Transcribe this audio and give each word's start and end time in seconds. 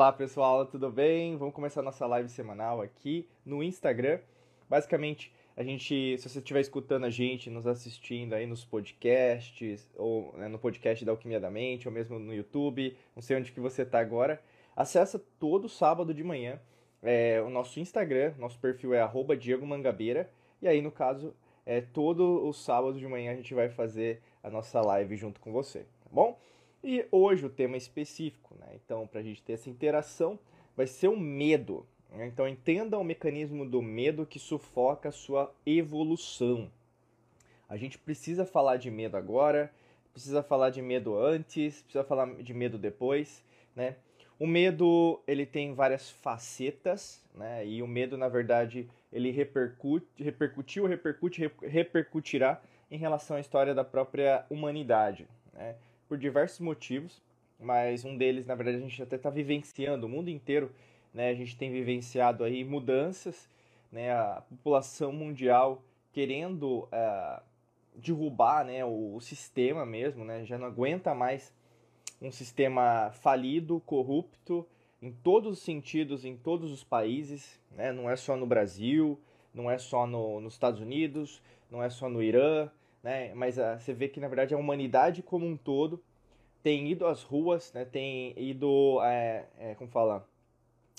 Olá 0.00 0.12
pessoal, 0.14 0.64
tudo 0.64 0.90
bem? 0.90 1.36
Vamos 1.36 1.54
começar 1.54 1.82
nossa 1.82 2.06
live 2.06 2.30
semanal 2.30 2.80
aqui 2.80 3.28
no 3.44 3.62
Instagram. 3.62 4.18
Basicamente, 4.66 5.30
a 5.54 5.62
gente, 5.62 6.16
se 6.16 6.26
você 6.26 6.38
estiver 6.38 6.62
escutando 6.62 7.04
a 7.04 7.10
gente, 7.10 7.50
nos 7.50 7.66
assistindo 7.66 8.32
aí 8.32 8.46
nos 8.46 8.64
podcasts, 8.64 9.86
ou 9.98 10.32
né, 10.38 10.48
no 10.48 10.58
podcast 10.58 11.04
da 11.04 11.12
Alquimia 11.12 11.38
da 11.38 11.50
Mente, 11.50 11.86
ou 11.86 11.92
mesmo 11.92 12.18
no 12.18 12.32
YouTube, 12.32 12.96
não 13.14 13.20
sei 13.20 13.36
onde 13.36 13.52
que 13.52 13.60
você 13.60 13.82
está 13.82 14.00
agora, 14.00 14.42
acessa 14.74 15.22
todo 15.38 15.68
sábado 15.68 16.14
de 16.14 16.24
manhã 16.24 16.58
é, 17.02 17.42
o 17.42 17.50
nosso 17.50 17.78
Instagram, 17.78 18.32
nosso 18.38 18.58
perfil 18.58 18.94
é 18.94 19.02
arroba 19.02 19.36
Diego 19.36 19.66
Mangabeira, 19.66 20.30
e 20.62 20.66
aí 20.66 20.80
no 20.80 20.90
caso, 20.90 21.34
é, 21.66 21.82
todo 21.82 22.48
o 22.48 22.54
sábado 22.54 22.98
de 22.98 23.06
manhã 23.06 23.32
a 23.32 23.36
gente 23.36 23.52
vai 23.52 23.68
fazer 23.68 24.22
a 24.42 24.48
nossa 24.48 24.80
live 24.80 25.14
junto 25.14 25.42
com 25.42 25.52
você, 25.52 25.80
tá 25.80 26.08
bom? 26.10 26.38
E 26.82 27.06
hoje 27.10 27.44
o 27.44 27.50
tema 27.50 27.76
é 27.76 27.78
específico, 27.78 28.54
né? 28.58 28.66
Então, 28.74 29.06
para 29.06 29.20
a 29.20 29.22
gente 29.22 29.42
ter 29.42 29.52
essa 29.52 29.68
interação, 29.68 30.38
vai 30.74 30.86
ser 30.86 31.08
o 31.08 31.16
medo. 31.18 31.86
Né? 32.10 32.26
Então, 32.26 32.48
entenda 32.48 32.98
o 32.98 33.04
mecanismo 33.04 33.68
do 33.68 33.82
medo 33.82 34.24
que 34.24 34.38
sufoca 34.38 35.10
a 35.10 35.12
sua 35.12 35.54
evolução. 35.66 36.70
A 37.68 37.76
gente 37.76 37.98
precisa 37.98 38.46
falar 38.46 38.78
de 38.78 38.90
medo 38.90 39.16
agora, 39.16 39.70
precisa 40.12 40.42
falar 40.42 40.70
de 40.70 40.80
medo 40.80 41.16
antes, 41.16 41.82
precisa 41.82 42.02
falar 42.02 42.34
de 42.42 42.54
medo 42.54 42.78
depois, 42.78 43.44
né? 43.76 43.96
O 44.38 44.46
medo, 44.46 45.20
ele 45.26 45.44
tem 45.44 45.74
várias 45.74 46.08
facetas, 46.10 47.22
né? 47.34 47.66
E 47.66 47.82
o 47.82 47.86
medo, 47.86 48.16
na 48.16 48.26
verdade, 48.26 48.88
ele 49.12 49.30
repercute, 49.30 50.06
repercutiu, 50.16 50.86
repercute, 50.86 51.52
repercutirá 51.60 52.60
em 52.90 52.96
relação 52.96 53.36
à 53.36 53.40
história 53.40 53.74
da 53.74 53.84
própria 53.84 54.46
humanidade, 54.48 55.28
né? 55.52 55.76
Por 56.10 56.18
diversos 56.18 56.58
motivos, 56.58 57.22
mas 57.56 58.04
um 58.04 58.16
deles, 58.16 58.44
na 58.44 58.56
verdade, 58.56 58.78
a 58.78 58.80
gente 58.80 59.00
até 59.00 59.14
está 59.14 59.30
vivenciando, 59.30 60.06
o 60.06 60.08
mundo 60.08 60.28
inteiro, 60.28 60.72
né, 61.14 61.30
a 61.30 61.34
gente 61.34 61.56
tem 61.56 61.70
vivenciado 61.70 62.42
aí 62.42 62.64
mudanças, 62.64 63.48
né, 63.92 64.10
a 64.10 64.42
população 64.48 65.12
mundial 65.12 65.80
querendo 66.12 66.80
uh, 66.80 67.40
derrubar 67.94 68.64
né, 68.64 68.84
o, 68.84 69.14
o, 69.14 69.20
sistema 69.20 69.86
mesmo, 69.86 70.24
né, 70.24 70.44
já 70.44 70.58
não 70.58 70.66
aguenta 70.66 71.14
mais 71.14 71.54
um 72.20 72.32
sistema 72.32 73.12
falido, 73.12 73.78
corrupto, 73.86 74.66
em 75.00 75.12
todos 75.12 75.58
os 75.58 75.62
sentidos, 75.62 76.24
em 76.24 76.36
todos 76.36 76.72
os 76.72 76.82
países, 76.82 77.60
né, 77.70 77.92
não 77.92 78.10
é 78.10 78.16
só 78.16 78.36
no 78.36 78.46
Brasil, 78.46 79.16
não 79.54 79.70
é 79.70 79.78
só 79.78 80.08
no, 80.08 80.40
nos 80.40 80.54
Estados 80.54 80.80
Unidos, 80.80 81.40
não 81.70 81.80
é 81.80 81.88
só 81.88 82.08
no 82.08 82.20
Irã, 82.20 82.68
né? 83.02 83.32
Mas 83.34 83.58
uh, 83.58 83.78
você 83.78 83.92
vê 83.92 84.08
que 84.08 84.20
na 84.20 84.28
verdade 84.28 84.54
a 84.54 84.58
humanidade 84.58 85.22
como 85.22 85.46
um 85.46 85.56
todo 85.56 86.02
tem 86.62 86.90
ido 86.90 87.06
às 87.06 87.22
ruas, 87.22 87.72
né? 87.72 87.84
Tem 87.84 88.34
ido, 88.36 89.00
é, 89.02 89.46
é, 89.58 89.74
como 89.74 89.90
fala, 89.90 90.26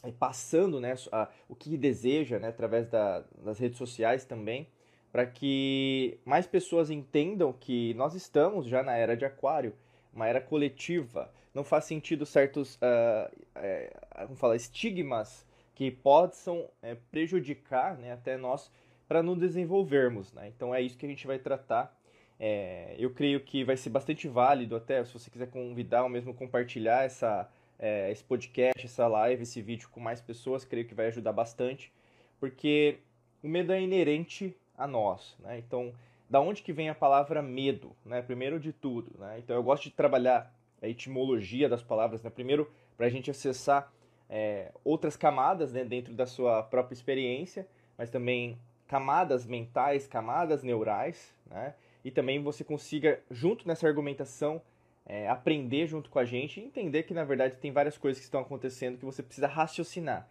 é, 0.03 0.11
passando, 0.11 0.80
né? 0.80 0.95
A, 1.11 1.30
o 1.47 1.55
que 1.55 1.77
deseja, 1.77 2.39
né? 2.39 2.47
Através 2.49 2.88
da, 2.88 3.23
das 3.43 3.59
redes 3.59 3.77
sociais 3.77 4.25
também, 4.25 4.67
para 5.11 5.25
que 5.25 6.19
mais 6.25 6.47
pessoas 6.47 6.89
entendam 6.89 7.53
que 7.53 7.93
nós 7.93 8.15
estamos 8.15 8.65
já 8.65 8.81
na 8.81 8.95
era 8.95 9.15
de 9.15 9.25
Aquário, 9.25 9.73
uma 10.13 10.27
era 10.27 10.41
coletiva. 10.41 11.31
Não 11.53 11.63
faz 11.63 11.86
sentido 11.86 12.25
certos, 12.25 12.75
uh, 12.75 14.25
como 14.25 14.36
fala, 14.36 14.55
estigmas 14.55 15.45
que 15.75 15.91
possam 15.91 16.69
é, 16.81 16.95
prejudicar, 17.11 17.97
né? 17.97 18.13
Até 18.13 18.38
nós 18.38 18.71
para 19.12 19.22
nos 19.22 19.38
desenvolvermos. 19.38 20.31
Né? 20.31 20.48
Então 20.56 20.73
é 20.73 20.81
isso 20.81 20.98
que 20.98 21.06
a 21.06 21.09
gente 21.09 21.28
vai 21.28 21.38
tratar. 21.38 21.94
É, 22.40 22.95
eu 22.98 23.09
creio 23.09 23.42
que 23.42 23.62
vai 23.62 23.76
ser 23.76 23.90
bastante 23.90 24.26
válido 24.26 24.73
até 24.73 25.04
se 25.04 25.12
você 25.12 25.30
quiser 25.30 25.50
convidar 25.50 26.04
ou 26.04 26.09
mesmo 26.09 26.34
compartilhar 26.34 27.04
essa, 27.04 27.50
é, 27.78 28.09
esse 28.09 28.23
podcast, 28.23 28.86
essa 28.86 29.05
live, 29.08 29.44
esse 29.44 29.61
vídeo 29.61 29.89
com 29.89 30.00
mais 30.00 30.21
pessoas, 30.21 30.64
creio 30.64 30.88
que 30.88 30.95
vai 30.95 31.08
ajudar 31.08 31.33
bastante, 31.33 31.92
porque 32.39 33.00
o 33.44 33.50
medo 33.50 33.73
é 33.73 33.82
inerente 33.82 34.55
a 34.77 34.88
nós. 34.88 35.36
Né? 35.42 35.58
Então, 35.60 35.94
da 36.30 36.39
onde 36.39 36.64
que 36.64 36.71
vem 36.71 36.88
a 36.88 36.95
palavra 36.95 37.42
medo? 37.42 37.94
Né? 38.05 38.21
Primeiro 38.21 38.61
de 38.61 38.71
tudo. 38.71 39.11
Né? 39.20 39.39
Então, 39.39 39.58
eu 39.58 39.61
gosto 39.61 39.83
de 39.83 39.92
trabalhar 39.92 40.55
a 40.82 40.88
etimologia 40.88 41.67
das 41.67 41.83
palavras. 41.83 42.23
Né? 42.23 42.30
Primeiro, 42.30 42.71
para 42.95 43.08
a 43.08 43.10
gente 43.10 43.30
acessar 43.30 43.92
é, 44.30 44.71
outras 44.86 45.17
camadas 45.17 45.73
né, 45.73 45.83
dentro 45.83 46.14
da 46.14 46.26
sua 46.26 46.64
própria 46.64 46.94
experiência, 46.94 47.67
mas 47.98 48.10
também 48.10 48.58
camadas 48.91 49.45
mentais, 49.45 50.05
camadas 50.05 50.63
neurais, 50.63 51.33
né? 51.49 51.75
E 52.03 52.11
também 52.11 52.43
você 52.43 52.61
consiga, 52.61 53.21
junto 53.31 53.65
nessa 53.65 53.87
argumentação, 53.87 54.61
é, 55.05 55.29
aprender 55.29 55.87
junto 55.87 56.09
com 56.09 56.19
a 56.19 56.25
gente 56.25 56.59
e 56.59 56.65
entender 56.65 57.03
que, 57.03 57.13
na 57.13 57.23
verdade, 57.23 57.55
tem 57.55 57.71
várias 57.71 57.97
coisas 57.97 58.19
que 58.19 58.25
estão 58.25 58.41
acontecendo 58.41 58.97
que 58.97 59.05
você 59.05 59.23
precisa 59.23 59.47
raciocinar. 59.47 60.27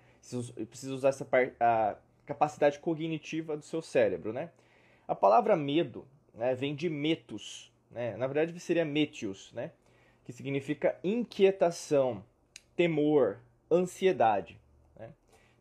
Precisa 0.68 0.92
usar 0.92 1.08
essa 1.08 1.24
parte, 1.24 1.54
a 1.58 1.96
capacidade 2.26 2.78
cognitiva 2.80 3.56
do 3.56 3.62
seu 3.62 3.80
cérebro, 3.80 4.30
né? 4.30 4.50
A 5.08 5.14
palavra 5.14 5.56
medo 5.56 6.06
né, 6.34 6.54
vem 6.54 6.74
de 6.74 6.90
metus, 6.90 7.72
né? 7.90 8.14
Na 8.18 8.26
verdade, 8.26 8.60
seria 8.60 8.84
metius, 8.84 9.50
né? 9.54 9.70
Que 10.22 10.34
significa 10.34 10.98
inquietação, 11.02 12.22
temor, 12.76 13.38
ansiedade. 13.70 14.60
Né? 14.98 15.08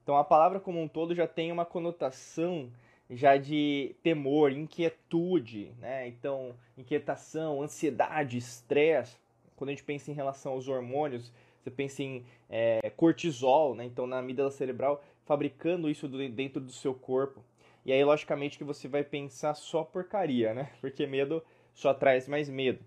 Então, 0.03 0.17
a 0.17 0.23
palavra 0.25 0.59
como 0.59 0.81
um 0.81 0.87
todo 0.89 1.15
já 1.15 1.25
tem 1.25 1.49
uma 1.49 1.63
conotação 1.63 2.69
já 3.09 3.37
de 3.37 3.95
temor, 4.03 4.51
inquietude, 4.51 5.71
né? 5.79 6.07
Então, 6.07 6.53
inquietação, 6.77 7.61
ansiedade, 7.61 8.37
estresse. 8.37 9.17
Quando 9.55 9.69
a 9.69 9.73
gente 9.73 9.83
pensa 9.83 10.11
em 10.11 10.13
relação 10.13 10.53
aos 10.53 10.67
hormônios, 10.67 11.31
você 11.59 11.71
pensa 11.71 12.03
em 12.03 12.25
é, 12.49 12.91
cortisol, 12.95 13.75
né? 13.75 13.85
Então, 13.85 14.05
na 14.05 14.19
amígdala 14.19 14.51
cerebral, 14.51 15.03
fabricando 15.25 15.89
isso 15.89 16.07
dentro 16.07 16.61
do 16.61 16.71
seu 16.71 16.93
corpo. 16.93 17.43
E 17.85 17.91
aí, 17.91 18.03
logicamente, 18.03 18.57
que 18.57 18.63
você 18.63 18.87
vai 18.87 19.03
pensar 19.03 19.55
só 19.55 19.83
porcaria, 19.83 20.53
né? 20.53 20.71
Porque 20.79 21.07
medo 21.07 21.43
só 21.73 21.93
traz 21.93 22.27
mais 22.27 22.47
medo. 22.47 22.83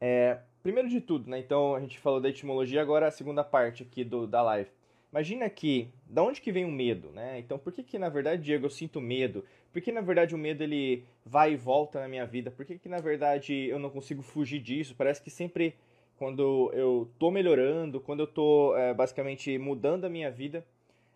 É, 0.00 0.38
primeiro 0.62 0.88
de 0.88 1.00
tudo, 1.00 1.28
né? 1.28 1.38
Então, 1.38 1.74
a 1.74 1.80
gente 1.80 1.98
falou 1.98 2.20
da 2.20 2.28
etimologia, 2.28 2.80
agora 2.80 3.08
a 3.08 3.10
segunda 3.10 3.44
parte 3.44 3.82
aqui 3.82 4.02
do, 4.02 4.26
da 4.26 4.42
live. 4.42 4.70
Imagina 5.14 5.48
que, 5.48 5.92
da 6.10 6.24
onde 6.24 6.40
que 6.40 6.50
vem 6.50 6.64
o 6.64 6.72
medo, 6.72 7.12
né? 7.12 7.38
Então, 7.38 7.56
por 7.56 7.72
que 7.72 7.84
que 7.84 8.00
na 8.00 8.08
verdade, 8.08 8.42
Diego, 8.42 8.66
eu 8.66 8.70
sinto 8.70 9.00
medo? 9.00 9.44
Por 9.72 9.80
que 9.80 9.92
na 9.92 10.00
verdade 10.00 10.34
o 10.34 10.38
medo 10.38 10.64
ele 10.64 11.04
vai 11.24 11.52
e 11.52 11.56
volta 11.56 12.00
na 12.00 12.08
minha 12.08 12.26
vida? 12.26 12.50
Por 12.50 12.64
que 12.66 12.76
que 12.76 12.88
na 12.88 12.98
verdade 12.98 13.54
eu 13.68 13.78
não 13.78 13.90
consigo 13.90 14.22
fugir 14.22 14.58
disso? 14.58 14.92
Parece 14.98 15.22
que 15.22 15.30
sempre 15.30 15.76
quando 16.16 16.68
eu 16.74 17.08
tô 17.16 17.30
melhorando, 17.30 18.00
quando 18.00 18.24
eu 18.24 18.26
tô 18.26 18.76
é, 18.76 18.92
basicamente 18.92 19.56
mudando 19.56 20.04
a 20.04 20.10
minha 20.10 20.32
vida, 20.32 20.66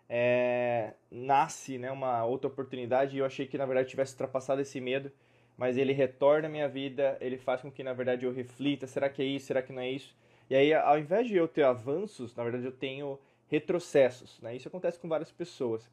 é, 0.07 0.93
nasce 1.11 1.77
né, 1.77 1.91
uma 1.91 2.23
outra 2.23 2.47
oportunidade 2.47 3.17
e 3.17 3.19
eu 3.19 3.25
achei 3.25 3.47
que 3.47 3.57
na 3.57 3.65
verdade 3.65 3.89
tivesse 3.89 4.13
ultrapassado 4.13 4.61
esse 4.61 4.79
medo, 4.79 5.11
mas 5.57 5.75
ele 5.75 5.91
retorna 5.91 6.47
à 6.47 6.49
minha 6.49 6.69
vida, 6.69 7.17
ele 7.19 7.37
faz 7.37 7.61
com 7.61 7.69
que 7.69 7.83
na 7.83 7.91
verdade 7.91 8.25
eu 8.25 8.31
reflita, 8.31 8.87
será 8.87 9.09
que 9.09 9.21
é 9.21 9.25
isso, 9.25 9.47
será 9.47 9.61
que 9.61 9.73
não 9.73 9.81
é 9.81 9.91
isso? 9.91 10.15
E 10.49 10.55
aí, 10.55 10.73
ao 10.73 10.97
invés 10.97 11.27
de 11.27 11.35
eu 11.35 11.49
ter 11.49 11.63
avanços, 11.63 12.33
na 12.35 12.43
verdade 12.43 12.65
eu 12.65 12.71
tenho 12.71 13.19
retrocessos. 13.49 14.39
Né? 14.41 14.55
Isso 14.55 14.67
acontece 14.67 14.99
com 14.99 15.09
várias 15.09 15.31
pessoas. 15.31 15.89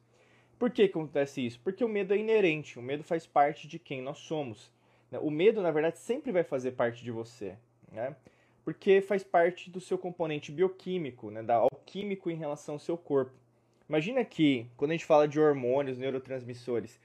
Por 0.57 0.71
que, 0.71 0.83
acontece 0.83 1.45
isso? 1.45 1.59
Porque 1.63 1.83
o 1.83 1.89
medo 1.89 2.13
é 2.13 2.17
inerente, 2.17 2.79
o 2.79 2.81
medo 2.81 3.03
faz 3.03 3.27
parte 3.27 3.67
de 3.67 3.77
quem 3.77 4.01
nós 4.01 4.19
somos. 4.19 4.71
Né? 5.11 5.19
O 5.19 5.29
medo, 5.29 5.61
na 5.61 5.71
verdade, 5.71 5.99
sempre 5.99 6.31
vai 6.31 6.43
fazer 6.43 6.71
parte 6.71 7.03
de 7.03 7.11
você. 7.11 7.57
Né? 7.91 8.15
Porque 8.63 9.01
faz 9.01 9.23
parte 9.23 9.69
do 9.69 9.79
seu 9.79 9.97
componente 9.97 10.51
bioquímico, 10.51 11.29
né? 11.29 11.43
da 11.43 11.55
alquímico 11.55 12.29
em 12.31 12.35
relação 12.35 12.75
ao 12.75 12.79
seu 12.79 12.97
corpo. 12.97 13.33
Imagina 13.87 14.23
que, 14.25 14.67
quando 14.75 14.91
a 14.91 14.93
gente 14.93 15.05
fala 15.05 15.27
de 15.27 15.39
hormônios, 15.39 15.97
neurotransmissores, 15.97 16.99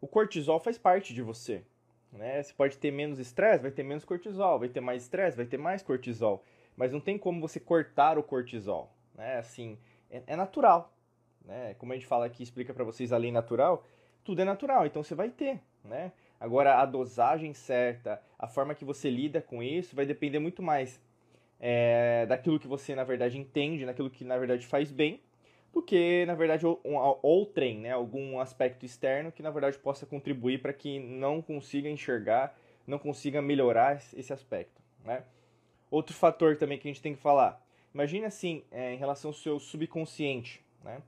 o 0.00 0.06
cortisol 0.06 0.58
faz 0.60 0.78
parte 0.78 1.12
de 1.12 1.22
você. 1.22 1.62
Né? 2.12 2.42
Você 2.42 2.52
pode 2.54 2.78
ter 2.78 2.90
menos 2.90 3.18
estresse, 3.18 3.62
vai 3.62 3.70
ter 3.70 3.82
menos 3.82 4.04
cortisol, 4.04 4.58
vai 4.58 4.68
ter 4.68 4.80
mais 4.80 5.02
estresse, 5.02 5.36
vai 5.36 5.44
ter 5.44 5.58
mais 5.58 5.82
cortisol. 5.82 6.42
Mas 6.76 6.92
não 6.92 7.00
tem 7.00 7.18
como 7.18 7.40
você 7.40 7.58
cortar 7.58 8.16
o 8.16 8.22
cortisol 8.22 8.95
né? 9.16 9.38
Assim, 9.38 9.78
é, 10.10 10.22
é 10.26 10.36
natural, 10.36 10.92
né? 11.44 11.74
Como 11.74 11.92
a 11.92 11.96
gente 11.96 12.06
fala 12.06 12.26
aqui, 12.26 12.42
explica 12.42 12.74
para 12.74 12.84
vocês 12.84 13.12
a 13.12 13.16
lei 13.16 13.32
natural, 13.32 13.84
tudo 14.24 14.42
é 14.42 14.44
natural, 14.44 14.86
então 14.86 15.02
você 15.02 15.14
vai 15.14 15.30
ter, 15.30 15.60
né? 15.84 16.12
Agora, 16.38 16.80
a 16.80 16.84
dosagem 16.84 17.54
certa, 17.54 18.20
a 18.38 18.46
forma 18.46 18.74
que 18.74 18.84
você 18.84 19.08
lida 19.08 19.40
com 19.40 19.62
isso 19.62 19.96
vai 19.96 20.04
depender 20.04 20.38
muito 20.38 20.62
mais 20.62 21.00
é, 21.58 22.26
daquilo 22.26 22.60
que 22.60 22.66
você, 22.66 22.94
na 22.94 23.04
verdade, 23.04 23.38
entende, 23.38 23.86
daquilo 23.86 24.10
que, 24.10 24.24
na 24.24 24.36
verdade, 24.36 24.66
faz 24.66 24.90
bem, 24.92 25.22
do 25.72 25.82
que, 25.82 26.24
na 26.26 26.34
verdade, 26.34 26.66
um, 26.66 26.96
outrem, 27.22 27.78
né? 27.80 27.92
algum 27.92 28.38
aspecto 28.40 28.84
externo 28.84 29.32
que, 29.32 29.42
na 29.42 29.50
verdade, 29.50 29.78
possa 29.78 30.04
contribuir 30.04 30.60
para 30.60 30.72
que 30.72 30.98
não 30.98 31.40
consiga 31.40 31.88
enxergar, 31.88 32.56
não 32.86 32.98
consiga 32.98 33.40
melhorar 33.40 33.96
esse 34.14 34.32
aspecto, 34.32 34.80
né? 35.04 35.24
Outro 35.90 36.14
fator 36.14 36.56
também 36.56 36.78
que 36.78 36.88
a 36.88 36.90
gente 36.90 37.02
tem 37.02 37.14
que 37.14 37.20
falar, 37.20 37.64
Imagine 37.96 38.26
assim, 38.26 38.62
é, 38.70 38.92
em 38.92 38.98
relação 38.98 39.30
ao 39.30 39.32
seu 39.32 39.58
subconsciente, 39.58 40.62
né? 40.84 41.00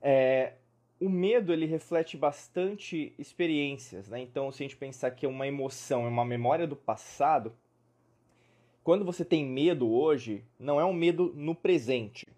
É, 0.00 0.52
o 1.00 1.08
medo 1.08 1.52
ele 1.52 1.66
reflete 1.66 2.16
bastante 2.16 3.12
experiências, 3.18 4.08
né? 4.08 4.20
Então, 4.20 4.52
se 4.52 4.62
a 4.62 4.64
gente 4.64 4.76
pensar 4.76 5.10
que 5.10 5.26
é 5.26 5.28
uma 5.28 5.48
emoção, 5.48 6.06
é 6.06 6.08
uma 6.08 6.24
memória 6.24 6.64
do 6.64 6.76
passado, 6.76 7.52
quando 8.84 9.04
você 9.04 9.24
tem 9.24 9.44
medo 9.44 9.90
hoje, 9.90 10.44
não 10.60 10.78
é 10.78 10.84
um 10.84 10.92
medo 10.92 11.32
no 11.34 11.56
presente, 11.56 12.28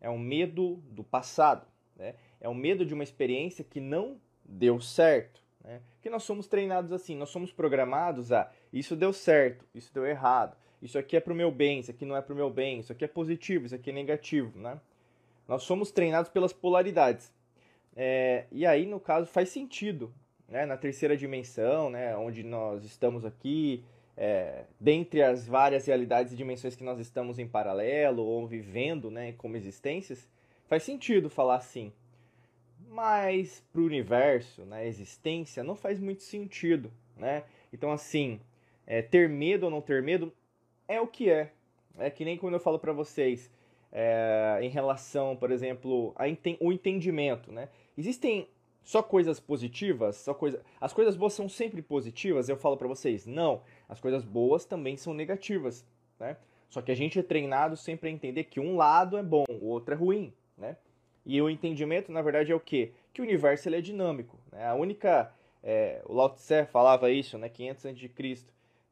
é 0.00 0.08
um 0.08 0.18
medo 0.18 0.82
do 0.90 1.04
passado, 1.04 1.66
né? 1.96 2.14
é 2.40 2.48
um 2.48 2.54
medo 2.54 2.86
de 2.86 2.94
uma 2.94 3.04
experiência 3.04 3.62
que 3.62 3.78
não 3.78 4.18
deu 4.42 4.80
certo. 4.80 5.42
Né? 5.62 5.82
Que 6.00 6.08
nós 6.08 6.22
somos 6.22 6.46
treinados 6.46 6.92
assim, 6.92 7.14
nós 7.14 7.28
somos 7.28 7.52
programados 7.52 8.32
a 8.32 8.50
isso 8.72 8.96
deu 8.96 9.12
certo, 9.12 9.66
isso 9.74 9.92
deu 9.92 10.06
errado, 10.06 10.56
isso 10.84 10.98
aqui 10.98 11.16
é 11.16 11.20
para 11.20 11.32
o 11.32 11.36
meu 11.36 11.50
bem, 11.50 11.80
isso 11.80 11.90
aqui 11.90 12.04
não 12.04 12.14
é 12.14 12.20
para 12.20 12.34
o 12.34 12.36
meu 12.36 12.50
bem, 12.50 12.80
isso 12.80 12.92
aqui 12.92 13.06
é 13.06 13.08
positivo, 13.08 13.64
isso 13.64 13.74
aqui 13.74 13.88
é 13.88 13.92
negativo. 13.92 14.58
Né? 14.58 14.78
Nós 15.48 15.62
somos 15.62 15.90
treinados 15.90 16.30
pelas 16.30 16.52
polaridades. 16.52 17.32
É, 17.96 18.44
e 18.52 18.66
aí, 18.66 18.84
no 18.84 19.00
caso, 19.00 19.26
faz 19.26 19.48
sentido. 19.48 20.12
Né? 20.46 20.66
Na 20.66 20.76
terceira 20.76 21.16
dimensão, 21.16 21.88
né? 21.88 22.14
onde 22.14 22.42
nós 22.42 22.84
estamos 22.84 23.24
aqui, 23.24 23.82
é, 24.14 24.64
dentre 24.78 25.22
as 25.22 25.46
várias 25.46 25.86
realidades 25.86 26.34
e 26.34 26.36
dimensões 26.36 26.76
que 26.76 26.84
nós 26.84 27.00
estamos 27.00 27.38
em 27.38 27.48
paralelo 27.48 28.22
ou 28.22 28.46
vivendo 28.46 29.10
né, 29.10 29.32
como 29.38 29.56
existências, 29.56 30.28
faz 30.66 30.82
sentido 30.82 31.30
falar 31.30 31.56
assim. 31.56 31.90
Mas 32.90 33.64
para 33.72 33.80
o 33.80 33.86
universo, 33.86 34.66
na 34.66 34.76
né, 34.76 34.86
existência, 34.86 35.64
não 35.64 35.74
faz 35.74 35.98
muito 35.98 36.22
sentido. 36.22 36.92
Né? 37.16 37.42
Então, 37.72 37.90
assim, 37.90 38.38
é, 38.86 39.00
ter 39.00 39.30
medo 39.30 39.64
ou 39.64 39.70
não 39.70 39.80
ter 39.80 40.02
medo 40.02 40.30
é 40.88 41.00
o 41.00 41.06
que 41.06 41.30
é. 41.30 41.52
É 41.98 42.10
que 42.10 42.24
nem 42.24 42.36
quando 42.36 42.54
eu 42.54 42.60
falo 42.60 42.78
para 42.78 42.92
vocês 42.92 43.50
é, 43.92 44.58
em 44.60 44.68
relação, 44.68 45.36
por 45.36 45.52
exemplo, 45.52 46.14
ao 46.16 46.72
entendimento. 46.72 47.52
Né? 47.52 47.68
Existem 47.96 48.48
só 48.82 49.02
coisas 49.02 49.40
positivas, 49.40 50.16
só 50.16 50.34
coisa... 50.34 50.60
as 50.80 50.92
coisas 50.92 51.16
boas 51.16 51.32
são 51.32 51.48
sempre 51.48 51.80
positivas, 51.80 52.48
eu 52.48 52.56
falo 52.56 52.76
para 52.76 52.86
vocês, 52.86 53.26
não, 53.26 53.62
as 53.88 53.98
coisas 53.98 54.22
boas 54.24 54.66
também 54.66 54.96
são 54.96 55.14
negativas, 55.14 55.86
né? 56.20 56.36
Só 56.68 56.82
que 56.82 56.92
a 56.92 56.94
gente 56.94 57.18
é 57.18 57.22
treinado 57.22 57.76
sempre 57.76 58.10
a 58.10 58.12
entender 58.12 58.44
que 58.44 58.60
um 58.60 58.76
lado 58.76 59.16
é 59.16 59.22
bom, 59.22 59.44
o 59.48 59.68
outro 59.68 59.94
é 59.94 59.96
ruim, 59.96 60.34
né? 60.58 60.76
E 61.24 61.40
o 61.40 61.48
entendimento, 61.48 62.12
na 62.12 62.20
verdade, 62.20 62.52
é 62.52 62.54
o 62.54 62.60
quê? 62.60 62.92
Que 63.12 63.22
o 63.22 63.24
universo 63.24 63.68
ele 63.68 63.76
é 63.76 63.80
dinâmico, 63.80 64.38
né? 64.52 64.66
A 64.66 64.74
única... 64.74 65.32
É, 65.62 66.02
o 66.04 66.12
Lao 66.12 66.28
Tse 66.28 66.66
falava 66.66 67.10
isso, 67.10 67.38
né? 67.38 67.48
500 67.48 67.86
a.C., 67.86 68.44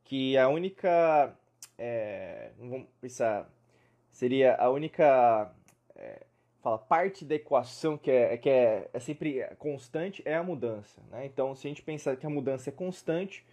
que 0.05 0.39
a 0.39 0.49
única... 0.49 1.37
É, 1.85 2.53
essa 3.03 3.49
seria 4.11 4.55
a 4.55 4.71
única... 4.71 5.53
É, 5.97 6.23
fala 6.63 6.79
parte 6.79 7.25
da 7.25 7.35
equação 7.35 7.99
que 7.99 8.09
é, 8.09 8.37
que 8.37 8.49
é, 8.49 8.89
é 8.93 9.01
sempre 9.01 9.45
constante 9.59 10.23
é 10.25 10.37
a 10.37 10.45
mudança. 10.45 11.03
Né? 11.11 11.27
Então, 11.27 11.57
se 11.57 11.67
a 11.67 11.71
gente 11.71 11.83
pensar 11.83 12.17
que 12.17 12.25
a 12.25 12.31
mudança 12.31 12.71
é 12.71 12.73
constante, 12.73 13.45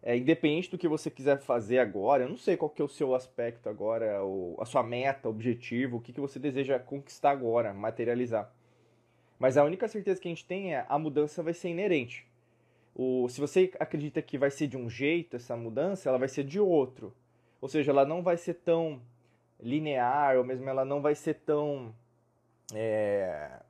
é, 0.00 0.16
independente 0.16 0.70
do 0.70 0.78
que 0.78 0.86
você 0.86 1.10
quiser 1.10 1.40
fazer 1.40 1.80
agora, 1.80 2.22
eu 2.22 2.28
não 2.28 2.36
sei 2.36 2.56
qual 2.56 2.70
que 2.70 2.80
é 2.80 2.84
o 2.84 2.88
seu 2.88 3.16
aspecto 3.16 3.68
agora, 3.68 4.24
o, 4.24 4.56
a 4.60 4.64
sua 4.64 4.84
meta, 4.84 5.28
objetivo, 5.28 5.96
o 5.96 6.00
que, 6.00 6.12
que 6.12 6.20
você 6.20 6.38
deseja 6.38 6.78
conquistar 6.78 7.30
agora, 7.30 7.74
materializar. 7.74 8.48
Mas 9.40 9.56
a 9.56 9.64
única 9.64 9.88
certeza 9.88 10.20
que 10.20 10.28
a 10.28 10.30
gente 10.30 10.46
tem 10.46 10.72
é 10.72 10.86
a 10.88 10.96
mudança 11.00 11.42
vai 11.42 11.52
ser 11.52 11.68
inerente. 11.68 12.24
O, 12.94 13.28
se 13.28 13.40
você 13.40 13.72
acredita 13.80 14.22
que 14.22 14.38
vai 14.38 14.52
ser 14.52 14.68
de 14.68 14.76
um 14.76 14.88
jeito 14.88 15.34
essa 15.34 15.56
mudança, 15.56 16.08
ela 16.08 16.18
vai 16.18 16.28
ser 16.28 16.44
de 16.44 16.60
outro. 16.60 17.12
Ou 17.62 17.68
seja, 17.68 17.92
ela 17.92 18.04
não 18.04 18.22
vai 18.22 18.36
ser 18.36 18.54
tão 18.54 19.00
linear, 19.60 20.36
ou 20.36 20.44
mesmo 20.44 20.68
ela 20.68 20.84
não 20.84 21.00
vai 21.00 21.14
ser 21.14 21.34
tão 21.34 21.94
é, 22.74 23.60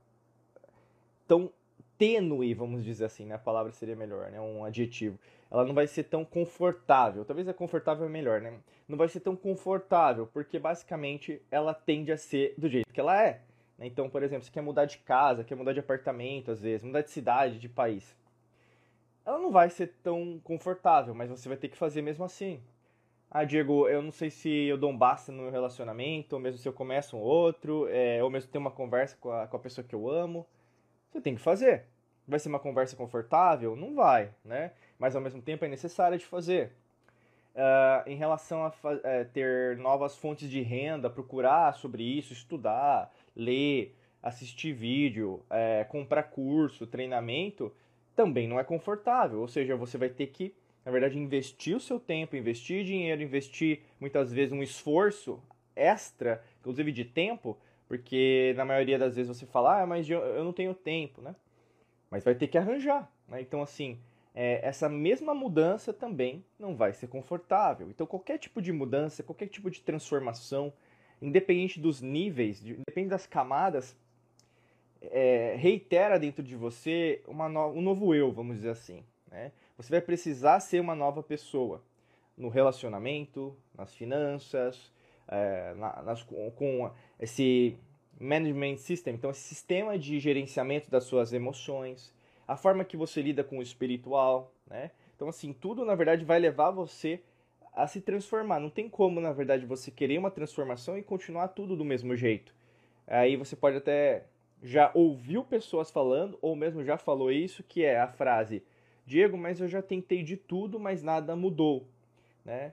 tão 1.29 1.53
tênue, 1.99 2.55
vamos 2.55 2.85
dizer 2.85 3.05
assim, 3.05 3.27
né? 3.27 3.35
A 3.35 3.39
palavra 3.39 3.71
seria 3.71 3.95
melhor, 3.95 4.31
né? 4.31 4.41
Um 4.41 4.65
adjetivo. 4.65 5.19
Ela 5.51 5.65
não 5.65 5.75
vai 5.75 5.87
ser 5.87 6.05
tão 6.05 6.25
confortável. 6.25 7.25
Talvez 7.25 7.47
a 7.47 7.53
confortável 7.53 8.07
é 8.07 8.09
melhor, 8.09 8.41
né? 8.41 8.59
Não 8.89 8.97
vai 8.97 9.09
ser 9.09 9.21
tão 9.21 9.37
confortável, 9.37 10.27
porque 10.27 10.59
basicamente 10.59 11.43
ela 11.51 11.75
tende 11.75 12.11
a 12.11 12.17
ser 12.17 12.55
do 12.57 12.69
jeito 12.69 12.91
que 12.93 12.99
ela 13.01 13.23
é. 13.23 13.43
Né? 13.79 13.87
Então, 13.87 14.09
por 14.09 14.23
exemplo, 14.23 14.45
você 14.45 14.51
quer 14.51 14.63
mudar 14.63 14.87
de 14.87 14.99
casa, 14.99 15.45
quer 15.45 15.55
mudar 15.55 15.75
de 15.75 15.81
apartamento, 15.81 16.51
às 16.51 16.63
vezes, 16.63 16.83
mudar 16.83 17.03
de 17.03 17.11
cidade, 17.11 17.59
de 17.59 17.69
país. 17.69 18.17
Ela 19.25 19.39
não 19.39 19.53
vai 19.53 19.69
ser 19.69 19.93
tão 20.03 20.41
confortável, 20.43 21.15
mas 21.15 21.29
você 21.29 21.47
vai 21.47 21.59
ter 21.59 21.69
que 21.69 21.77
fazer 21.77 22.01
mesmo 22.01 22.25
assim. 22.25 22.61
Ah, 23.35 23.45
Diego, 23.45 23.89
eu 23.89 24.03
não 24.03 24.13
sei 24.13 24.31
se 24.31 24.51
eu 24.51 24.77
dou 24.77 24.91
um 24.91 24.97
basta 24.97 25.33
no 25.33 25.45
meu 25.45 25.51
relacionamento, 25.51 26.35
ou 26.35 26.41
mesmo 26.41 26.59
se 26.59 26.69
eu 26.69 26.73
começo 26.73 27.17
um 27.17 27.21
outro, 27.21 27.89
é, 27.89 28.23
ou 28.23 28.29
mesmo 28.29 28.51
ter 28.51 28.59
uma 28.59 28.71
conversa 28.71 29.17
com 29.19 29.33
a, 29.33 29.47
com 29.47 29.57
a 29.57 29.61
pessoa 29.61 29.83
que 29.83 29.95
eu 29.95 30.11
amo. 30.11 30.47
Você 31.11 31.19
tem 31.19 31.35
que 31.35 31.41
fazer. 31.41 31.87
Vai 32.29 32.39
ser 32.39 32.51
uma 32.51 32.59
conversa 32.59 32.95
confortável? 32.95 33.75
Não 33.75 33.95
vai, 33.95 34.29
né? 34.45 34.73
Mas 34.99 35.17
ao 35.17 35.23
mesmo 35.23 35.41
tempo 35.41 35.65
é 35.65 35.69
necessária 35.69 36.19
de 36.19 36.27
fazer. 36.27 36.73
Uh, 37.55 38.07
em 38.07 38.17
relação 38.17 38.67
a 38.67 38.73
é, 39.03 39.25
ter 39.25 39.79
novas 39.79 40.15
fontes 40.15 40.51
de 40.51 40.61
renda, 40.61 41.09
procurar 41.09 41.73
sobre 41.73 42.03
isso, 42.03 42.35
estudar, 42.35 43.11
ler, 43.35 43.97
assistir 44.23 44.75
vídeo, 44.75 45.43
é, 45.49 45.85
comprar 45.85 46.25
curso, 46.25 46.87
treinamento, 46.87 47.73
também 48.15 48.47
não 48.47 48.61
é 48.61 48.65
confortável. 48.65 49.41
Ou 49.41 49.49
seja, 49.49 49.75
você 49.75 49.97
vai 49.97 50.11
ter 50.11 50.27
que 50.27 50.55
na 50.85 50.91
verdade, 50.91 51.19
investir 51.19 51.77
o 51.77 51.81
seu 51.81 52.01
tempo, 52.01 52.37
investir 52.37 52.85
dinheiro, 52.85 53.23
investir 53.23 53.81
muitas 54.01 54.33
vezes 54.33 54.53
um 54.53 54.63
esforço 54.63 55.41
extra, 55.77 56.43
inclusive 56.61 56.91
de 56.93 57.05
tempo, 57.05 57.57
porque 57.89 58.53
na 58.57 58.65
maioria 58.65 58.99
das 58.99 59.15
vezes 59.15 59.37
você 59.37 59.47
fala, 59.47 59.83
ah, 59.83 59.87
mas 59.87 60.09
eu 60.09 60.43
não 60.45 60.53
tenho 60.53 60.75
tempo, 60.75 61.21
né? 61.21 61.35
Mas 62.11 62.25
vai 62.25 62.35
ter 62.35 62.49
que 62.49 62.59
arranjar, 62.59 63.11
né? 63.29 63.41
Então, 63.41 63.63
assim, 63.63 63.99
é, 64.35 64.67
essa 64.67 64.89
mesma 64.89 65.35
mudança 65.35 65.93
também 65.93 66.45
não 66.59 66.75
vai 66.75 66.93
ser 66.93 67.07
confortável. 67.07 67.89
Então, 67.89 68.07
qualquer 68.07 68.39
tipo 68.39 68.61
de 68.61 68.73
mudança, 68.73 69.23
qualquer 69.23 69.49
tipo 69.49 69.71
de 69.71 69.81
transformação, 69.81 70.73
independente 71.21 71.79
dos 71.79 72.01
níveis, 72.01 72.61
independente 72.61 73.11
das 73.11 73.27
camadas, 73.27 73.97
é, 75.01 75.55
reitera 75.59 76.19
dentro 76.19 76.43
de 76.43 76.57
você 76.57 77.23
no, 77.27 77.69
um 77.73 77.83
novo 77.83 78.15
eu, 78.15 78.33
vamos 78.33 78.57
dizer 78.57 78.71
assim, 78.71 79.05
né? 79.33 79.51
Você 79.77 79.91
vai 79.91 80.01
precisar 80.01 80.61
ser 80.61 80.81
uma 80.81 80.95
nova 80.95 81.23
pessoa 81.23 81.83
no 82.37 82.49
relacionamento, 82.49 83.57
nas 83.75 83.93
finanças, 83.95 84.93
é, 85.27 85.75
nas, 85.75 86.23
com 86.23 86.91
esse 87.19 87.77
management 88.21 88.77
system, 88.77 89.15
então 89.15 89.31
esse 89.31 89.41
sistema 89.41 89.99
de 89.99 90.21
gerenciamento 90.21 90.91
das 90.91 91.05
suas 91.05 91.33
emoções, 91.33 92.15
a 92.47 92.57
forma 92.57 92.85
que 92.85 92.97
você 92.97 93.21
lida 93.23 93.43
com 93.43 93.59
o 93.59 93.63
espiritual, 93.63 94.53
né? 94.67 94.91
Então 95.17 95.29
assim, 95.29 95.53
tudo 95.53 95.85
na 95.85 95.95
verdade 95.95 96.25
vai 96.25 96.39
levar 96.39 96.71
você 96.71 97.21
a 97.73 97.87
se 97.87 98.01
transformar. 98.01 98.61
Não 98.61 98.69
tem 98.69 98.89
como, 98.89 99.21
na 99.21 99.33
verdade, 99.33 99.65
você 99.65 99.91
querer 99.91 100.19
uma 100.19 100.31
transformação 100.31 100.99
e 100.99 101.03
continuar 101.03 101.49
tudo 101.49 101.75
do 101.75 101.85
mesmo 101.85 102.15
jeito. 102.15 102.55
Aí 103.07 103.37
você 103.37 103.57
pode 103.57 103.79
até 103.79 104.27
já 104.63 104.91
ouviu 104.95 105.43
pessoas 105.43 105.91
falando 105.91 106.39
ou 106.41 106.55
mesmo 106.55 106.85
já 106.85 106.97
falou 106.97 107.33
isso, 107.33 107.65
que 107.65 107.83
é 107.83 107.99
a 107.99 108.07
frase 108.07 108.63
Diego, 109.05 109.37
mas 109.37 109.61
eu 109.61 109.69
já 109.69 109.83
tentei 109.83 110.23
de 110.23 110.37
tudo, 110.37 110.79
mas 110.79 111.03
nada 111.03 111.35
mudou. 111.35 111.89
Né? 112.45 112.73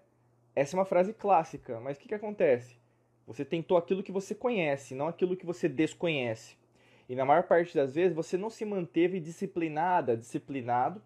Essa 0.56 0.76
é 0.76 0.80
uma 0.80 0.86
frase 0.86 1.14
clássica, 1.14 1.80
mas 1.80 1.98
o 1.98 2.00
que, 2.00 2.08
que 2.08 2.16
acontece? 2.16 2.78
Você 3.26 3.46
tentou 3.46 3.78
aquilo 3.78 4.04
que 4.04 4.12
você 4.12 4.34
conhece, 4.34 4.96
não 4.96 5.08
aquilo 5.08 5.38
que 5.38 5.46
você 5.46 5.70
desconhece. 5.70 6.58
E 7.08 7.16
na 7.16 7.26
maior 7.26 7.44
parte 7.44 7.76
das 7.76 7.96
vezes 7.96 8.16
você 8.16 8.38
não 8.38 8.50
se 8.50 8.66
manteve 8.66 9.20
disciplinada, 9.20 10.16
disciplinado 10.16 11.02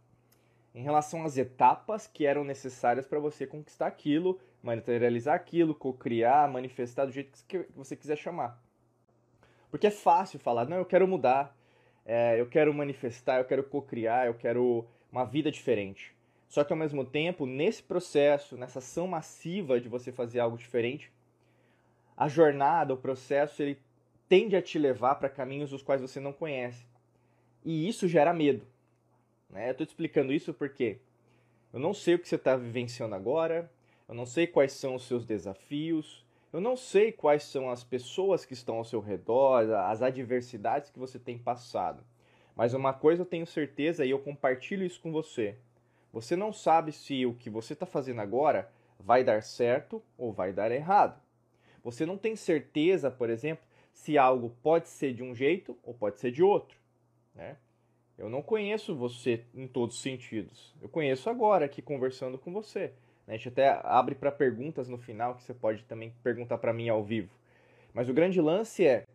em 0.74 0.82
relação 0.82 1.24
às 1.24 1.38
etapas 1.38 2.08
que 2.08 2.26
eram 2.26 2.44
necessárias 2.44 3.06
para 3.06 3.20
você 3.20 3.46
conquistar 3.46 3.88
aquilo, 3.88 4.40
materializar 4.62 5.36
aquilo, 5.36 5.76
co-criar, 5.76 6.50
manifestar 6.50 7.06
do 7.06 7.12
jeito 7.12 7.38
que 7.48 7.66
você 7.76 7.96
quiser 7.96 8.18
chamar. 8.18 8.62
Porque 9.70 9.88
é 9.88 9.92
fácil 9.92 10.40
falar, 10.40 10.66
não, 10.66 10.78
eu 10.78 10.86
quero 10.86 11.08
mudar, 11.08 11.56
é, 12.06 12.40
eu 12.40 12.48
quero 12.48 12.74
manifestar, 12.74 13.40
eu 13.40 13.46
quero 13.46 13.64
co-criar, 13.64 14.28
eu 14.28 14.34
quero 14.34 14.88
uma 15.14 15.26
vida 15.26 15.52
diferente. 15.52 16.12
Só 16.50 16.64
que 16.64 16.74
ao 16.74 16.78
mesmo 16.78 17.06
tempo, 17.06 17.46
nesse 17.46 17.84
processo, 17.84 18.58
nessa 18.58 18.80
ação 18.80 19.08
massiva 19.08 19.80
de 19.80 19.88
você 19.88 20.12
fazer 20.12 20.40
algo 20.40 20.58
diferente, 20.58 21.12
a 22.18 22.28
jornada, 22.28 22.96
o 22.96 22.98
processo, 22.98 23.62
ele 23.62 23.80
tende 24.28 24.56
a 24.56 24.62
te 24.62 24.80
levar 24.80 25.16
para 25.16 25.30
caminhos 25.30 25.72
os 25.72 25.84
quais 25.84 26.02
você 26.02 26.20
não 26.20 26.34
conhece. 26.34 26.84
E 27.64 27.88
isso 27.88 28.08
gera 28.08 28.34
medo. 28.34 28.66
Né? 29.50 29.68
Eu 29.68 29.72
estou 29.74 29.86
te 29.86 29.90
explicando 29.90 30.34
isso 30.34 30.52
porque 30.52 30.98
eu 31.72 31.80
não 31.80 31.94
sei 31.94 32.16
o 32.16 32.20
que 32.20 32.28
você 32.28 32.36
está 32.36 32.56
vivenciando 32.56 33.14
agora, 33.14 33.72
eu 34.08 34.16
não 34.16 34.26
sei 34.26 34.48
quais 34.48 34.74
são 34.74 34.96
os 34.96 35.08
seus 35.08 35.26
desafios, 35.26 36.26
eu 36.52 36.60
não 36.60 36.76
sei 36.76 37.12
quais 37.12 37.44
são 37.44 37.70
as 37.70 37.84
pessoas 37.84 38.46
que 38.46 38.54
estão 38.54 38.78
ao 38.78 38.84
seu 38.84 39.00
redor, 39.00 39.72
as 39.72 40.02
adversidades 40.02 40.90
que 40.90 41.00
você 41.00 41.20
tem 41.20 41.38
passado. 41.38 42.04
Mas 42.56 42.74
uma 42.74 42.94
coisa 42.94 43.22
eu 43.22 43.26
tenho 43.26 43.46
certeza 43.46 44.06
e 44.06 44.10
eu 44.10 44.20
compartilho 44.20 44.86
isso 44.86 45.02
com 45.02 45.12
você. 45.12 45.58
Você 46.12 46.36
não 46.36 46.54
sabe 46.54 46.92
se 46.92 47.26
o 47.26 47.34
que 47.34 47.50
você 47.50 47.74
está 47.74 47.86
fazendo 47.86 48.22
agora 48.22 48.72
vai 49.00 49.24
dar 49.24 49.42
certo 49.42 50.02
ou 50.18 50.32
vai 50.32 50.54
dar 50.54 50.72
errado. 50.72 51.20
Você 51.84 52.06
não 52.06 52.18
tem 52.18 52.36
certeza, 52.36 53.12
por 53.12 53.30
exemplo, 53.30 53.66
se 53.92 54.18
algo 54.18 54.56
pode 54.62 54.88
ser 54.88 55.14
de 55.14 55.24
um 55.24 55.36
jeito 55.36 55.78
ou 55.84 55.94
pode 55.94 56.20
ser 56.20 56.32
de 56.32 56.44
outro. 56.44 56.78
Né? 57.36 57.58
Eu 58.18 58.30
não 58.30 58.42
conheço 58.42 58.96
você 58.96 59.44
em 59.54 59.68
todos 59.68 59.96
os 59.96 60.02
sentidos. 60.02 60.74
Eu 60.82 60.88
conheço 60.88 61.30
agora 61.30 61.66
aqui 61.66 61.82
conversando 61.82 62.38
com 62.38 62.54
você. 62.54 62.94
Né? 63.28 63.34
A 63.34 63.38
gente 63.38 63.50
até 63.50 63.82
abre 63.84 64.16
para 64.16 64.32
perguntas 64.32 64.88
no 64.88 64.98
final 64.98 65.36
que 65.36 65.44
você 65.44 65.54
pode 65.54 65.84
também 65.86 66.14
perguntar 66.24 66.58
para 66.58 66.74
mim 66.74 66.90
ao 66.90 67.04
vivo. 67.04 67.32
Mas 67.94 68.10
o 68.10 68.14
grande 68.14 68.40
lance 68.40 68.86
é 68.86 69.06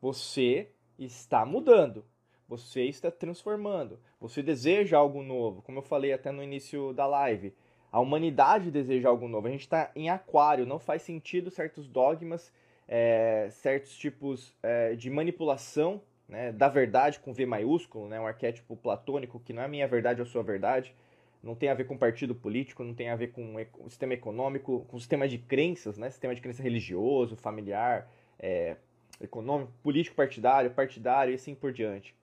você 0.00 0.68
está 0.98 1.44
mudando, 1.44 2.04
você 2.48 2.84
está 2.84 3.10
transformando, 3.10 3.98
você 4.20 4.42
deseja 4.42 4.98
algo 4.98 5.22
novo, 5.22 5.62
como 5.62 5.78
eu 5.78 5.82
falei 5.82 6.12
até 6.12 6.30
no 6.30 6.42
início 6.42 6.92
da 6.92 7.06
live. 7.06 7.52
A 7.90 8.00
humanidade 8.00 8.70
deseja 8.70 9.08
algo 9.08 9.26
novo. 9.26 9.46
A 9.46 9.50
gente 9.50 9.62
está 9.62 9.90
em 9.96 10.10
aquário, 10.10 10.66
não 10.66 10.78
faz 10.78 11.02
sentido 11.02 11.50
certos 11.50 11.88
dogmas, 11.88 12.52
é, 12.86 13.48
certos 13.50 13.96
tipos 13.96 14.54
é, 14.62 14.94
de 14.94 15.08
manipulação 15.10 16.02
né, 16.28 16.52
da 16.52 16.68
verdade 16.68 17.20
com 17.20 17.32
V 17.32 17.46
maiúsculo, 17.46 18.08
né, 18.08 18.20
um 18.20 18.26
arquétipo 18.26 18.76
platônico 18.76 19.40
que 19.40 19.52
não 19.52 19.62
é 19.62 19.68
minha 19.68 19.86
verdade 19.86 20.20
ou 20.20 20.26
sua 20.26 20.42
verdade, 20.42 20.94
não 21.42 21.54
tem 21.54 21.68
a 21.68 21.74
ver 21.74 21.84
com 21.84 21.96
partido 21.96 22.34
político, 22.34 22.82
não 22.82 22.94
tem 22.94 23.08
a 23.08 23.16
ver 23.16 23.28
com 23.28 23.54
o 23.78 23.88
sistema 23.88 24.14
econômico, 24.14 24.84
com 24.88 24.96
o 24.96 25.00
sistema 25.00 25.28
de 25.28 25.38
crenças, 25.38 25.96
né, 25.96 26.10
sistema 26.10 26.34
de 26.34 26.40
crença 26.40 26.62
religioso, 26.62 27.36
familiar, 27.36 28.10
é, 28.38 28.76
econômico, 29.20 29.72
político 29.82 30.16
partidário, 30.16 30.70
partidário 30.70 31.32
e 31.32 31.34
assim 31.34 31.54
por 31.54 31.72
diante. 31.72 32.14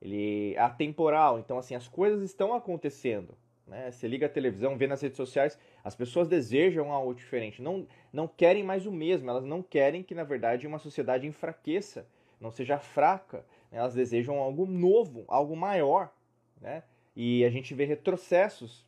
Ele 0.00 0.54
é 0.54 0.60
atemporal, 0.60 1.38
então 1.38 1.58
assim, 1.58 1.74
as 1.74 1.88
coisas 1.88 2.22
estão 2.22 2.54
acontecendo. 2.54 3.36
Né? 3.66 3.90
Você 3.90 4.06
liga 4.08 4.26
a 4.26 4.30
televisão, 4.30 4.76
vê 4.76 4.86
nas 4.86 5.02
redes 5.02 5.16
sociais, 5.16 5.58
as 5.84 5.94
pessoas 5.94 6.28
desejam 6.28 6.92
algo 6.92 7.14
diferente, 7.14 7.60
não, 7.60 7.86
não 8.12 8.26
querem 8.26 8.62
mais 8.62 8.86
o 8.86 8.92
mesmo, 8.92 9.28
elas 9.28 9.44
não 9.44 9.62
querem 9.62 10.02
que, 10.02 10.14
na 10.14 10.24
verdade, 10.24 10.66
uma 10.66 10.78
sociedade 10.78 11.26
enfraqueça 11.26 12.06
não 12.40 12.50
seja 12.50 12.78
fraca. 12.78 13.44
Né? 13.70 13.78
Elas 13.78 13.94
desejam 13.94 14.38
algo 14.38 14.66
novo, 14.66 15.24
algo 15.28 15.56
maior. 15.56 16.12
Né? 16.60 16.82
E 17.14 17.44
a 17.44 17.50
gente 17.50 17.74
vê 17.74 17.84
retrocessos. 17.84 18.86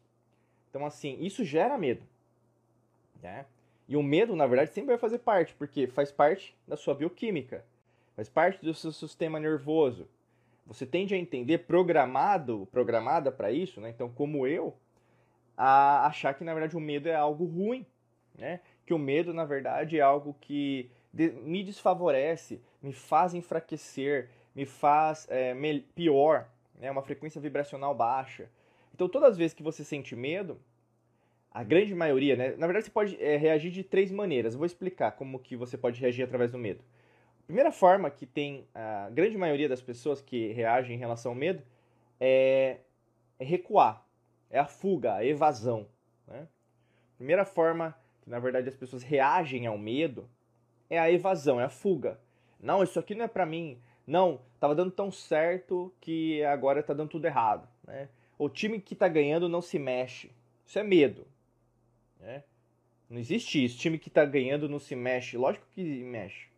Então, 0.68 0.86
assim, 0.86 1.18
isso 1.20 1.44
gera 1.44 1.76
medo. 1.76 2.02
Né? 3.22 3.46
E 3.88 3.96
o 3.96 4.02
medo, 4.02 4.36
na 4.36 4.46
verdade, 4.46 4.72
sempre 4.72 4.88
vai 4.88 4.98
fazer 4.98 5.18
parte, 5.18 5.54
porque 5.54 5.86
faz 5.86 6.12
parte 6.12 6.56
da 6.66 6.76
sua 6.76 6.94
bioquímica, 6.94 7.64
faz 8.14 8.28
parte 8.28 8.64
do 8.64 8.72
seu 8.72 8.92
sistema 8.92 9.40
nervoso. 9.40 10.08
Você 10.70 10.86
tende 10.86 11.16
a 11.16 11.18
entender 11.18 11.58
programado, 11.58 12.68
programada 12.70 13.32
para 13.32 13.50
isso, 13.50 13.80
né? 13.80 13.90
Então, 13.90 14.08
como 14.08 14.46
eu, 14.46 14.76
a 15.56 16.06
achar 16.06 16.32
que 16.32 16.44
na 16.44 16.54
verdade 16.54 16.76
o 16.76 16.80
medo 16.80 17.08
é 17.08 17.14
algo 17.16 17.44
ruim, 17.44 17.84
né? 18.38 18.60
Que 18.86 18.94
o 18.94 18.98
medo, 18.98 19.34
na 19.34 19.44
verdade, 19.44 19.98
é 19.98 20.00
algo 20.00 20.36
que 20.40 20.88
me 21.12 21.64
desfavorece, 21.64 22.60
me 22.80 22.92
faz 22.92 23.34
enfraquecer, 23.34 24.30
me 24.54 24.64
faz 24.64 25.26
é, 25.28 25.52
pior, 25.92 26.48
né, 26.78 26.88
uma 26.88 27.02
frequência 27.02 27.40
vibracional 27.40 27.92
baixa. 27.92 28.48
Então, 28.94 29.08
todas 29.08 29.30
as 29.30 29.36
vezes 29.36 29.54
que 29.54 29.64
você 29.64 29.82
sente 29.82 30.14
medo, 30.14 30.56
a 31.50 31.64
grande 31.64 31.92
maioria, 31.96 32.36
né, 32.36 32.54
na 32.56 32.68
verdade 32.68 32.84
você 32.84 32.92
pode 32.92 33.20
é, 33.20 33.36
reagir 33.36 33.72
de 33.72 33.82
três 33.82 34.12
maneiras. 34.12 34.54
Eu 34.54 34.58
vou 34.58 34.66
explicar 34.66 35.10
como 35.12 35.40
que 35.40 35.56
você 35.56 35.76
pode 35.76 36.00
reagir 36.00 36.22
através 36.22 36.52
do 36.52 36.58
medo. 36.58 36.84
Primeira 37.50 37.72
forma 37.72 38.08
que 38.08 38.26
tem 38.26 38.64
a 38.72 39.10
grande 39.10 39.36
maioria 39.36 39.68
das 39.68 39.82
pessoas 39.82 40.22
que 40.22 40.52
reagem 40.52 40.94
em 40.94 40.98
relação 41.00 41.32
ao 41.32 41.36
medo 41.36 41.60
é, 42.20 42.76
é 43.40 43.44
recuar, 43.44 44.06
é 44.48 44.60
a 44.60 44.66
fuga, 44.66 45.16
a 45.16 45.24
evasão. 45.24 45.88
Né? 46.28 46.46
Primeira 47.16 47.44
forma 47.44 47.98
que 48.22 48.30
na 48.30 48.38
verdade 48.38 48.68
as 48.68 48.76
pessoas 48.76 49.02
reagem 49.02 49.66
ao 49.66 49.76
medo 49.76 50.30
é 50.88 50.96
a 50.96 51.10
evasão, 51.10 51.60
é 51.60 51.64
a 51.64 51.68
fuga. 51.68 52.20
Não, 52.60 52.84
isso 52.84 53.00
aqui 53.00 53.16
não 53.16 53.24
é 53.24 53.28
para 53.28 53.44
mim. 53.44 53.82
Não, 54.06 54.40
tava 54.60 54.72
dando 54.72 54.92
tão 54.92 55.10
certo 55.10 55.92
que 56.00 56.44
agora 56.44 56.84
tá 56.84 56.94
dando 56.94 57.10
tudo 57.10 57.24
errado. 57.24 57.68
Né? 57.84 58.08
O 58.38 58.48
time 58.48 58.80
que 58.80 58.94
tá 58.94 59.08
ganhando 59.08 59.48
não 59.48 59.60
se 59.60 59.76
mexe. 59.76 60.30
Isso 60.64 60.78
é 60.78 60.84
medo. 60.84 61.26
Né? 62.20 62.44
Não 63.08 63.18
existe 63.18 63.64
isso. 63.64 63.76
Time 63.76 63.98
que 63.98 64.08
tá 64.08 64.24
ganhando 64.24 64.68
não 64.68 64.78
se 64.78 64.94
mexe. 64.94 65.36
Lógico 65.36 65.66
que 65.72 66.04
mexe. 66.04 66.49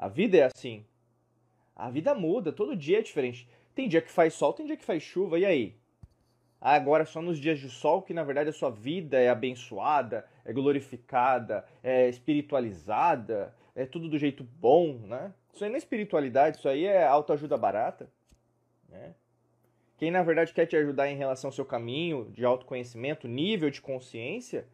A 0.00 0.08
vida 0.08 0.38
é 0.38 0.44
assim. 0.44 0.82
A 1.76 1.90
vida 1.90 2.14
muda, 2.14 2.50
todo 2.50 2.74
dia 2.74 3.00
é 3.00 3.02
diferente. 3.02 3.46
Tem 3.74 3.86
dia 3.86 4.00
que 4.00 4.10
faz 4.10 4.32
sol, 4.32 4.54
tem 4.54 4.64
dia 4.64 4.78
que 4.78 4.84
faz 4.84 5.02
chuva, 5.02 5.38
e 5.38 5.44
aí? 5.44 5.76
agora 6.58 7.04
só 7.04 7.22
nos 7.22 7.38
dias 7.38 7.58
de 7.58 7.70
sol 7.70 8.02
que 8.02 8.12
na 8.12 8.22
verdade 8.22 8.50
a 8.50 8.52
sua 8.52 8.70
vida 8.70 9.18
é 9.18 9.30
abençoada, 9.30 10.26
é 10.44 10.52
glorificada, 10.52 11.66
é 11.82 12.08
espiritualizada, 12.08 13.54
é 13.74 13.86
tudo 13.86 14.08
do 14.08 14.18
jeito 14.18 14.42
bom, 14.44 14.98
né? 15.06 15.32
Isso 15.52 15.64
aí 15.64 15.70
não 15.70 15.76
é 15.76 15.78
espiritualidade, 15.78 16.58
isso 16.58 16.68
aí 16.68 16.84
é 16.84 17.06
autoajuda 17.06 17.56
barata, 17.56 18.10
né? 18.88 19.14
Quem 19.98 20.10
na 20.10 20.22
verdade 20.22 20.52
quer 20.54 20.66
te 20.66 20.76
ajudar 20.76 21.08
em 21.08 21.16
relação 21.16 21.48
ao 21.48 21.52
seu 21.52 21.64
caminho 21.64 22.30
de 22.30 22.44
autoconhecimento, 22.44 23.28
nível 23.28 23.70
de 23.70 23.80
consciência, 23.80 24.66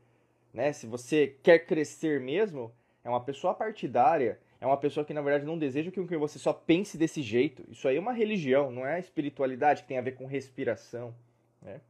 né? 0.52 0.72
Se 0.72 0.86
você 0.86 1.36
quer 1.42 1.60
crescer 1.60 2.20
mesmo, 2.20 2.72
é 3.04 3.08
uma 3.08 3.20
pessoa 3.20 3.54
partidária, 3.54 4.40
é 4.60 4.66
uma 4.66 4.76
pessoa 4.76 5.04
que 5.04 5.12
na 5.12 5.20
verdade 5.20 5.44
não 5.44 5.58
deseja 5.58 5.90
que 5.90 6.00
você 6.00 6.38
só 6.38 6.52
pense 6.52 6.96
desse 6.96 7.22
jeito. 7.22 7.64
Isso 7.70 7.86
aí 7.86 7.96
é 7.96 8.00
uma 8.00 8.12
religião, 8.12 8.70
não 8.70 8.86
é 8.86 8.98
espiritualidade 8.98 9.82
que 9.82 9.88
tem 9.88 9.98
a 9.98 10.02
ver 10.02 10.12
com 10.12 10.26
respiração. 10.26 11.14
Né? 11.60 11.80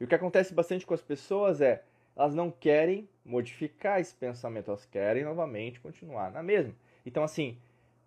E 0.00 0.04
o 0.04 0.06
que 0.06 0.14
acontece 0.14 0.52
bastante 0.52 0.84
com 0.84 0.94
as 0.94 1.02
pessoas 1.02 1.60
é 1.60 1.82
elas 2.16 2.34
não 2.34 2.50
querem 2.50 3.08
modificar 3.24 4.00
esse 4.00 4.14
pensamento, 4.14 4.70
elas 4.70 4.86
querem 4.86 5.22
novamente 5.22 5.80
continuar 5.80 6.30
na 6.32 6.42
mesma. 6.42 6.74
Então, 7.04 7.22
assim, 7.22 7.58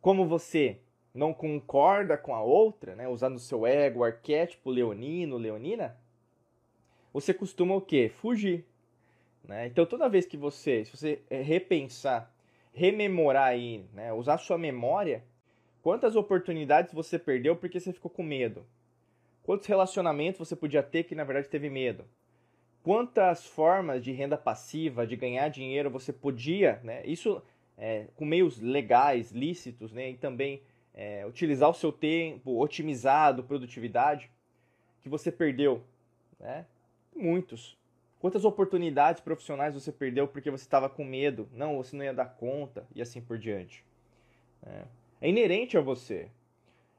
como 0.02 0.26
você 0.26 0.80
não 1.14 1.34
concorda 1.34 2.18
com 2.18 2.34
a 2.34 2.42
outra, 2.42 2.96
né, 2.96 3.08
usando 3.08 3.36
o 3.36 3.40
seu 3.40 3.68
ego, 3.68 4.04
arquétipo 4.04 4.72
leonino, 4.72 5.38
leonina, 5.38 5.96
você 7.14 7.34
costuma 7.34 7.76
o 7.76 7.82
quê? 7.82 8.10
Fugir. 8.10 8.66
Né? 9.44 9.68
Então, 9.68 9.86
toda 9.86 10.10
vez 10.10 10.26
que 10.26 10.38
você, 10.38 10.86
se 10.86 10.96
você 10.96 11.22
é, 11.30 11.42
repensar, 11.42 12.32
rememorar 12.74 13.48
aí, 13.48 13.86
né, 13.94 14.14
usar 14.14 14.38
sua 14.38 14.58
memória, 14.58 15.24
quantas 15.82 16.16
oportunidades 16.16 16.94
você 16.94 17.18
perdeu 17.18 17.56
porque 17.56 17.80
você 17.80 17.92
ficou 17.92 18.12
com 18.12 18.24
medo? 18.24 18.66
Quantos 19.44 19.68
relacionamentos 19.68 20.38
você 20.38 20.56
podia 20.56 20.84
ter 20.84 21.04
que 21.04 21.16
na 21.16 21.24
verdade 21.24 21.50
teve 21.50 21.70
medo? 21.70 22.06
Quantas 22.84 23.46
formas 23.46 24.04
de 24.04 24.12
renda 24.12 24.38
passiva, 24.38 25.08
de 25.08 25.16
ganhar 25.16 25.50
dinheiro 25.50 25.90
você 25.90 26.14
podia, 26.14 26.80
né? 26.84 27.02
Isso 27.06 27.42
é, 27.78 28.08
com 28.16 28.26
meios 28.26 28.60
legais, 28.60 29.32
lícitos, 29.32 29.92
né? 29.92 30.12
E 30.12 30.18
também 30.18 30.62
é, 30.94 31.26
utilizar 31.26 31.70
o 31.70 31.74
seu 31.74 31.92
tempo 31.92 32.62
otimizado, 32.62 33.44
produtividade, 33.44 34.30
que 35.02 35.10
você 35.10 35.32
perdeu, 35.32 35.82
né? 36.40 36.66
Muitos. 37.16 37.79
Quantas 38.20 38.44
oportunidades 38.44 39.22
profissionais 39.22 39.74
você 39.74 39.92
perdeu 39.92 40.28
porque 40.28 40.52
você 40.52 40.64
estava 40.64 40.90
com 40.90 41.06
medo? 41.06 41.48
Não, 41.54 41.78
você 41.78 41.96
não 41.96 42.04
ia 42.04 42.14
dar 42.14 42.26
conta 42.26 42.86
e 42.94 43.02
assim 43.02 43.22
por 43.22 43.38
diante. 43.38 43.84
É, 44.66 44.84
é 45.22 45.30
inerente 45.30 45.78
a 45.78 45.82
você. 45.82 46.30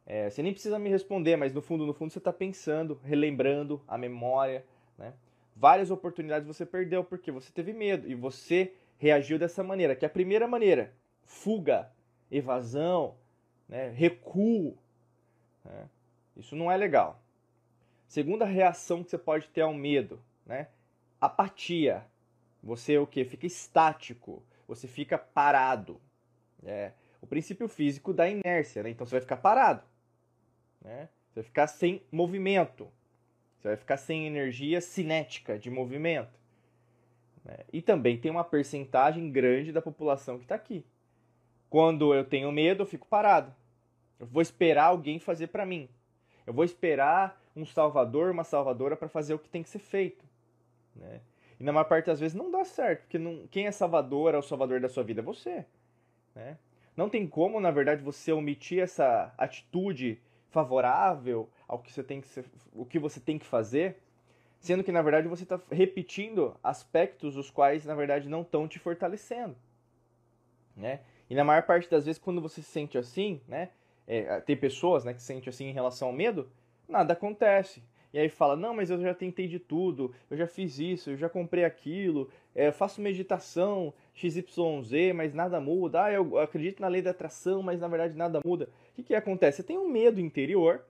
É, 0.07 0.31
você 0.31 0.43
nem 0.43 0.53
precisa 0.53 0.79
me 0.79 0.89
responder, 0.89 1.37
mas 1.37 1.53
no 1.53 1.61
fundo, 1.61 1.87
no 1.87 1.93
fundo, 1.93 2.11
você 2.11 2.19
está 2.19 2.33
pensando, 2.33 2.99
relembrando 3.05 3.81
a 3.87 3.99
memória, 3.99 4.65
né? 4.99 5.13
Várias 5.55 5.91
oportunidades 5.91 6.47
você 6.47 6.65
perdeu 6.65 7.05
porque 7.05 7.31
você 7.31 7.53
teve 7.53 7.73
medo 7.75 8.09
e 8.09 8.15
você 8.15 8.73
reagiu 8.97 9.39
dessa 9.39 9.63
maneira, 9.63 9.95
que 9.95 10.07
é 10.07 10.09
a 10.09 10.11
primeira 10.11 10.49
maneira, 10.49 10.95
fuga, 11.23 11.93
evasão, 12.31 13.15
né? 13.69 13.91
recuo. 13.91 14.77
Né? 15.65 15.89
Isso 16.37 16.57
não 16.57 16.73
é 16.73 16.77
legal. 16.79 17.23
Segunda 18.09 18.45
reação 18.47 19.05
que 19.05 19.11
você 19.11 19.19
pode 19.19 19.49
ter 19.49 19.61
ao 19.61 19.75
medo, 19.75 20.19
né? 20.47 20.69
Apatia. 21.21 22.07
Você 22.63 22.99
o 22.99 23.07
que? 23.07 23.25
Fica 23.25 23.47
estático. 23.47 24.43
Você 24.67 24.87
fica 24.87 25.19
parado. 25.19 26.01
É 26.65 26.93
o 27.21 27.27
princípio 27.27 27.69
físico 27.69 28.13
da 28.13 28.29
inércia, 28.29 28.83
né? 28.83 28.91
Então 28.91 29.07
você 29.07 29.13
vai 29.13 29.21
ficar 29.21 29.37
parado. 29.37 29.83
Né? 30.81 31.09
Você 31.29 31.41
vai 31.41 31.45
ficar 31.45 31.67
sem 31.67 32.03
movimento. 32.11 32.89
Você 33.59 33.69
vai 33.69 33.77
ficar 33.77 33.97
sem 33.99 34.27
energia 34.27 34.81
cinética 34.81 35.59
de 35.59 35.71
movimento. 35.71 36.39
Né? 37.45 37.59
E 37.73 37.83
também 37.83 38.19
tem 38.19 38.31
uma 38.31 38.45
percentagem 38.45 39.31
grande 39.31 39.73
da 39.73 39.83
população 39.83 40.39
que 40.39 40.45
está 40.45 40.55
aqui. 40.55 40.85
Quando 41.69 42.15
eu 42.15 42.25
tenho 42.25 42.51
medo, 42.51 42.83
eu 42.83 42.87
fico 42.87 43.07
parado. 43.07 43.55
Eu 44.19 44.27
vou 44.27 44.43
esperar 44.43 44.85
alguém 44.85 45.19
fazer 45.19 45.49
para 45.49 45.67
mim. 45.67 45.89
Eu 46.47 46.53
vou 46.53 46.65
esperar 46.65 47.41
um 47.55 47.67
salvador, 47.67 48.31
uma 48.31 48.45
salvadora 48.45 48.97
para 48.97 49.09
fazer 49.09 49.35
o 49.35 49.39
que 49.39 49.49
tem 49.49 49.63
que 49.63 49.69
ser 49.69 49.79
feito. 49.79 50.25
Né? 50.95 51.21
E 51.59 51.65
na 51.65 51.73
maior 51.73 51.85
parte 51.85 52.07
das 52.07 52.21
vezes 52.21 52.35
não 52.35 52.51
dá 52.51 52.65
certo, 52.65 53.03
porque 53.03 53.19
não, 53.19 53.47
quem 53.49 53.67
é 53.67 53.71
salvador, 53.71 54.35
é 54.35 54.39
o 54.39 54.43
salvador 54.43 54.81
da 54.81 54.89
sua 54.89 55.03
vida 55.03 55.21
é 55.21 55.25
você. 55.25 55.65
Né? 56.35 56.57
Não 56.97 57.09
tem 57.09 57.27
como, 57.27 57.61
na 57.61 57.71
verdade, 57.71 58.03
você 58.03 58.33
omitir 58.33 58.83
essa 58.83 59.33
atitude 59.37 60.21
favorável 60.51 61.49
ao 61.67 61.79
que 61.79 61.93
você 61.93 62.03
tem 62.03 62.21
que 62.21 62.29
ser, 62.29 62.45
o 62.73 62.85
que 62.85 62.99
você 62.99 63.21
tem 63.21 63.39
que 63.39 63.47
fazer, 63.47 63.97
sendo 64.59 64.85
que 64.85 64.93
na 64.93 65.01
verdade 65.01 65.29
você 65.29 65.45
está 65.45 65.61
repetindo 65.71 66.57
aspectos 66.63 67.37
os 67.37 67.51
quais 67.51 67.87
na 67.87 67.95
verdade 67.95 68.29
não 68.29 68.43
estão 68.43 68.69
te 68.69 68.79
fortalecendo, 68.79 69.57
né? 70.77 71.01
E 71.29 71.35
na 71.35 71.45
maior 71.45 71.63
parte 71.63 71.89
das 71.89 72.05
vezes 72.05 72.21
quando 72.21 72.41
você 72.41 72.61
se 72.61 72.71
sente 72.71 72.99
assim, 72.99 73.41
né? 73.47 73.71
É, 74.07 74.41
tem 74.41 74.57
pessoas, 74.57 75.05
né, 75.05 75.15
que 75.15 75.21
se 75.21 75.27
sentem 75.27 75.49
assim 75.49 75.67
em 75.67 75.73
relação 75.73 76.09
ao 76.09 76.15
medo, 76.15 76.51
nada 76.89 77.13
acontece. 77.13 77.81
E 78.13 78.19
aí 78.19 78.29
fala: 78.29 78.57
Não, 78.57 78.75
mas 78.75 78.91
eu 78.91 79.01
já 79.01 79.15
tentei 79.15 79.47
de 79.47 79.59
tudo, 79.59 80.15
eu 80.31 80.37
já 80.37 80.47
fiz 80.47 80.79
isso, 80.79 81.11
eu 81.11 81.17
já 81.17 81.29
comprei 81.29 81.65
aquilo, 81.65 82.29
é, 82.55 82.73
faço 82.73 83.01
meditação 83.01 83.93
XYZ, 84.15 85.15
mas 85.15 85.35
nada 85.35 85.61
muda. 85.61 86.05
Ah, 86.05 86.13
eu 86.13 86.39
acredito 86.39 86.81
na 86.81 86.89
lei 86.89 87.03
da 87.03 87.11
atração, 87.11 87.63
mas 87.63 87.81
na 87.81 87.89
verdade 87.89 88.17
nada 88.17 88.41
muda. 88.45 88.69
O 88.93 88.95
que, 88.97 89.03
que 89.03 89.15
acontece? 89.15 89.59
Você 89.59 89.63
tem 89.63 89.79
um 89.79 89.89
medo 89.89 90.21
interior, 90.21 90.85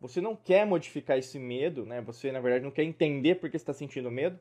você 0.00 0.20
não 0.20 0.36
quer 0.36 0.64
modificar 0.64 1.18
esse 1.18 1.38
medo, 1.38 1.84
né? 1.84 2.00
você 2.00 2.32
na 2.32 2.40
verdade 2.40 2.64
não 2.64 2.70
quer 2.70 2.84
entender 2.84 3.36
por 3.36 3.50
que 3.50 3.56
está 3.56 3.72
sentindo 3.72 4.10
medo 4.10 4.38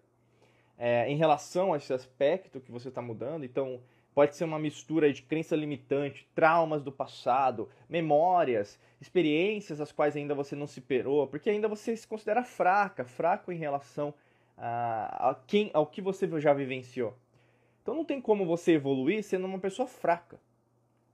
é, 0.78 1.10
em 1.10 1.18
relação 1.18 1.74
a 1.74 1.78
esse 1.78 1.92
aspecto 1.92 2.62
que 2.62 2.72
você 2.72 2.90
está 2.90 3.02
mudando. 3.02 3.44
Então, 3.44 3.82
Pode 4.20 4.36
ser 4.36 4.44
uma 4.44 4.60
mistura 4.60 5.14
de 5.14 5.22
crença 5.22 5.56
limitante, 5.56 6.28
traumas 6.36 6.84
do 6.84 6.92
passado, 6.92 7.70
memórias, 7.88 8.78
experiências 9.02 9.80
às 9.80 9.92
quais 9.92 10.16
ainda 10.16 10.36
você 10.36 10.56
não 10.56 10.68
se 10.68 10.82
perou, 10.82 11.28
porque 11.28 11.50
ainda 11.50 11.68
você 11.68 11.96
se 11.96 12.08
considera 12.08 12.44
fraca, 12.44 13.06
fraco 13.06 13.52
em 13.52 13.58
relação 13.58 14.14
a, 14.58 15.30
a 15.30 15.36
quem, 15.36 15.70
ao 15.74 15.86
que 15.86 16.02
você 16.02 16.28
já 16.40 16.54
vivenciou. 16.54 17.16
Então 17.82 17.96
não 17.96 18.04
tem 18.04 18.20
como 18.22 18.46
você 18.46 18.74
evoluir 18.74 19.24
sendo 19.24 19.46
uma 19.46 19.60
pessoa 19.60 19.88
fraca. 19.88 20.40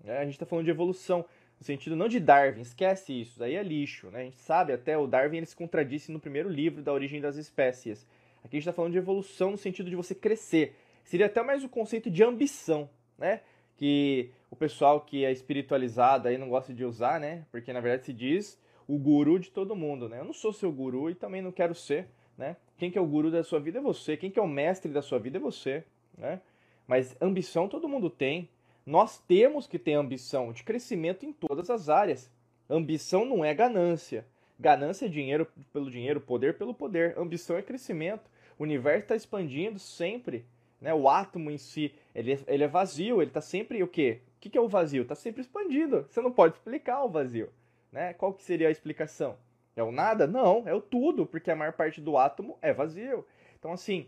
Né? 0.04 0.18
A 0.18 0.24
gente 0.24 0.34
está 0.34 0.46
falando 0.46 0.66
de 0.66 0.72
evolução, 0.72 1.24
no 1.60 1.66
sentido 1.66 1.96
não 1.96 2.08
de 2.08 2.20
Darwin, 2.20 2.62
esquece 2.62 3.22
isso, 3.22 3.44
aí 3.44 3.56
é 3.56 3.64
lixo. 3.64 4.10
Né? 4.10 4.22
A 4.22 4.24
gente 4.24 4.38
sabe 4.38 4.74
até, 4.74 4.98
o 4.98 5.08
Darwin 5.08 5.38
ele 5.38 5.46
se 5.46 5.56
contradisse 5.56 6.12
no 6.12 6.20
primeiro 6.20 6.50
livro 6.50 6.82
da 6.82 6.92
origem 6.92 7.22
das 7.22 7.36
espécies. 7.36 8.06
Aqui 8.44 8.58
a 8.58 8.60
gente 8.60 8.68
está 8.68 8.74
falando 8.74 8.92
de 8.92 8.98
evolução 8.98 9.52
no 9.52 9.58
sentido 9.58 9.90
de 9.90 9.96
você 9.96 10.14
crescer. 10.14 10.76
Seria 11.04 11.28
até 11.28 11.42
mais 11.44 11.64
o 11.64 11.70
conceito 11.70 12.10
de 12.10 12.24
ambição 12.24 12.90
né? 13.18 13.42
Que 13.78 14.32
o 14.50 14.56
pessoal 14.56 15.02
que 15.02 15.26
é 15.26 15.32
espiritualizado 15.32 16.28
aí 16.28 16.38
não 16.38 16.50
gosta 16.50 16.74
de 16.74 16.86
usar, 16.86 17.20
né? 17.20 17.46
Porque 17.52 17.74
na 17.74 17.82
verdade 17.82 18.06
se 18.06 18.14
diz 18.14 18.60
o 18.88 18.98
guru 18.98 19.40
de 19.40 19.52
todo 19.52 19.76
mundo, 19.76 20.08
né? 20.08 20.20
Eu 20.20 20.26
não 20.26 20.34
sou 20.34 20.54
seu 20.54 20.72
guru 20.72 21.10
e 21.10 21.16
também 21.16 21.42
não 21.42 21.52
quero 21.52 21.76
ser, 21.76 22.08
né? 22.38 22.56
Quem 22.78 22.92
que 22.92 22.98
é 22.98 23.02
o 23.02 23.06
guru 23.06 23.32
da 23.32 23.44
sua 23.44 23.60
vida 23.60 23.80
é 23.80 23.82
você, 23.82 24.16
quem 24.16 24.30
que 24.30 24.40
é 24.40 24.42
o 24.42 24.48
mestre 24.48 24.92
da 24.92 25.02
sua 25.02 25.20
vida 25.20 25.38
é 25.38 25.42
você, 25.42 25.84
né? 26.18 26.42
Mas 26.88 27.16
ambição 27.22 27.68
todo 27.68 27.90
mundo 27.90 28.10
tem. 28.10 28.50
Nós 28.86 29.18
temos 29.18 29.66
que 29.66 29.80
ter 29.80 29.94
ambição 29.94 30.54
de 30.54 30.64
crescimento 30.64 31.26
em 31.26 31.34
todas 31.34 31.70
as 31.70 31.90
áreas. 31.90 32.32
Ambição 32.70 33.26
não 33.26 33.44
é 33.44 33.54
ganância. 33.54 34.26
Ganância 34.60 35.08
é 35.08 35.10
dinheiro 35.10 35.48
pelo 35.74 35.90
dinheiro, 35.90 36.22
poder 36.22 36.58
pelo 36.58 36.74
poder. 36.74 37.18
Ambição 37.18 37.58
é 37.58 37.62
crescimento. 37.62 38.30
O 38.60 38.64
universo 38.64 39.02
está 39.02 39.16
expandindo 39.16 39.80
sempre. 39.80 40.46
Né? 40.80 40.94
O 40.94 41.10
átomo 41.10 41.50
em 41.50 41.58
si, 41.58 41.94
ele, 42.16 42.34
é, 42.34 42.40
ele 42.48 42.64
é 42.64 42.68
vazio, 42.68 43.22
ele 43.22 43.30
está 43.30 43.42
sempre 43.42 43.84
o 43.84 43.88
quê? 43.88 44.22
O 44.38 44.40
que, 44.40 44.50
que 44.50 44.58
é 44.58 44.62
o 44.62 44.70
vazio? 44.70 45.04
Está 45.04 45.16
sempre 45.16 45.42
expandido. 45.42 46.06
Você 46.10 46.22
não 46.22 46.32
pode 46.32 46.56
explicar 46.56 47.04
o 47.04 47.10
vazio. 47.10 47.50
Né? 47.92 48.14
Qual 48.14 48.34
que 48.34 48.42
seria 48.42 48.70
a 48.70 48.72
explicação? 48.72 49.38
É 49.76 49.84
o 49.84 49.92
nada? 49.92 50.26
Não, 50.26 50.64
é 50.66 50.74
o 50.74 50.80
tudo, 50.80 51.26
porque 51.26 51.52
a 51.52 51.56
maior 51.56 51.74
parte 51.74 52.00
do 52.00 52.18
átomo 52.18 52.58
é 52.62 52.72
vazio. 52.72 53.26
Então, 53.60 53.74
assim, 53.74 54.08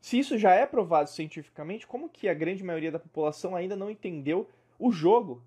se 0.00 0.18
isso 0.18 0.36
já 0.36 0.52
é 0.52 0.66
provado 0.66 1.10
cientificamente, 1.10 1.86
como 1.86 2.08
que 2.08 2.28
a 2.28 2.34
grande 2.34 2.64
maioria 2.64 2.90
da 2.90 2.98
população 2.98 3.54
ainda 3.54 3.76
não 3.76 3.90
entendeu 3.90 4.48
o 4.78 4.90
jogo? 4.90 5.42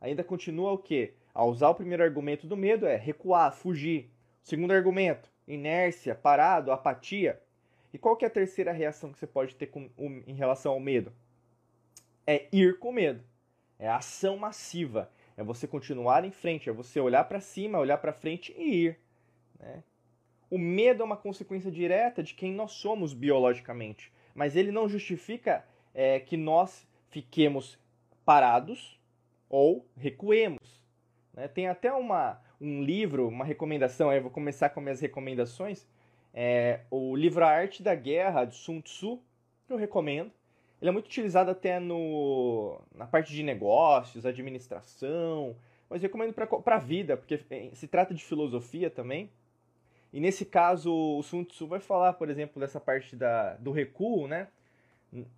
Ainda 0.00 0.22
continua 0.22 0.72
o 0.72 0.78
quê? 0.78 1.14
A 1.34 1.44
usar 1.44 1.68
o 1.68 1.74
primeiro 1.74 2.04
argumento 2.04 2.46
do 2.46 2.56
medo 2.56 2.86
é 2.86 2.96
recuar, 2.96 3.52
fugir. 3.52 4.10
O 4.44 4.48
segundo 4.48 4.72
argumento, 4.72 5.28
inércia, 5.48 6.14
parado, 6.14 6.70
apatia. 6.70 7.40
E 7.92 7.98
qual 7.98 8.16
que 8.16 8.24
é 8.24 8.28
a 8.28 8.30
terceira 8.30 8.72
reação 8.72 9.12
que 9.12 9.18
você 9.18 9.26
pode 9.26 9.54
ter 9.54 9.66
com, 9.66 9.90
um, 9.96 10.22
em 10.26 10.34
relação 10.34 10.72
ao 10.72 10.80
medo? 10.80 11.12
É 12.26 12.46
ir 12.52 12.78
com 12.78 12.92
medo. 12.92 13.22
É 13.78 13.88
a 13.88 13.96
ação 13.96 14.36
massiva. 14.36 15.10
É 15.36 15.42
você 15.42 15.66
continuar 15.66 16.24
em 16.24 16.30
frente, 16.30 16.68
é 16.68 16.72
você 16.72 16.98
olhar 16.98 17.24
para 17.24 17.40
cima, 17.40 17.78
olhar 17.78 17.98
para 17.98 18.12
frente 18.12 18.54
e 18.56 18.86
ir. 18.86 19.00
Né? 19.58 19.82
O 20.50 20.58
medo 20.58 21.02
é 21.02 21.04
uma 21.04 21.16
consequência 21.16 21.70
direta 21.70 22.22
de 22.22 22.34
quem 22.34 22.52
nós 22.52 22.72
somos 22.72 23.12
biologicamente, 23.12 24.12
mas 24.34 24.56
ele 24.56 24.70
não 24.70 24.88
justifica 24.88 25.64
é, 25.92 26.20
que 26.20 26.36
nós 26.36 26.86
fiquemos 27.10 27.78
parados 28.24 29.00
ou 29.48 29.86
recuemos. 29.96 30.84
Né? 31.34 31.48
Tem 31.48 31.68
até 31.68 31.92
uma, 31.92 32.40
um 32.60 32.82
livro, 32.82 33.28
uma 33.28 33.44
recomendação, 33.44 34.12
eu 34.12 34.22
vou 34.22 34.30
começar 34.30 34.70
com 34.70 34.80
minhas 34.80 35.00
recomendações, 35.00 35.86
é, 36.38 36.80
o 36.90 37.16
livro 37.16 37.42
A 37.42 37.48
Arte 37.48 37.82
da 37.82 37.94
Guerra, 37.94 38.44
de 38.44 38.54
Sun 38.54 38.82
Tzu, 38.82 39.18
que 39.66 39.72
eu 39.72 39.78
recomendo. 39.78 40.30
Ele 40.82 40.90
é 40.90 40.92
muito 40.92 41.06
utilizado 41.06 41.50
até 41.50 41.80
no, 41.80 42.78
na 42.94 43.06
parte 43.06 43.32
de 43.32 43.42
negócios, 43.42 44.26
administração, 44.26 45.56
mas 45.88 46.02
recomendo 46.02 46.34
para 46.34 46.76
a 46.76 46.78
vida, 46.78 47.16
porque 47.16 47.40
é, 47.48 47.70
se 47.72 47.88
trata 47.88 48.12
de 48.12 48.22
filosofia 48.22 48.90
também. 48.90 49.30
E 50.12 50.20
nesse 50.20 50.44
caso, 50.44 50.92
o 50.92 51.22
Sun 51.22 51.42
Tzu 51.42 51.66
vai 51.66 51.80
falar, 51.80 52.12
por 52.12 52.28
exemplo, 52.28 52.60
dessa 52.60 52.78
parte 52.78 53.16
da, 53.16 53.54
do 53.54 53.72
recuo, 53.72 54.28
né? 54.28 54.48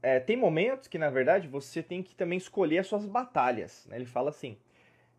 É, 0.02 0.18
tem 0.18 0.36
momentos 0.36 0.88
que, 0.88 0.98
na 0.98 1.10
verdade, 1.10 1.46
você 1.46 1.80
tem 1.80 2.02
que 2.02 2.14
também 2.14 2.38
escolher 2.38 2.78
as 2.78 2.88
suas 2.88 3.06
batalhas. 3.06 3.86
Né? 3.86 3.96
Ele 3.96 4.06
fala 4.06 4.30
assim: 4.30 4.58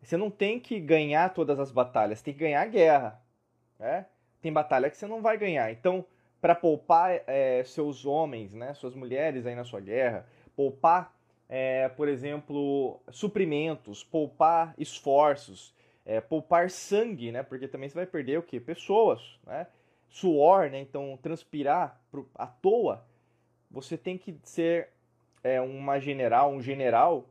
você 0.02 0.18
não 0.18 0.30
tem 0.30 0.60
que 0.60 0.78
ganhar 0.78 1.32
todas 1.32 1.58
as 1.58 1.72
batalhas, 1.72 2.20
tem 2.20 2.34
que 2.34 2.40
ganhar 2.40 2.60
a 2.60 2.66
guerra. 2.66 3.22
Né? 3.78 4.04
Tem 4.40 4.52
batalha 4.52 4.90
que 4.90 4.96
você 4.96 5.06
não 5.06 5.22
vai 5.22 5.36
ganhar. 5.36 5.70
Então, 5.70 6.04
para 6.40 6.54
poupar 6.54 7.22
é, 7.26 7.62
seus 7.64 8.06
homens, 8.06 8.52
né, 8.52 8.72
suas 8.74 8.94
mulheres 8.94 9.46
aí 9.46 9.54
na 9.54 9.64
sua 9.64 9.80
guerra, 9.80 10.26
poupar, 10.56 11.14
é, 11.48 11.88
por 11.90 12.08
exemplo, 12.08 13.00
suprimentos, 13.10 14.02
poupar 14.02 14.74
esforços, 14.78 15.74
é, 16.04 16.20
poupar 16.20 16.70
sangue, 16.70 17.30
né, 17.30 17.42
porque 17.42 17.68
também 17.68 17.88
você 17.88 17.94
vai 17.94 18.06
perder 18.06 18.38
o 18.38 18.42
quê? 18.42 18.58
Pessoas, 18.58 19.38
né? 19.46 19.66
Suor, 20.08 20.68
né? 20.70 20.80
Então, 20.80 21.16
transpirar 21.22 22.00
pro, 22.10 22.28
à 22.34 22.46
toa, 22.46 23.04
você 23.70 23.96
tem 23.96 24.18
que 24.18 24.36
ser 24.42 24.88
é, 25.44 25.60
uma 25.60 26.00
general, 26.00 26.50
um 26.50 26.60
general 26.60 27.28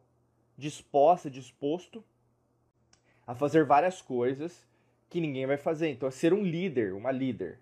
disposta, 0.57 1.29
disposto 1.29 2.03
a 3.27 3.35
fazer 3.35 3.65
várias 3.65 4.01
coisas 4.01 4.65
que 5.09 5.19
ninguém 5.19 5.45
vai 5.45 5.57
fazer. 5.57 5.89
Então 5.89 6.07
é 6.07 6.11
ser 6.11 6.33
um 6.33 6.43
líder, 6.43 6.93
uma 6.93 7.11
líder. 7.11 7.59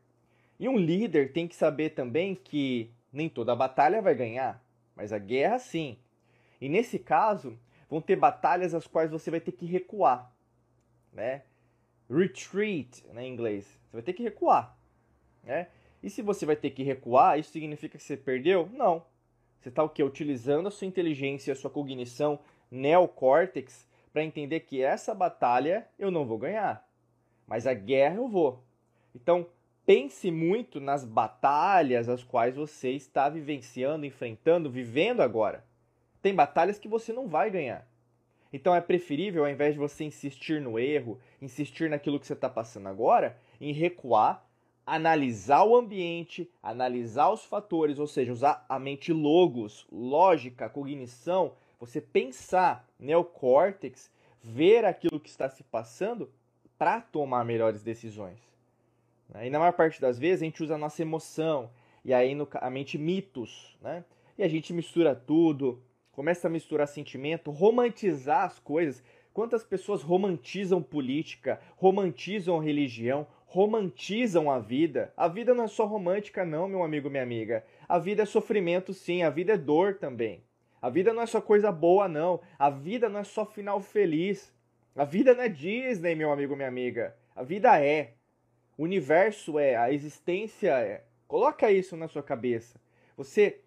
E 0.59 0.67
um 0.67 0.77
líder 0.77 1.31
tem 1.31 1.47
que 1.47 1.55
saber 1.55 1.91
também 1.91 2.35
que 2.35 2.91
nem 3.11 3.29
toda 3.29 3.55
batalha 3.55 4.01
vai 4.01 4.13
ganhar, 4.13 4.61
mas 4.95 5.13
a 5.13 5.17
guerra 5.17 5.59
sim. 5.59 5.97
E 6.59 6.67
nesse 6.67 6.99
caso, 6.99 7.57
vão 7.89 8.01
ter 8.01 8.15
batalhas 8.15 8.73
as 8.73 8.87
quais 8.87 9.11
você 9.11 9.31
vai 9.31 9.39
ter 9.39 9.51
que 9.51 9.65
recuar, 9.65 10.31
né? 11.13 11.43
Retreat, 12.09 13.05
né, 13.13 13.25
em 13.25 13.31
inglês. 13.31 13.65
Você 13.65 13.93
vai 13.93 14.01
ter 14.01 14.13
que 14.13 14.23
recuar, 14.23 14.75
né? 15.43 15.67
E 16.01 16.09
se 16.09 16.21
você 16.21 16.45
vai 16.45 16.55
ter 16.55 16.71
que 16.71 16.83
recuar, 16.83 17.39
isso 17.39 17.51
significa 17.51 17.97
que 17.97 18.03
você 18.03 18.17
perdeu? 18.17 18.69
Não. 18.73 19.03
Você 19.59 19.69
está 19.69 19.83
o 19.83 19.89
quê? 19.89 20.03
Utilizando 20.03 20.67
a 20.67 20.71
sua 20.71 20.87
inteligência, 20.87 21.53
a 21.53 21.55
sua 21.55 21.69
cognição 21.69 22.39
neocórtex 22.69 23.87
para 24.13 24.23
entender 24.23 24.61
que 24.61 24.81
essa 24.81 25.13
batalha 25.13 25.87
eu 25.97 26.09
não 26.11 26.25
vou 26.25 26.37
ganhar 26.37 26.86
mas 27.47 27.65
a 27.65 27.73
guerra 27.73 28.17
eu 28.17 28.27
vou. 28.27 28.63
Então, 29.15 29.47
pense 29.85 30.29
muito 30.29 30.81
nas 30.81 31.05
batalhas 31.05 32.09
as 32.09 32.23
quais 32.23 32.55
você 32.55 32.91
está 32.91 33.29
vivenciando, 33.29 34.05
enfrentando, 34.05 34.69
vivendo 34.69 35.21
agora. 35.21 35.63
Tem 36.21 36.35
batalhas 36.35 36.77
que 36.77 36.89
você 36.89 37.13
não 37.13 37.27
vai 37.27 37.49
ganhar. 37.49 37.87
Então 38.51 38.75
é 38.75 38.81
preferível, 38.81 39.45
ao 39.45 39.49
invés 39.49 39.73
de 39.73 39.79
você 39.79 40.03
insistir 40.03 40.61
no 40.61 40.77
erro, 40.79 41.19
insistir 41.41 41.89
naquilo 41.89 42.19
que 42.19 42.27
você 42.27 42.33
está 42.33 42.49
passando 42.49 42.87
agora, 42.87 43.37
em 43.59 43.71
recuar, 43.71 44.45
analisar 44.85 45.63
o 45.63 45.75
ambiente, 45.75 46.49
analisar 46.63 47.29
os 47.29 47.43
fatores, 47.43 47.99
ou 47.99 48.07
seja, 48.07 48.31
usar 48.31 48.65
a 48.69 48.79
mente 48.79 49.11
logos, 49.11 49.85
lógica, 49.91 50.69
cognição, 50.69 51.53
você 51.79 51.99
pensar, 51.99 52.87
neocórtex, 52.99 54.09
ver 54.41 54.85
aquilo 54.85 55.19
que 55.19 55.29
está 55.29 55.49
se 55.49 55.63
passando 55.63 56.29
para 56.77 57.01
tomar 57.01 57.43
melhores 57.43 57.83
decisões. 57.83 58.39
Né? 59.29 59.47
E 59.47 59.49
na 59.49 59.59
maior 59.59 59.73
parte 59.73 59.99
das 59.99 60.17
vezes 60.17 60.41
a 60.41 60.45
gente 60.45 60.63
usa 60.63 60.75
a 60.75 60.77
nossa 60.77 61.01
emoção, 61.01 61.69
e 62.03 62.13
aí 62.13 62.33
no, 62.33 62.47
a 62.53 62.69
mente 62.69 62.97
mitos, 62.97 63.77
né? 63.81 64.03
E 64.37 64.43
a 64.43 64.47
gente 64.47 64.71
mistura 64.71 65.15
tudo, 65.15 65.81
começa 66.11 66.47
a 66.47 66.49
misturar 66.49 66.87
sentimento, 66.87 67.51
romantizar 67.51 68.45
as 68.45 68.59
coisas. 68.59 69.03
Quantas 69.33 69.63
pessoas 69.63 70.01
romantizam 70.01 70.81
política, 70.81 71.59
romantizam 71.75 72.59
religião, 72.59 73.27
romantizam 73.45 74.49
a 74.49 74.59
vida? 74.59 75.11
A 75.17 75.27
vida 75.27 75.53
não 75.53 75.65
é 75.65 75.67
só 75.67 75.85
romântica, 75.85 76.45
não, 76.45 76.67
meu 76.67 76.83
amigo, 76.83 77.09
minha 77.09 77.23
amiga. 77.23 77.65
A 77.89 77.99
vida 77.99 78.23
é 78.23 78.25
sofrimento, 78.25 78.93
sim, 78.93 79.23
a 79.23 79.29
vida 79.29 79.53
é 79.53 79.57
dor 79.57 79.95
também. 79.95 80.43
A 80.81 80.89
vida 80.89 81.11
não 81.11 81.23
é 81.23 81.25
só 81.25 81.41
coisa 81.41 81.71
boa, 81.71 82.07
não. 82.07 82.39
A 82.57 82.69
vida 82.69 83.09
não 83.09 83.19
é 83.19 83.23
só 83.23 83.45
final 83.45 83.81
feliz. 83.81 84.53
A 84.97 85.05
vida 85.05 85.35
não 85.35 85.43
é 85.43 85.47
Disney, 85.47 86.15
meu 86.15 86.31
amigo, 86.31 86.55
minha 86.55 86.67
amiga. 86.67 87.15
A 87.35 87.43
vida 87.43 87.79
é. 87.79 88.13
O 88.75 88.83
universo 88.83 89.59
é, 89.59 89.75
a 89.75 89.93
existência 89.93 90.71
é. 90.71 91.03
Coloca 91.27 91.71
isso 91.71 91.95
na 91.95 92.07
sua 92.07 92.23
cabeça. 92.23 92.81
Você, 93.15 93.61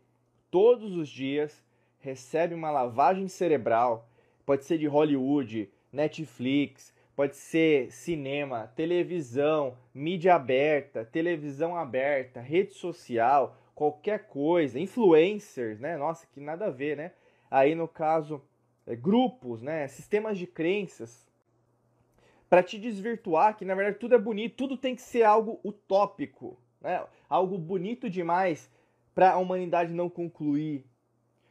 todos 0.50 0.96
os 0.96 1.08
dias, 1.08 1.64
recebe 2.00 2.52
uma 2.52 2.72
lavagem 2.72 3.28
cerebral. 3.28 4.10
Pode 4.44 4.64
ser 4.64 4.76
de 4.76 4.88
Hollywood, 4.88 5.70
Netflix, 5.92 6.92
pode 7.14 7.36
ser 7.36 7.92
cinema, 7.92 8.72
televisão, 8.74 9.76
mídia 9.94 10.34
aberta, 10.34 11.04
televisão 11.04 11.76
aberta, 11.76 12.40
rede 12.40 12.74
social, 12.74 13.56
qualquer 13.72 14.26
coisa, 14.26 14.80
influencers, 14.80 15.78
né? 15.78 15.96
Nossa, 15.96 16.26
que 16.26 16.40
nada 16.40 16.66
a 16.66 16.70
ver, 16.70 16.96
né? 16.96 17.12
Aí 17.48 17.76
no 17.76 17.86
caso, 17.86 18.42
grupos, 18.86 19.62
né? 19.62 19.86
Sistemas 19.88 20.38
de 20.38 20.46
crenças, 20.46 21.28
para 22.48 22.62
te 22.62 22.78
desvirtuar 22.78 23.56
que 23.56 23.64
na 23.64 23.76
verdade 23.76 23.98
tudo 23.98 24.16
é 24.16 24.18
bonito, 24.18 24.56
tudo 24.56 24.76
tem 24.76 24.96
que 24.96 25.02
ser 25.02 25.22
algo 25.22 25.60
utópico, 25.64 26.58
né? 26.80 27.04
Algo 27.28 27.56
bonito 27.56 28.10
demais 28.10 28.68
para 29.14 29.32
a 29.32 29.38
humanidade 29.38 29.92
não 29.92 30.10
concluir. 30.10 30.84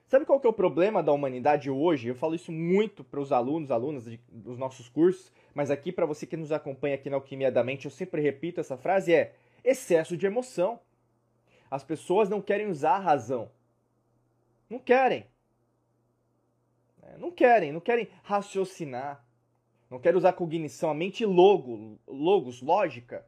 Sabe 0.07 0.25
qual 0.25 0.39
que 0.39 0.47
é 0.47 0.49
o 0.49 0.53
problema 0.53 1.03
da 1.03 1.11
humanidade 1.13 1.69
hoje? 1.69 2.07
Eu 2.07 2.15
falo 2.15 2.33
isso 2.33 2.51
muito 2.51 3.03
para 3.03 3.19
os 3.19 3.31
alunos, 3.31 3.69
alunas 3.69 4.05
de, 4.05 4.19
dos 4.27 4.57
nossos 4.57 4.89
cursos, 4.89 5.31
mas 5.53 5.69
aqui 5.69 5.91
para 5.91 6.05
você 6.05 6.25
que 6.25 6.35
nos 6.35 6.51
acompanha 6.51 6.95
aqui 6.95 7.09
na 7.09 7.15
Alquimia 7.15 7.51
da 7.51 7.63
Mente, 7.63 7.85
eu 7.85 7.91
sempre 7.91 8.21
repito 8.21 8.59
essa 8.59 8.75
frase 8.75 9.13
é 9.13 9.35
excesso 9.63 10.17
de 10.17 10.25
emoção. 10.25 10.79
As 11.69 11.83
pessoas 11.83 12.27
não 12.27 12.41
querem 12.41 12.67
usar 12.67 12.95
a 12.95 12.99
razão. 12.99 13.51
Não 14.67 14.79
querem. 14.79 15.25
Não 17.19 17.31
querem, 17.31 17.73
não 17.73 17.81
querem 17.81 18.07
raciocinar. 18.23 19.23
Não 19.89 19.99
querem 19.99 20.17
usar 20.17 20.33
cognição, 20.33 20.89
a 20.89 20.93
mente 20.93 21.25
logo, 21.25 21.99
logos, 22.07 22.61
lógica. 22.61 23.25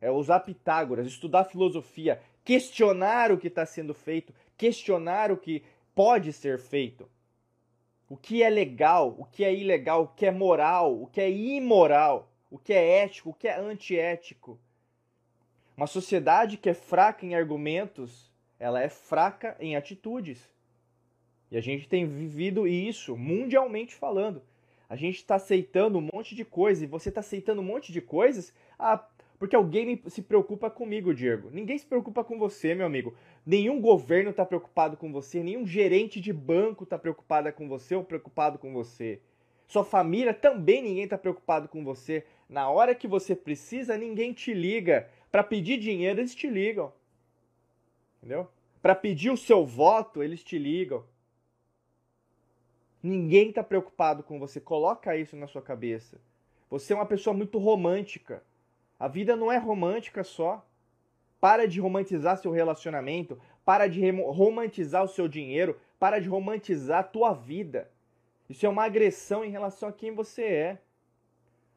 É 0.00 0.10
usar 0.10 0.40
Pitágoras, 0.40 1.06
estudar 1.06 1.44
filosofia, 1.44 2.20
questionar 2.44 3.30
o 3.30 3.38
que 3.38 3.48
está 3.48 3.64
sendo 3.64 3.94
feito, 3.94 4.32
questionar 4.56 5.30
o 5.30 5.36
que 5.36 5.62
pode 5.94 6.32
ser 6.32 6.58
feito. 6.58 7.08
O 8.08 8.16
que 8.16 8.42
é 8.42 8.48
legal, 8.48 9.14
o 9.18 9.24
que 9.24 9.44
é 9.44 9.54
ilegal, 9.54 10.04
o 10.04 10.08
que 10.08 10.26
é 10.26 10.30
moral, 10.30 11.00
o 11.00 11.06
que 11.06 11.20
é 11.20 11.30
imoral, 11.30 12.32
o 12.50 12.58
que 12.58 12.72
é 12.72 13.02
ético, 13.02 13.30
o 13.30 13.34
que 13.34 13.46
é 13.46 13.58
antiético. 13.58 14.58
Uma 15.76 15.86
sociedade 15.86 16.56
que 16.56 16.70
é 16.70 16.74
fraca 16.74 17.24
em 17.24 17.34
argumentos, 17.34 18.32
ela 18.58 18.80
é 18.80 18.88
fraca 18.88 19.56
em 19.60 19.76
atitudes. 19.76 20.40
E 21.50 21.56
a 21.56 21.60
gente 21.60 21.88
tem 21.88 22.06
vivido 22.06 22.66
isso 22.66 23.16
mundialmente 23.16 23.94
falando. 23.94 24.42
A 24.88 24.96
gente 24.96 25.16
está 25.16 25.34
aceitando 25.34 25.98
um 25.98 26.08
monte 26.12 26.34
de 26.34 26.44
coisa 26.44 26.84
e 26.84 26.86
você 26.86 27.08
está 27.10 27.20
aceitando 27.20 27.60
um 27.60 27.64
monte 27.64 27.92
de 27.92 28.00
coisas. 28.00 28.52
Ah, 28.78 29.06
porque 29.38 29.54
alguém 29.54 30.00
se 30.08 30.22
preocupa 30.22 30.70
comigo, 30.70 31.14
Diego. 31.14 31.50
Ninguém 31.52 31.78
se 31.78 31.86
preocupa 31.86 32.24
com 32.24 32.38
você, 32.38 32.74
meu 32.74 32.86
amigo. 32.86 33.14
Nenhum 33.46 33.80
governo 33.80 34.30
está 34.30 34.44
preocupado 34.44 34.96
com 34.96 35.12
você, 35.12 35.42
nenhum 35.42 35.66
gerente 35.66 36.20
de 36.20 36.32
banco 36.32 36.84
está 36.84 36.98
preocupado 36.98 37.52
com 37.52 37.68
você 37.68 37.94
ou 37.94 38.02
preocupado 38.02 38.58
com 38.58 38.72
você. 38.72 39.20
Sua 39.66 39.84
família 39.84 40.32
também 40.32 40.82
ninguém 40.82 41.04
está 41.04 41.18
preocupado 41.18 41.68
com 41.68 41.84
você. 41.84 42.24
Na 42.48 42.70
hora 42.70 42.94
que 42.94 43.06
você 43.06 43.36
precisa, 43.36 43.96
ninguém 43.96 44.32
te 44.32 44.54
liga. 44.54 45.08
Para 45.30 45.44
pedir 45.44 45.78
dinheiro, 45.78 46.20
eles 46.20 46.34
te 46.34 46.48
ligam. 46.48 46.90
Entendeu? 48.16 48.48
Para 48.80 48.94
pedir 48.94 49.30
o 49.30 49.36
seu 49.36 49.66
voto, 49.66 50.22
eles 50.22 50.42
te 50.42 50.58
ligam. 50.58 51.04
Ninguém 53.02 53.50
está 53.50 53.62
preocupado 53.62 54.22
com 54.22 54.38
você. 54.38 54.60
Coloca 54.60 55.16
isso 55.16 55.36
na 55.36 55.46
sua 55.46 55.62
cabeça. 55.62 56.20
Você 56.68 56.92
é 56.92 56.96
uma 56.96 57.06
pessoa 57.06 57.34
muito 57.34 57.58
romântica. 57.58 58.42
A 58.98 59.08
vida 59.08 59.36
não 59.36 59.50
é 59.50 59.56
romântica 59.56 60.24
só. 60.24 60.66
Para 61.40 61.68
de 61.68 61.80
romantizar 61.80 62.36
seu 62.36 62.50
relacionamento, 62.50 63.40
para 63.64 63.86
de 63.86 64.10
romantizar 64.10 65.04
o 65.04 65.08
seu 65.08 65.28
dinheiro, 65.28 65.78
para 65.98 66.18
de 66.18 66.28
romantizar 66.28 67.00
a 67.00 67.04
tua 67.04 67.32
vida. 67.32 67.90
Isso 68.48 68.66
é 68.66 68.68
uma 68.68 68.84
agressão 68.84 69.44
em 69.44 69.50
relação 69.50 69.88
a 69.88 69.92
quem 69.92 70.12
você 70.12 70.42
é. 70.42 70.78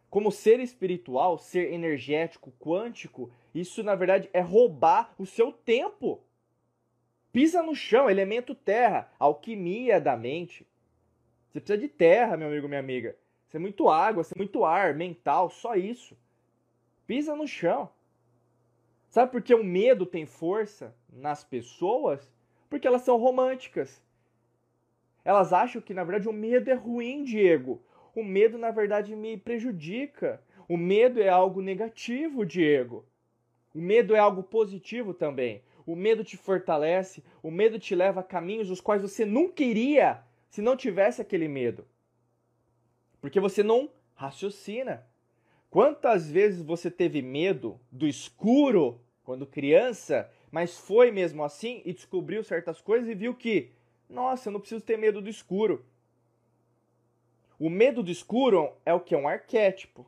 Como 0.10 0.32
ser 0.32 0.60
espiritual, 0.60 1.38
ser 1.38 1.72
energético, 1.72 2.52
quântico, 2.60 3.32
isso 3.54 3.84
na 3.84 3.94
verdade 3.94 4.30
é 4.34 4.42
roubar 4.42 5.14
o 5.18 5.26
seu 5.26 5.52
tempo. 5.52 6.24
Pisa 7.32 7.62
no 7.62 7.76
chão, 7.76 8.10
elemento 8.10 8.56
terra, 8.56 9.12
alquimia 9.20 10.02
da 10.02 10.18
mente. 10.18 10.68
Você 11.52 11.60
precisa 11.60 11.78
de 11.78 11.90
terra, 11.90 12.38
meu 12.38 12.48
amigo, 12.48 12.68
minha 12.70 12.80
amiga. 12.80 13.14
Você 13.46 13.58
é 13.58 13.60
muito 13.60 13.90
água, 13.90 14.24
você 14.24 14.34
é 14.34 14.38
muito 14.38 14.64
ar, 14.64 14.96
mental, 14.96 15.50
só 15.50 15.76
isso. 15.76 16.18
Pisa 17.06 17.36
no 17.36 17.46
chão. 17.46 17.90
Sabe 19.10 19.34
por 19.34 19.42
que 19.42 19.54
o 19.54 19.62
medo 19.62 20.06
tem 20.06 20.26
força 20.26 20.96
nas 21.12 21.44
pessoas? 21.44 22.32
Porque 22.70 22.88
elas 22.88 23.02
são 23.02 23.18
românticas. 23.18 24.02
Elas 25.26 25.52
acham 25.52 25.82
que, 25.82 25.94
na 25.94 26.06
verdade, 26.06 26.30
o 26.30 26.34
medo 26.34 26.70
é 26.70 26.74
ruim, 26.74 27.26
Diego. 27.26 27.84
O 28.16 28.24
medo, 28.24 28.58
na 28.58 28.72
verdade, 28.72 29.14
me 29.14 29.36
prejudica. 29.36 30.42
O 30.70 30.78
medo 30.78 31.22
é 31.22 31.28
algo 31.28 31.62
negativo, 31.62 32.46
Diego. 32.46 33.06
O 33.76 33.80
medo 33.80 34.16
é 34.16 34.20
algo 34.20 34.42
positivo 34.42 35.14
também. 35.14 35.62
O 35.86 35.98
medo 35.98 36.24
te 36.24 36.38
fortalece, 36.38 37.22
o 37.44 37.52
medo 37.52 37.78
te 37.78 37.94
leva 37.94 38.22
a 38.22 38.24
caminhos 38.24 38.70
os 38.70 38.80
quais 38.80 39.02
você 39.02 39.26
nunca 39.26 39.62
iria 39.62 40.24
se 40.52 40.62
não 40.62 40.76
tivesse 40.76 41.22
aquele 41.22 41.48
medo. 41.48 41.88
Porque 43.22 43.40
você 43.40 43.64
não 43.64 43.90
raciocina. 44.14 45.08
Quantas 45.70 46.30
vezes 46.30 46.62
você 46.62 46.92
teve 46.92 47.22
medo 47.22 47.80
do 47.90 48.06
escuro 48.06 49.00
quando 49.24 49.48
criança, 49.48 50.30
mas 50.52 50.78
foi 50.78 51.10
mesmo 51.10 51.42
assim 51.42 51.82
e 51.86 51.94
descobriu 51.94 52.44
certas 52.44 52.82
coisas 52.82 53.08
e 53.08 53.16
viu 53.16 53.34
que, 53.34 53.72
nossa, 54.10 54.50
eu 54.50 54.54
não 54.54 54.60
preciso 54.60 54.84
ter 54.84 54.98
medo 54.98 55.22
do 55.22 55.30
escuro. 55.30 55.86
O 57.58 57.70
medo 57.70 58.04
do 58.04 58.12
escuro 58.12 58.74
é 58.86 58.94
o 58.94 59.00
que? 59.00 59.16
É 59.16 59.18
um 59.18 59.30
arquétipo. 59.30 60.06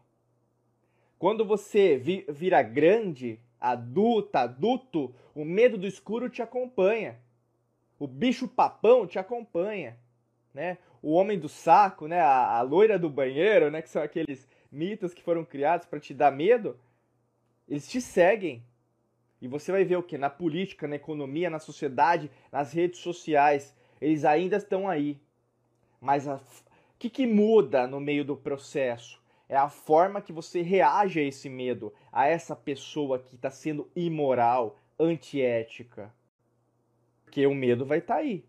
Quando 1.18 1.46
você 1.46 1.98
vira 2.28 2.62
grande, 2.62 3.40
adulta, 3.62 4.42
adulto, 4.42 5.16
o 5.34 5.46
medo 5.46 5.78
do 5.78 5.88
escuro 5.88 6.30
te 6.30 6.42
acompanha. 6.42 7.18
O 7.98 8.08
bicho 8.08 8.46
papão 8.46 9.08
te 9.08 9.18
acompanha, 9.18 9.98
né? 10.54 10.78
O 11.02 11.14
homem 11.14 11.40
do 11.40 11.50
saco, 11.50 12.08
né? 12.08 12.20
A, 12.20 12.58
a 12.58 12.62
loira 12.62 13.00
do 13.00 13.10
banheiro, 13.10 13.72
né? 13.72 13.82
Que 13.82 13.90
são 13.90 14.02
aqueles 14.02 14.48
mitos 14.72 15.14
que 15.14 15.24
foram 15.24 15.46
criados 15.46 15.86
para 15.86 16.00
te 16.00 16.14
dar 16.14 16.32
medo, 16.32 16.78
eles 17.68 17.88
te 17.88 18.02
seguem. 18.02 18.64
E 19.42 19.48
você 19.48 19.72
vai 19.72 19.84
ver 19.84 19.98
o 19.98 20.04
que? 20.04 20.18
Na 20.18 20.30
política, 20.30 20.88
na 20.88 20.96
economia, 20.96 21.50
na 21.50 21.60
sociedade, 21.60 22.32
nas 22.52 22.72
redes 22.72 23.00
sociais. 23.00 23.76
Eles 24.00 24.26
ainda 24.26 24.58
estão 24.58 24.88
aí. 24.88 25.20
Mas 26.00 26.28
o 26.28 26.40
que, 26.98 27.10
que 27.10 27.28
muda 27.28 27.86
no 27.86 28.00
meio 28.00 28.24
do 28.24 28.36
processo? 28.36 29.22
É 29.48 29.56
a 29.56 29.70
forma 29.70 30.22
que 30.22 30.32
você 30.32 30.62
reage 30.62 31.20
a 31.20 31.24
esse 31.24 31.50
medo, 31.50 31.94
a 32.12 32.28
essa 32.28 32.56
pessoa 32.56 33.20
que 33.20 33.36
está 33.36 33.52
sendo 33.52 33.90
imoral, 33.96 34.80
antiética. 34.98 36.14
Porque 37.24 37.46
o 37.46 37.54
medo 37.54 37.86
vai 37.86 38.00
estar 38.00 38.16
tá 38.16 38.20
aí. 38.22 38.46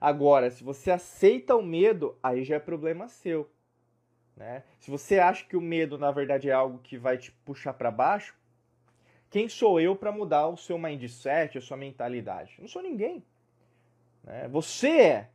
Agora, 0.00 0.50
se 0.50 0.62
você 0.62 0.90
aceita 0.90 1.56
o 1.56 1.62
medo, 1.62 2.18
aí 2.22 2.44
já 2.44 2.56
é 2.56 2.58
problema 2.58 3.08
seu. 3.08 3.50
Né? 4.36 4.62
Se 4.78 4.90
você 4.90 5.18
acha 5.18 5.44
que 5.44 5.56
o 5.56 5.60
medo, 5.60 5.98
na 5.98 6.10
verdade, 6.10 6.50
é 6.50 6.52
algo 6.52 6.78
que 6.78 6.98
vai 6.98 7.16
te 7.16 7.30
puxar 7.44 7.74
para 7.74 7.90
baixo, 7.90 8.34
quem 9.30 9.48
sou 9.48 9.80
eu 9.80 9.96
para 9.96 10.12
mudar 10.12 10.46
o 10.48 10.56
seu 10.56 10.78
mindset, 10.78 11.58
a 11.58 11.60
sua 11.60 11.76
mentalidade? 11.76 12.56
Não 12.60 12.68
sou 12.68 12.82
ninguém. 12.82 13.24
Né? 14.22 14.48
Você 14.48 14.88
é. 14.88 15.30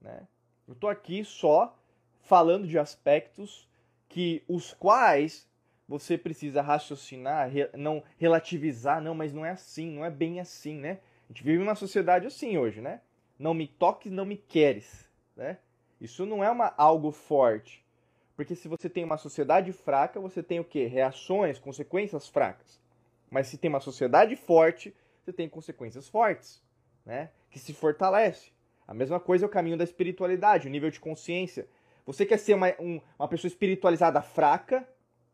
Né? 0.00 0.26
Eu 0.66 0.74
estou 0.74 0.88
aqui 0.88 1.24
só 1.24 1.76
falando 2.22 2.66
de 2.66 2.78
aspectos 2.78 3.68
que 4.08 4.42
os 4.48 4.72
quais 4.72 5.48
você 5.86 6.16
precisa 6.16 6.62
raciocinar, 6.62 7.50
não 7.76 8.02
relativizar, 8.16 9.02
não, 9.02 9.14
mas 9.14 9.32
não 9.32 9.44
é 9.44 9.50
assim, 9.50 9.90
não 9.90 10.04
é 10.04 10.10
bem 10.10 10.40
assim, 10.40 10.76
né? 10.76 11.00
A 11.28 11.32
gente 11.32 11.44
vive 11.44 11.62
uma 11.62 11.74
sociedade 11.74 12.26
assim 12.26 12.56
hoje, 12.56 12.80
né? 12.80 13.00
Não 13.38 13.54
me 13.54 13.66
toques, 13.66 14.12
não 14.12 14.24
me 14.24 14.36
queres, 14.36 15.08
né? 15.36 15.58
Isso 16.00 16.26
não 16.26 16.42
é 16.42 16.50
uma, 16.50 16.72
algo 16.76 17.10
forte. 17.10 17.84
Porque 18.36 18.54
se 18.54 18.68
você 18.68 18.88
tem 18.88 19.04
uma 19.04 19.16
sociedade 19.16 19.72
fraca, 19.72 20.20
você 20.20 20.42
tem 20.42 20.60
o 20.60 20.64
quê? 20.64 20.86
Reações, 20.86 21.58
consequências 21.58 22.28
fracas. 22.28 22.80
Mas 23.30 23.46
se 23.46 23.58
tem 23.58 23.68
uma 23.68 23.80
sociedade 23.80 24.36
forte, 24.36 24.94
você 25.22 25.32
tem 25.32 25.48
consequências 25.48 26.08
fortes, 26.08 26.62
né? 27.04 27.30
Que 27.50 27.58
se 27.58 27.72
fortalece. 27.72 28.52
A 28.86 28.92
mesma 28.92 29.18
coisa 29.18 29.44
é 29.44 29.48
o 29.48 29.50
caminho 29.50 29.76
da 29.76 29.84
espiritualidade, 29.84 30.68
o 30.68 30.70
nível 30.70 30.90
de 30.90 31.00
consciência. 31.00 31.66
Você 32.04 32.26
quer 32.26 32.38
ser 32.38 32.54
uma, 32.54 32.68
um, 32.78 33.00
uma 33.18 33.28
pessoa 33.28 33.48
espiritualizada 33.48 34.20
fraca, 34.20 34.86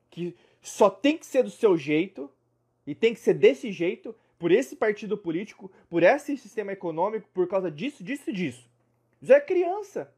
que 0.09 0.37
só 0.63 0.89
tem 0.89 1.19
que 1.19 1.27
ser 1.27 1.43
do 1.43 1.51
seu 1.51 1.77
jeito, 1.77 2.31
e 2.87 2.95
tem 2.95 3.13
que 3.15 3.21
ser 3.21 3.35
desse 3.35 3.73
jeito, 3.73 4.15
por 4.41 4.51
esse 4.51 4.75
partido 4.75 5.17
político, 5.17 5.71
por 5.89 6.03
esse 6.03 6.37
sistema 6.37 6.73
econômico, 6.73 7.29
por 7.33 7.47
causa 7.47 7.71
disso, 7.71 8.03
disso 8.03 8.29
e 8.29 8.33
disso. 8.33 8.69
Isso 9.23 9.33
é 9.33 9.41
criança. 9.41 10.13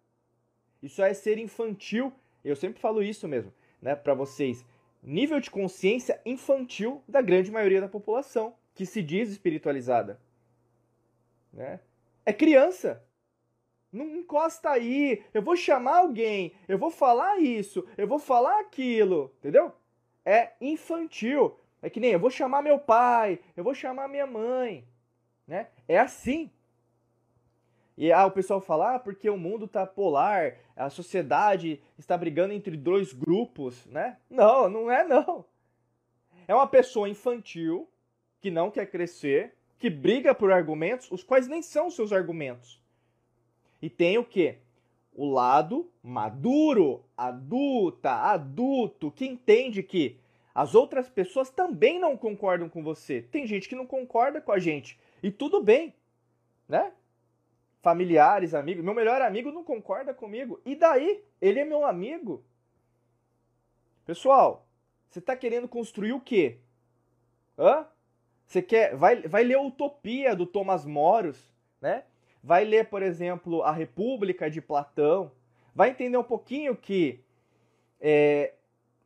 Isso 0.82 1.02
é 1.02 1.12
ser 1.12 1.37
infantil 1.37 2.11
eu 2.44 2.56
sempre 2.56 2.80
falo 2.80 3.02
isso 3.02 3.28
mesmo, 3.28 3.52
né, 3.80 3.94
para 3.94 4.14
vocês. 4.14 4.64
Nível 5.02 5.40
de 5.40 5.50
consciência 5.50 6.20
infantil 6.24 7.02
da 7.06 7.20
grande 7.20 7.50
maioria 7.50 7.80
da 7.80 7.88
população 7.88 8.54
que 8.74 8.87
se 8.87 9.02
diz 9.02 9.30
espiritualizada, 9.30 10.20
né? 11.52 11.80
É 12.24 12.32
criança. 12.32 13.04
Não 13.92 14.06
encosta 14.16 14.70
aí. 14.70 15.22
Eu 15.35 15.42
vou 15.42 15.56
chamar 15.56 15.98
alguém. 15.98 16.54
Eu 16.66 16.78
vou 16.78 16.90
falar 16.90 17.38
isso. 17.40 17.87
Eu 17.98 18.06
vou 18.06 18.18
falar 18.18 18.61
aquilo. 18.61 19.35
Entendeu? 19.38 19.72
É 20.24 20.52
infantil. 20.61 21.58
É 21.82 21.90
que 21.90 22.00
nem 22.00 22.12
eu 22.12 22.20
vou 22.20 22.30
chamar 22.30 22.62
meu 22.62 22.78
pai. 22.78 23.40
Eu 23.56 23.64
vou 23.64 23.74
chamar 23.74 24.08
minha 24.08 24.26
mãe. 24.26 24.86
Né? 25.46 25.66
É 25.88 25.98
assim. 25.98 26.50
E 27.98 28.10
ah, 28.10 28.24
o 28.24 28.30
pessoal 28.30 28.60
fala, 28.60 28.94
ah, 28.94 28.98
porque 28.98 29.28
o 29.28 29.36
mundo 29.36 29.66
está 29.66 29.86
polar, 29.86 30.56
a 30.74 30.88
sociedade 30.88 31.82
está 31.98 32.16
brigando 32.16 32.54
entre 32.54 32.76
dois 32.76 33.12
grupos, 33.12 33.84
né? 33.86 34.16
Não, 34.30 34.68
não 34.68 34.90
é 34.90 35.04
não. 35.04 35.44
É 36.48 36.54
uma 36.54 36.66
pessoa 36.66 37.08
infantil 37.08 37.88
que 38.40 38.50
não 38.50 38.70
quer 38.70 38.86
crescer, 38.86 39.54
que 39.78 39.90
briga 39.90 40.34
por 40.34 40.50
argumentos, 40.50 41.10
os 41.10 41.22
quais 41.22 41.46
nem 41.46 41.60
são 41.60 41.90
seus 41.90 42.12
argumentos. 42.12 42.80
E 43.80 43.90
tem 43.90 44.16
o 44.16 44.24
quê? 44.24 44.58
O 45.14 45.28
lado 45.28 45.90
maduro, 46.02 47.04
adulta, 47.16 48.12
adulto, 48.12 49.10
que 49.10 49.26
entende 49.26 49.82
que 49.82 50.18
as 50.54 50.74
outras 50.74 51.08
pessoas 51.08 51.50
também 51.50 51.98
não 51.98 52.16
concordam 52.16 52.68
com 52.68 52.82
você. 52.82 53.22
Tem 53.22 53.46
gente 53.46 53.68
que 53.68 53.74
não 53.74 53.86
concorda 53.86 54.40
com 54.40 54.52
a 54.52 54.58
gente. 54.58 54.98
E 55.22 55.30
tudo 55.30 55.62
bem, 55.62 55.94
né? 56.68 56.92
familiares, 57.82 58.54
amigos. 58.54 58.84
Meu 58.84 58.94
melhor 58.94 59.20
amigo 59.20 59.50
não 59.50 59.64
concorda 59.64 60.14
comigo. 60.14 60.60
E 60.64 60.76
daí? 60.76 61.22
Ele 61.40 61.58
é 61.58 61.64
meu 61.64 61.84
amigo. 61.84 62.44
Pessoal, 64.06 64.66
você 65.10 65.18
está 65.18 65.36
querendo 65.36 65.68
construir 65.68 66.12
o 66.12 66.20
quê? 66.20 66.58
Hã? 67.58 67.86
Você 68.46 68.62
quer. 68.62 68.96
Vai, 68.96 69.22
vai 69.22 69.42
ler 69.42 69.58
Utopia 69.58 70.34
do 70.36 70.46
Thomas 70.46 70.86
Moros, 70.86 71.52
né? 71.80 72.04
Vai 72.42 72.64
ler, 72.64 72.88
por 72.88 73.02
exemplo, 73.02 73.62
A 73.62 73.72
República 73.72 74.48
de 74.48 74.60
Platão. 74.60 75.32
Vai 75.74 75.90
entender 75.90 76.16
um 76.16 76.24
pouquinho 76.24 76.76
que 76.76 77.20
é, 78.00 78.54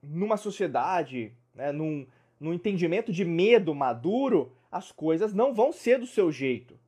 numa 0.09 0.37
sociedade, 0.37 1.33
né, 1.55 1.73
num, 1.73 2.07
num 2.39 2.53
entendimento 2.53 3.13
de 3.13 3.25
medo 3.25 3.75
maduro, 3.75 4.53
as 4.71 4.93
coisas 4.93 5.33
não 5.33 5.55
vão 5.55 5.73
ser 5.73 5.99
do 5.99 6.07
seu 6.07 6.31
jeito. 6.31 6.79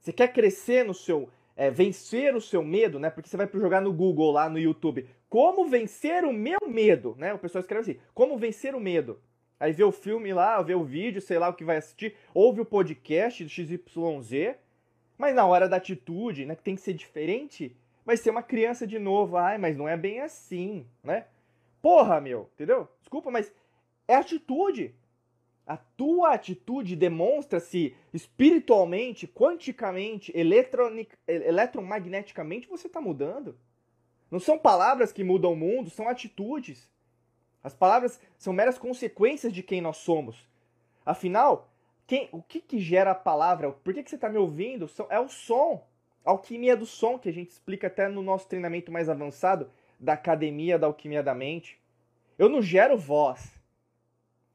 Você 0.00 0.12
quer 0.12 0.32
crescer 0.32 0.84
no 0.84 0.94
seu. 0.94 1.28
É, 1.58 1.70
vencer 1.70 2.36
o 2.36 2.40
seu 2.40 2.62
medo, 2.62 2.98
né? 2.98 3.08
Porque 3.08 3.30
você 3.30 3.36
vai 3.36 3.48
jogar 3.54 3.80
no 3.80 3.90
Google 3.90 4.30
lá 4.30 4.46
no 4.46 4.58
YouTube. 4.58 5.08
Como 5.26 5.66
vencer 5.66 6.22
o 6.22 6.32
meu 6.32 6.58
medo, 6.68 7.16
né? 7.18 7.32
O 7.32 7.38
pessoal 7.38 7.60
escreve 7.60 7.90
assim: 7.92 8.00
Como 8.12 8.36
vencer 8.36 8.74
o 8.74 8.80
medo? 8.80 9.18
Aí 9.58 9.72
vê 9.72 9.82
o 9.82 9.90
filme 9.90 10.32
lá, 10.34 10.60
vê 10.60 10.74
o 10.74 10.84
vídeo, 10.84 11.20
sei 11.20 11.38
lá 11.38 11.48
o 11.48 11.54
que 11.54 11.64
vai 11.64 11.78
assistir, 11.78 12.14
ouve 12.34 12.60
o 12.60 12.64
podcast 12.64 13.42
do 13.42 13.48
XYZ, 13.48 14.54
mas 15.16 15.34
na 15.34 15.46
hora 15.46 15.66
da 15.66 15.78
atitude, 15.78 16.44
né, 16.44 16.54
que 16.54 16.62
tem 16.62 16.74
que 16.74 16.82
ser 16.82 16.92
diferente, 16.92 17.74
vai 18.04 18.18
ser 18.18 18.28
uma 18.28 18.42
criança 18.42 18.86
de 18.86 18.98
novo. 18.98 19.38
Ai, 19.38 19.56
mas 19.56 19.76
não 19.76 19.88
é 19.88 19.96
bem 19.96 20.20
assim, 20.20 20.86
né? 21.02 21.24
Porra, 21.86 22.20
meu, 22.20 22.50
entendeu? 22.52 22.88
Desculpa, 22.98 23.30
mas 23.30 23.54
é 24.08 24.16
atitude. 24.16 24.92
A 25.64 25.76
tua 25.76 26.34
atitude 26.34 26.96
demonstra-se 26.96 27.94
espiritualmente, 28.12 29.28
quanticamente, 29.28 30.32
eletromagneticamente 31.28 32.66
você 32.66 32.88
está 32.88 33.00
mudando. 33.00 33.56
Não 34.28 34.40
são 34.40 34.58
palavras 34.58 35.12
que 35.12 35.22
mudam 35.22 35.52
o 35.52 35.56
mundo, 35.56 35.88
são 35.88 36.08
atitudes. 36.08 36.90
As 37.62 37.72
palavras 37.72 38.20
são 38.36 38.52
meras 38.52 38.78
consequências 38.78 39.52
de 39.52 39.62
quem 39.62 39.80
nós 39.80 39.98
somos. 39.98 40.44
Afinal, 41.04 41.70
quem, 42.04 42.28
o 42.32 42.42
que, 42.42 42.60
que 42.60 42.80
gera 42.80 43.12
a 43.12 43.14
palavra? 43.14 43.70
Por 43.70 43.94
que, 43.94 44.02
que 44.02 44.10
você 44.10 44.16
está 44.16 44.28
me 44.28 44.38
ouvindo? 44.38 44.90
É 45.08 45.20
o 45.20 45.28
som. 45.28 45.86
A 46.24 46.32
alquimia 46.32 46.76
do 46.76 46.84
som, 46.84 47.16
que 47.16 47.28
a 47.28 47.32
gente 47.32 47.50
explica 47.50 47.86
até 47.86 48.08
no 48.08 48.22
nosso 48.22 48.48
treinamento 48.48 48.90
mais 48.90 49.08
avançado 49.08 49.70
da 49.98 50.14
Academia 50.14 50.78
da 50.78 50.86
Alquimia 50.86 51.22
da 51.22 51.34
Mente. 51.34 51.78
Eu 52.38 52.48
não 52.48 52.60
gero 52.60 52.96
voz 52.96 53.56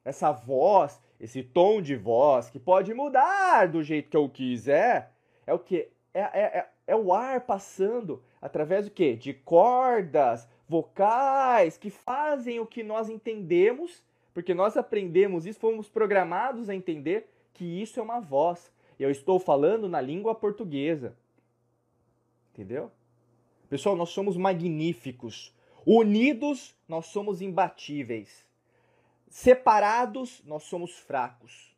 essa 0.04 0.32
voz, 0.32 1.00
esse 1.20 1.44
tom 1.44 1.82
de 1.82 1.96
voz 1.96 2.50
que 2.50 2.60
pode 2.60 2.94
mudar 2.94 3.68
do 3.68 3.84
jeito 3.84 4.10
que 4.10 4.18
eu 4.18 4.28
quiser, 4.28 5.12
é 5.46 5.54
o 5.54 5.60
que? 5.60 5.90
É, 6.14 6.22
é, 6.22 6.42
é, 6.42 6.70
é, 6.88 6.96
o 6.96 7.14
ar 7.14 7.42
passando 7.42 8.22
através 8.42 8.86
do 8.86 8.92
que? 8.92 9.16
De 9.16 9.34
cordas 9.34 10.48
vocais 10.68 11.78
que 11.78 11.90
fazem 11.90 12.60
o 12.60 12.66
que 12.66 12.84
nós 12.84 13.10
entendemos, 13.10 14.04
porque 14.34 14.54
nós 14.54 14.76
aprendemos 14.76 15.46
isso, 15.46 15.60
fomos 15.60 15.88
programados 15.88 16.70
a 16.70 16.76
entender 16.76 17.30
que 17.54 17.66
isso 17.66 18.00
é 18.00 18.04
uma 18.04 18.20
voz. 18.20 18.72
Eu 19.00 19.12
estou 19.12 19.40
falando 19.40 19.88
na 19.88 20.02
língua 20.02 20.34
portuguesa. 20.34 21.16
Entendeu? 22.54 22.92
Pessoal, 23.72 23.96
nós 23.96 24.10
somos 24.10 24.36
magníficos. 24.36 25.56
Unidos, 25.86 26.76
nós 26.90 27.06
somos 27.06 27.42
imbatíveis. 27.42 28.46
Separados, 29.30 30.44
nós 30.46 30.64
somos 30.64 31.00
fracos. 31.00 31.74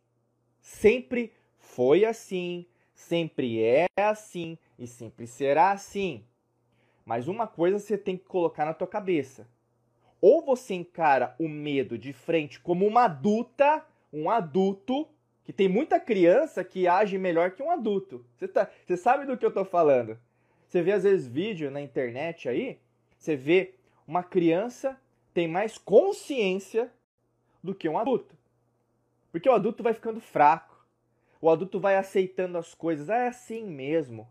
Sempre 0.59 1.31
foi 1.55 2.03
assim, 2.03 2.65
sempre 2.95 3.61
é 3.61 3.85
assim 3.95 4.57
e 4.79 4.87
sempre 4.87 5.27
será 5.27 5.69
assim. 5.69 6.25
Mas 7.05 7.27
uma 7.27 7.45
coisa 7.45 7.77
você 7.77 7.95
tem 7.95 8.17
que 8.17 8.25
colocar 8.25 8.65
na 8.65 8.73
tua 8.73 8.87
cabeça. 8.87 9.47
Ou 10.19 10.43
você 10.43 10.73
encara 10.73 11.35
o 11.37 11.47
medo 11.47 11.95
de 11.95 12.11
frente 12.11 12.59
como 12.59 12.87
uma 12.87 13.03
adulta, 13.03 13.85
um 14.11 14.31
adulto, 14.31 15.07
que 15.43 15.53
tem 15.53 15.69
muita 15.69 15.99
criança 15.99 16.63
que 16.63 16.87
age 16.87 17.19
melhor 17.19 17.51
que 17.51 17.61
um 17.61 17.69
adulto. 17.69 18.25
Você, 18.35 18.47
tá, 18.47 18.67
você 18.83 18.97
sabe 18.97 19.27
do 19.27 19.37
que 19.37 19.45
eu 19.45 19.53
tô 19.53 19.63
falando? 19.63 20.17
Você 20.73 20.81
vê 20.81 20.91
às 20.93 21.03
vezes 21.03 21.27
vídeo 21.27 21.69
na 21.69 21.79
internet 21.79 22.49
aí, 22.49 22.79
você 23.15 23.35
vê 23.35 23.75
uma 24.07 24.23
criança 24.23 24.99
tem 25.31 25.47
mais 25.47 25.77
consciência 25.77 26.91
do 27.63 27.75
que 27.75 27.87
um 27.87 27.95
adulto. 27.95 28.35
Porque 29.31 29.47
o 29.47 29.53
adulto 29.53 29.83
vai 29.83 29.93
ficando 29.93 30.19
fraco. 30.19 30.83
O 31.39 31.47
adulto 31.47 31.79
vai 31.79 31.95
aceitando 31.95 32.57
as 32.57 32.73
coisas. 32.73 33.07
Ah, 33.07 33.17
é 33.17 33.27
assim 33.27 33.63
mesmo, 33.65 34.27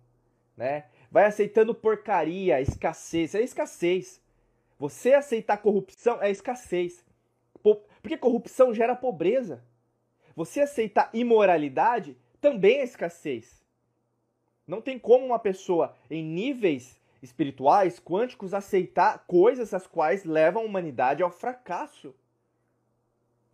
né? 0.57 0.87
Vai 1.13 1.27
aceitando 1.27 1.77
porcaria, 1.77 2.61
escassez. 2.61 3.37
É 3.37 3.41
escassez. 3.41 4.21
Você 4.81 5.15
aceitar 5.15 5.59
corrupção 5.59 6.21
é 6.21 6.29
escassez. 6.29 7.05
Porque 7.63 8.17
corrupção 8.17 8.75
gera 8.75 8.97
pobreza. 8.97 9.63
Você 10.35 10.61
aceitar 10.61 11.09
imoralidade 11.15 12.17
também 12.41 12.79
é 12.79 12.83
escassez. 12.83 13.62
Não 14.67 14.81
tem 14.81 14.99
como 14.99 15.27
uma 15.27 15.39
pessoa 15.39 15.95
em 16.11 16.25
níveis 16.25 17.01
espirituais, 17.23 18.01
quânticos, 18.01 18.53
aceitar 18.53 19.25
coisas 19.27 19.73
as 19.73 19.87
quais 19.87 20.25
levam 20.25 20.63
a 20.63 20.67
humanidade 20.67 21.23
ao 21.23 21.31
fracasso. 21.31 22.15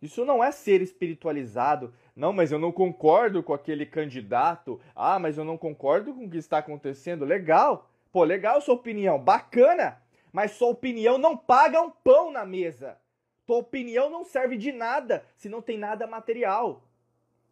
Isso 0.00 0.24
não 0.24 0.42
é 0.42 0.52
ser 0.52 0.80
espiritualizado. 0.80 1.92
Não, 2.14 2.32
mas 2.32 2.52
eu 2.52 2.58
não 2.58 2.72
concordo 2.72 3.42
com 3.42 3.52
aquele 3.52 3.84
candidato. 3.84 4.80
Ah, 4.94 5.18
mas 5.18 5.36
eu 5.36 5.44
não 5.44 5.58
concordo 5.58 6.14
com 6.14 6.24
o 6.24 6.30
que 6.30 6.36
está 6.36 6.58
acontecendo. 6.58 7.24
Legal. 7.24 7.90
Pô, 8.12 8.24
legal 8.24 8.60
sua 8.60 8.74
opinião. 8.74 9.18
Bacana. 9.18 10.00
Mas 10.32 10.52
sua 10.52 10.68
opinião 10.68 11.18
não 11.18 11.36
paga 11.36 11.80
um 11.80 11.90
pão 11.90 12.30
na 12.30 12.44
mesa. 12.44 12.98
Tua 13.44 13.58
opinião 13.58 14.08
não 14.08 14.24
serve 14.24 14.56
de 14.56 14.70
nada 14.72 15.24
se 15.36 15.48
não 15.48 15.60
tem 15.60 15.78
nada 15.78 16.06
material. 16.06 16.82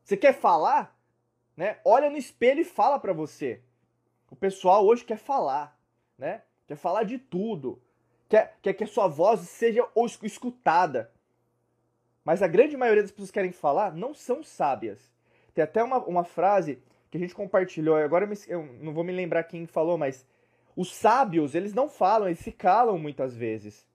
Você 0.04 0.16
quer 0.16 0.34
falar? 0.34 0.95
Né? 1.56 1.78
Olha 1.84 2.10
no 2.10 2.16
espelho 2.16 2.60
e 2.60 2.64
fala 2.64 2.98
para 2.98 3.12
você. 3.12 3.62
O 4.30 4.36
pessoal 4.36 4.84
hoje 4.84 5.04
quer 5.04 5.18
falar, 5.18 5.78
né? 6.18 6.42
Quer 6.66 6.76
falar 6.76 7.04
de 7.04 7.18
tudo. 7.18 7.80
Quer, 8.28 8.56
quer 8.60 8.74
que 8.74 8.84
a 8.84 8.88
sua 8.88 9.06
voz 9.06 9.40
seja 9.40 9.88
escutada. 10.22 11.12
Mas 12.24 12.42
a 12.42 12.48
grande 12.48 12.76
maioria 12.76 13.02
das 13.02 13.12
pessoas 13.12 13.30
que 13.30 13.34
querem 13.34 13.52
falar 13.52 13.94
não 13.94 14.12
são 14.12 14.42
sábias. 14.42 15.12
Tem 15.54 15.62
até 15.62 15.82
uma, 15.82 15.98
uma 15.98 16.24
frase 16.24 16.82
que 17.10 17.16
a 17.16 17.20
gente 17.20 17.34
compartilhou, 17.34 17.96
agora 17.96 18.24
eu, 18.24 18.28
me, 18.28 18.36
eu 18.48 18.62
não 18.82 18.92
vou 18.92 19.04
me 19.04 19.12
lembrar 19.12 19.44
quem 19.44 19.64
falou, 19.64 19.96
mas 19.96 20.26
os 20.74 20.92
sábios, 20.94 21.54
eles 21.54 21.72
não 21.72 21.88
falam, 21.88 22.28
eles 22.28 22.40
se 22.40 22.50
calam 22.50 22.98
muitas 22.98 23.34
vezes. 23.34 23.86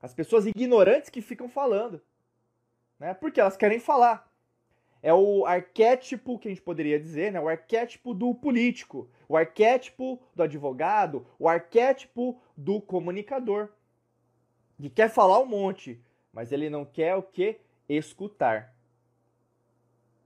As 0.00 0.14
pessoas 0.14 0.46
ignorantes 0.46 1.10
que 1.10 1.20
ficam 1.20 1.48
falando. 1.48 2.00
Né? 2.98 3.12
Porque 3.12 3.40
elas 3.40 3.56
querem 3.56 3.80
falar. 3.80 4.29
É 5.02 5.14
o 5.14 5.46
arquétipo 5.46 6.38
que 6.38 6.48
a 6.48 6.50
gente 6.50 6.62
poderia 6.62 7.00
dizer, 7.00 7.32
né? 7.32 7.40
o 7.40 7.48
arquétipo 7.48 8.12
do 8.12 8.34
político, 8.34 9.08
o 9.28 9.36
arquétipo 9.36 10.20
do 10.34 10.42
advogado, 10.42 11.26
o 11.38 11.48
arquétipo 11.48 12.38
do 12.56 12.80
comunicador. 12.80 13.70
Que 14.78 14.90
quer 14.90 15.08
falar 15.08 15.40
um 15.40 15.46
monte, 15.46 16.00
mas 16.32 16.52
ele 16.52 16.68
não 16.68 16.84
quer 16.84 17.14
o 17.14 17.22
que? 17.22 17.58
escutar. 17.96 18.74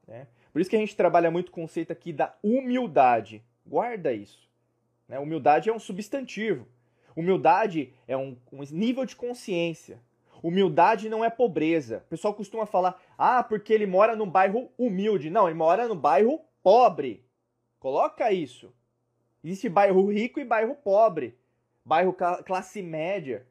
Né? 0.07 0.27
Por 0.53 0.61
isso 0.61 0.71
que 0.71 0.77
a 0.77 0.79
gente 0.79 0.97
trabalha 0.97 1.31
muito 1.31 1.49
o 1.49 1.53
conceito 1.53 1.93
aqui 1.93 2.13
da 2.13 2.35
humildade. 2.43 3.43
Guarda 3.67 4.13
isso. 4.13 4.49
Né? 5.09 5.19
Humildade 5.19 5.71
é 5.71 5.73
um 5.73 5.79
substantivo. 5.79 6.67
Humildade 7.17 7.93
é 8.07 8.17
um, 8.17 8.37
um 8.53 8.63
nível 8.71 9.05
de 9.05 9.17
consciência. 9.17 9.99
Humildade 10.43 11.09
não 11.09 11.25
é 11.25 11.31
pobreza. 11.31 12.03
O 12.07 12.11
pessoal 12.11 12.35
costuma 12.35 12.67
falar, 12.67 13.01
ah, 13.17 13.43
porque 13.43 13.73
ele 13.73 13.87
mora 13.87 14.17
num 14.17 14.29
bairro 14.29 14.71
humilde. 14.79 15.31
Não, 15.31 15.47
ele 15.47 15.57
mora 15.57 15.89
num 15.89 15.97
bairro 15.97 16.41
pobre. 16.63 17.25
Coloca 17.79 18.33
isso. 18.33 18.73
Existe 19.43 19.69
bairro 19.69 20.11
rico 20.11 20.41
e 20.41 20.45
bairro 20.45 20.75
pobre, 20.75 21.37
bairro 21.85 22.17
classe 22.45 22.81
média. 22.81 23.47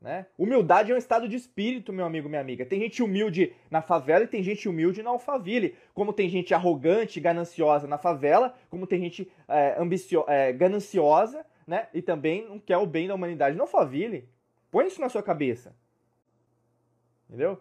Né? 0.00 0.26
Humildade 0.38 0.92
é 0.92 0.94
um 0.94 0.98
estado 0.98 1.28
de 1.28 1.36
espírito, 1.36 1.92
meu 1.92 2.06
amigo, 2.06 2.28
minha 2.28 2.40
amiga. 2.40 2.64
Tem 2.64 2.80
gente 2.80 3.02
humilde 3.02 3.54
na 3.70 3.82
favela 3.82 4.24
e 4.24 4.28
tem 4.28 4.42
gente 4.42 4.68
humilde 4.68 5.02
na 5.02 5.10
alfaville. 5.10 5.76
Como 5.94 6.12
tem 6.12 6.28
gente 6.28 6.54
arrogante, 6.54 7.20
gananciosa 7.20 7.86
na 7.86 7.98
favela, 7.98 8.54
como 8.70 8.86
tem 8.86 9.00
gente 9.00 9.30
é, 9.48 9.76
é, 10.28 10.52
gananciosa 10.52 11.44
né? 11.66 11.88
e 11.92 12.00
também 12.00 12.46
não 12.48 12.58
quer 12.58 12.78
o 12.78 12.86
bem 12.86 13.08
da 13.08 13.14
humanidade 13.14 13.56
na 13.56 13.62
alfaville. 13.62 14.28
Põe 14.70 14.86
isso 14.86 15.00
na 15.00 15.08
sua 15.08 15.22
cabeça. 15.22 15.74
Entendeu? 17.28 17.60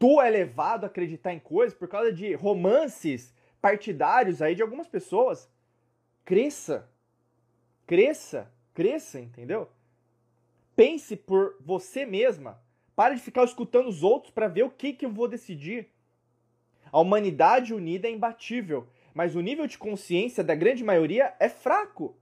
Tu 0.00 0.18
é 0.18 0.30
levado 0.30 0.84
a 0.84 0.86
acreditar 0.86 1.34
em 1.34 1.38
coisas 1.38 1.76
por 1.76 1.86
causa 1.86 2.10
de 2.10 2.32
romances 2.32 3.34
partidários 3.60 4.40
aí 4.40 4.54
de 4.54 4.62
algumas 4.62 4.88
pessoas. 4.88 5.46
Cresça. 6.24 6.88
Cresça. 7.86 8.50
Cresça, 8.72 9.20
entendeu? 9.20 9.68
Pense 10.74 11.14
por 11.14 11.54
você 11.60 12.06
mesma. 12.06 12.58
Pare 12.96 13.16
de 13.16 13.20
ficar 13.20 13.44
escutando 13.44 13.88
os 13.88 14.02
outros 14.02 14.32
para 14.32 14.48
ver 14.48 14.62
o 14.62 14.70
que, 14.70 14.94
que 14.94 15.04
eu 15.04 15.12
vou 15.12 15.28
decidir. 15.28 15.90
A 16.90 16.98
humanidade 16.98 17.74
unida 17.74 18.08
é 18.08 18.10
imbatível, 18.10 18.88
mas 19.12 19.36
o 19.36 19.42
nível 19.42 19.66
de 19.66 19.76
consciência 19.76 20.42
da 20.42 20.54
grande 20.54 20.82
maioria 20.82 21.34
é 21.38 21.50
fraco. 21.50 22.16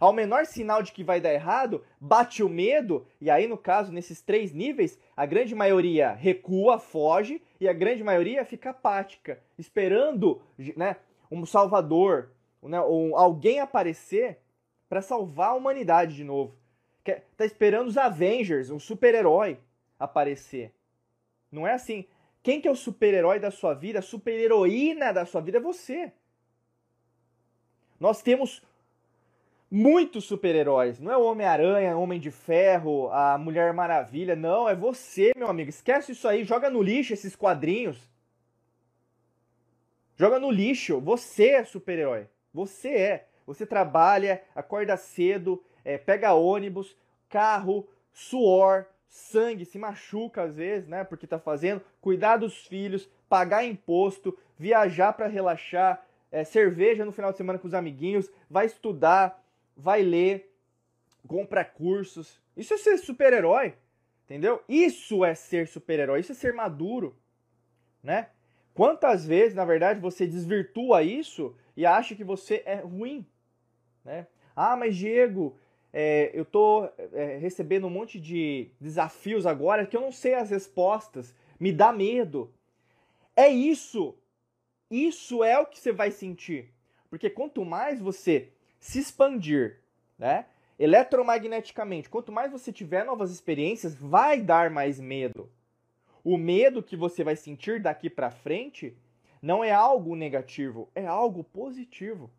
Ao 0.00 0.14
menor 0.14 0.46
sinal 0.46 0.82
de 0.82 0.92
que 0.92 1.04
vai 1.04 1.20
dar 1.20 1.34
errado, 1.34 1.84
bate 2.00 2.42
o 2.42 2.48
medo, 2.48 3.06
e 3.20 3.30
aí, 3.30 3.46
no 3.46 3.58
caso, 3.58 3.92
nesses 3.92 4.22
três 4.22 4.50
níveis, 4.50 4.98
a 5.14 5.26
grande 5.26 5.54
maioria 5.54 6.12
recua, 6.12 6.78
foge, 6.78 7.42
e 7.60 7.68
a 7.68 7.72
grande 7.74 8.02
maioria 8.02 8.42
fica 8.46 8.70
apática, 8.70 9.38
esperando 9.58 10.40
né, 10.74 10.96
um 11.30 11.44
salvador, 11.44 12.30
né, 12.62 12.80
ou 12.80 13.14
alguém 13.14 13.60
aparecer 13.60 14.38
para 14.88 15.02
salvar 15.02 15.50
a 15.50 15.54
humanidade 15.54 16.16
de 16.16 16.24
novo. 16.24 16.56
Tá 17.36 17.44
esperando 17.44 17.88
os 17.88 17.98
Avengers, 17.98 18.70
um 18.70 18.78
super-herói, 18.78 19.58
aparecer. 19.98 20.72
Não 21.52 21.66
é 21.66 21.74
assim. 21.74 22.06
Quem 22.42 22.58
que 22.58 22.68
é 22.68 22.70
o 22.70 22.76
super-herói 22.76 23.38
da 23.38 23.50
sua 23.50 23.74
vida, 23.74 23.98
a 23.98 24.02
super-heroína 24.02 25.12
da 25.12 25.26
sua 25.26 25.42
vida 25.42 25.58
é 25.58 25.60
você. 25.60 26.10
Nós 27.98 28.22
temos 28.22 28.62
muitos 29.70 30.24
super-heróis. 30.24 30.98
Não 30.98 31.12
é 31.12 31.16
o 31.16 31.24
Homem-Aranha, 31.24 31.96
Homem 31.96 32.18
de 32.18 32.30
Ferro, 32.30 33.08
a 33.10 33.38
Mulher 33.38 33.72
Maravilha. 33.72 34.34
Não, 34.34 34.68
é 34.68 34.74
você, 34.74 35.32
meu 35.36 35.48
amigo. 35.48 35.70
Esquece 35.70 36.12
isso 36.12 36.26
aí. 36.26 36.44
Joga 36.44 36.68
no 36.68 36.82
lixo 36.82 37.12
esses 37.12 37.36
quadrinhos. 37.36 38.10
Joga 40.16 40.40
no 40.40 40.50
lixo. 40.50 41.00
Você 41.00 41.50
é 41.50 41.64
super-herói. 41.64 42.26
Você 42.52 42.88
é. 42.88 43.26
Você 43.46 43.66
trabalha, 43.66 44.42
acorda 44.54 44.96
cedo, 44.96 45.62
é, 45.84 45.98
pega 45.98 46.34
ônibus, 46.34 46.96
carro, 47.28 47.88
suor, 48.12 48.86
sangue, 49.08 49.64
se 49.64 49.76
machuca 49.76 50.42
às 50.42 50.54
vezes, 50.54 50.88
né? 50.88 51.02
Porque 51.02 51.26
tá 51.26 51.38
fazendo, 51.38 51.82
cuidar 52.00 52.36
dos 52.36 52.66
filhos, 52.66 53.08
pagar 53.28 53.64
imposto, 53.64 54.38
viajar 54.56 55.12
para 55.14 55.26
relaxar, 55.26 56.04
é, 56.30 56.44
cerveja 56.44 57.04
no 57.04 57.10
final 57.10 57.32
de 57.32 57.38
semana 57.38 57.58
com 57.58 57.66
os 57.66 57.74
amiguinhos, 57.74 58.30
vai 58.48 58.66
estudar, 58.66 59.42
vai 59.80 60.02
ler, 60.02 60.52
compra 61.26 61.64
cursos. 61.64 62.40
Isso 62.56 62.74
é 62.74 62.76
ser 62.76 62.98
super-herói, 62.98 63.74
entendeu? 64.24 64.62
Isso 64.68 65.24
é 65.24 65.34
ser 65.34 65.66
super-herói, 65.66 66.20
isso 66.20 66.32
é 66.32 66.34
ser 66.34 66.52
maduro, 66.52 67.16
né? 68.02 68.28
Quantas 68.74 69.26
vezes, 69.26 69.54
na 69.54 69.64
verdade, 69.64 70.00
você 70.00 70.26
desvirtua 70.26 71.02
isso 71.02 71.54
e 71.76 71.84
acha 71.84 72.14
que 72.14 72.24
você 72.24 72.62
é 72.64 72.76
ruim, 72.76 73.26
né? 74.04 74.26
Ah, 74.54 74.76
mas 74.76 74.96
Diego, 74.96 75.56
é, 75.92 76.30
eu 76.32 76.44
tô 76.44 76.88
é, 77.12 77.36
recebendo 77.38 77.86
um 77.86 77.90
monte 77.90 78.20
de 78.20 78.70
desafios 78.80 79.46
agora 79.46 79.86
que 79.86 79.96
eu 79.96 80.00
não 80.00 80.12
sei 80.12 80.34
as 80.34 80.50
respostas, 80.50 81.34
me 81.58 81.72
dá 81.72 81.92
medo. 81.92 82.52
É 83.34 83.48
isso. 83.48 84.16
Isso 84.90 85.42
é 85.42 85.58
o 85.58 85.66
que 85.66 85.78
você 85.78 85.92
vai 85.92 86.10
sentir. 86.10 86.72
Porque 87.08 87.28
quanto 87.28 87.64
mais 87.64 88.00
você 88.00 88.52
se 88.80 88.98
expandir, 88.98 89.78
né? 90.18 90.46
Eletromagneticamente, 90.78 92.08
quanto 92.08 92.32
mais 92.32 92.50
você 92.50 92.72
tiver 92.72 93.04
novas 93.04 93.30
experiências, 93.30 93.94
vai 93.94 94.40
dar 94.40 94.70
mais 94.70 94.98
medo. 94.98 95.50
O 96.24 96.38
medo 96.38 96.82
que 96.82 96.96
você 96.96 97.22
vai 97.22 97.36
sentir 97.36 97.80
daqui 97.80 98.08
para 98.08 98.30
frente 98.30 98.96
não 99.42 99.62
é 99.62 99.70
algo 99.70 100.16
negativo, 100.16 100.88
é 100.94 101.06
algo 101.06 101.44
positivo. 101.44 102.30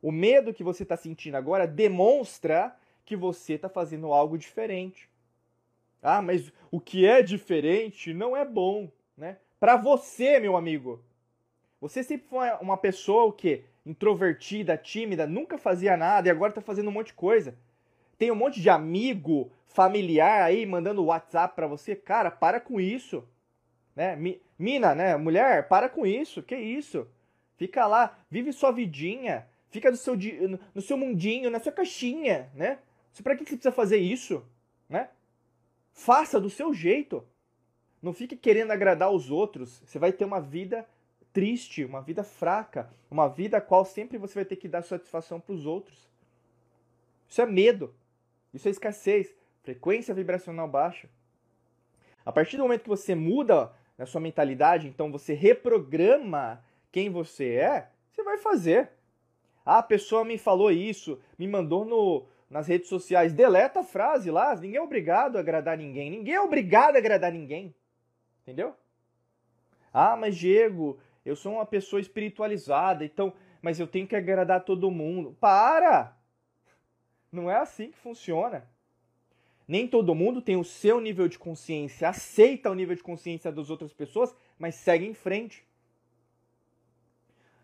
O 0.00 0.10
medo 0.10 0.52
que 0.52 0.64
você 0.64 0.82
está 0.82 0.96
sentindo 0.96 1.36
agora 1.36 1.66
demonstra 1.66 2.76
que 3.04 3.14
você 3.14 3.54
está 3.54 3.68
fazendo 3.68 4.12
algo 4.12 4.36
diferente. 4.36 5.08
Ah, 6.02 6.20
mas 6.20 6.52
o 6.70 6.80
que 6.80 7.06
é 7.06 7.22
diferente 7.22 8.12
não 8.12 8.36
é 8.36 8.44
bom, 8.44 8.90
né? 9.16 9.38
Para 9.60 9.76
você, 9.76 10.40
meu 10.40 10.56
amigo. 10.56 11.00
Você 11.80 12.02
sempre 12.02 12.26
foi 12.28 12.50
uma 12.60 12.76
pessoa 12.76 13.24
o 13.24 13.32
quê? 13.32 13.64
Introvertida, 13.84 14.76
tímida, 14.76 15.26
nunca 15.26 15.58
fazia 15.58 15.96
nada 15.96 16.28
e 16.28 16.30
agora 16.30 16.50
está 16.50 16.60
fazendo 16.60 16.88
um 16.88 16.92
monte 16.92 17.08
de 17.08 17.14
coisa. 17.14 17.56
Tem 18.16 18.30
um 18.30 18.36
monte 18.36 18.60
de 18.60 18.70
amigo, 18.70 19.50
familiar 19.66 20.44
aí 20.44 20.64
mandando 20.64 21.04
WhatsApp 21.04 21.56
para 21.56 21.66
você. 21.66 21.96
Cara, 21.96 22.30
para 22.30 22.60
com 22.60 22.80
isso. 22.80 23.26
Né? 23.96 24.16
Mina, 24.58 24.94
né? 24.94 25.16
Mulher, 25.16 25.66
para 25.68 25.88
com 25.88 26.06
isso. 26.06 26.42
Que 26.42 26.56
isso? 26.56 27.08
Fica 27.56 27.86
lá, 27.86 28.16
vive 28.30 28.52
sua 28.52 28.70
vidinha. 28.70 29.46
Fica 29.70 29.90
no 29.90 29.96
seu, 29.96 30.14
no 30.74 30.82
seu 30.82 30.96
mundinho, 30.96 31.50
na 31.50 31.58
sua 31.58 31.72
caixinha, 31.72 32.50
né? 32.54 32.78
Para 33.22 33.34
que 33.34 33.44
você 33.44 33.56
precisa 33.56 33.72
fazer 33.72 33.96
isso, 33.96 34.44
né? 34.88 35.08
Faça 35.92 36.40
do 36.40 36.50
seu 36.50 36.72
jeito. 36.72 37.26
Não 38.02 38.12
fique 38.12 38.36
querendo 38.36 38.70
agradar 38.70 39.10
os 39.10 39.30
outros. 39.30 39.82
Você 39.84 39.98
vai 39.98 40.12
ter 40.12 40.24
uma 40.24 40.40
vida 40.40 40.86
triste, 41.32 41.84
uma 41.84 42.02
vida 42.02 42.22
fraca, 42.22 42.90
uma 43.10 43.28
vida 43.28 43.56
a 43.56 43.60
qual 43.60 43.84
sempre 43.84 44.18
você 44.18 44.34
vai 44.34 44.44
ter 44.44 44.56
que 44.56 44.68
dar 44.68 44.82
satisfação 44.82 45.40
para 45.40 45.54
os 45.54 45.66
outros. 45.66 46.10
Isso 47.28 47.40
é 47.40 47.46
medo. 47.46 47.94
Isso 48.52 48.68
é 48.68 48.70
escassez. 48.70 49.34
Frequência 49.62 50.14
vibracional 50.14 50.68
baixa. 50.68 51.08
A 52.24 52.30
partir 52.30 52.56
do 52.56 52.62
momento 52.62 52.82
que 52.82 52.88
você 52.88 53.14
muda 53.14 53.72
na 53.96 54.06
sua 54.06 54.20
mentalidade, 54.20 54.86
então 54.86 55.10
você 55.10 55.32
reprograma 55.32 56.62
quem 56.90 57.08
você 57.08 57.54
é, 57.54 57.88
você 58.10 58.22
vai 58.22 58.38
fazer. 58.38 58.90
Ah, 59.64 59.78
a 59.78 59.82
pessoa 59.82 60.24
me 60.24 60.36
falou 60.36 60.70
isso, 60.70 61.20
me 61.38 61.48
mandou 61.48 61.84
no, 61.84 62.26
nas 62.50 62.68
redes 62.68 62.88
sociais. 62.88 63.32
Deleta 63.32 63.80
a 63.80 63.84
frase 63.84 64.30
lá. 64.30 64.54
Ninguém 64.54 64.76
é 64.76 64.82
obrigado 64.82 65.36
a 65.36 65.40
agradar 65.40 65.78
ninguém. 65.78 66.10
Ninguém 66.10 66.34
é 66.34 66.40
obrigado 66.40 66.96
a 66.96 66.98
agradar 66.98 67.32
ninguém. 67.32 67.74
Entendeu? 68.42 68.74
Ah, 69.92 70.16
mas 70.16 70.36
Diego, 70.36 70.98
eu 71.24 71.36
sou 71.36 71.54
uma 71.54 71.66
pessoa 71.66 72.00
espiritualizada, 72.00 73.04
então, 73.04 73.32
mas 73.60 73.78
eu 73.78 73.86
tenho 73.86 74.06
que 74.06 74.16
agradar 74.16 74.64
todo 74.64 74.90
mundo. 74.90 75.36
Para! 75.40 76.16
Não 77.30 77.50
é 77.50 77.56
assim 77.56 77.90
que 77.90 77.98
funciona. 77.98 78.68
Nem 79.66 79.86
todo 79.86 80.14
mundo 80.14 80.42
tem 80.42 80.56
o 80.56 80.64
seu 80.64 81.00
nível 81.00 81.28
de 81.28 81.38
consciência, 81.38 82.08
aceita 82.08 82.70
o 82.70 82.74
nível 82.74 82.96
de 82.96 83.02
consciência 83.02 83.50
das 83.52 83.70
outras 83.70 83.92
pessoas, 83.92 84.34
mas 84.58 84.74
segue 84.74 85.06
em 85.06 85.14
frente. 85.14 85.64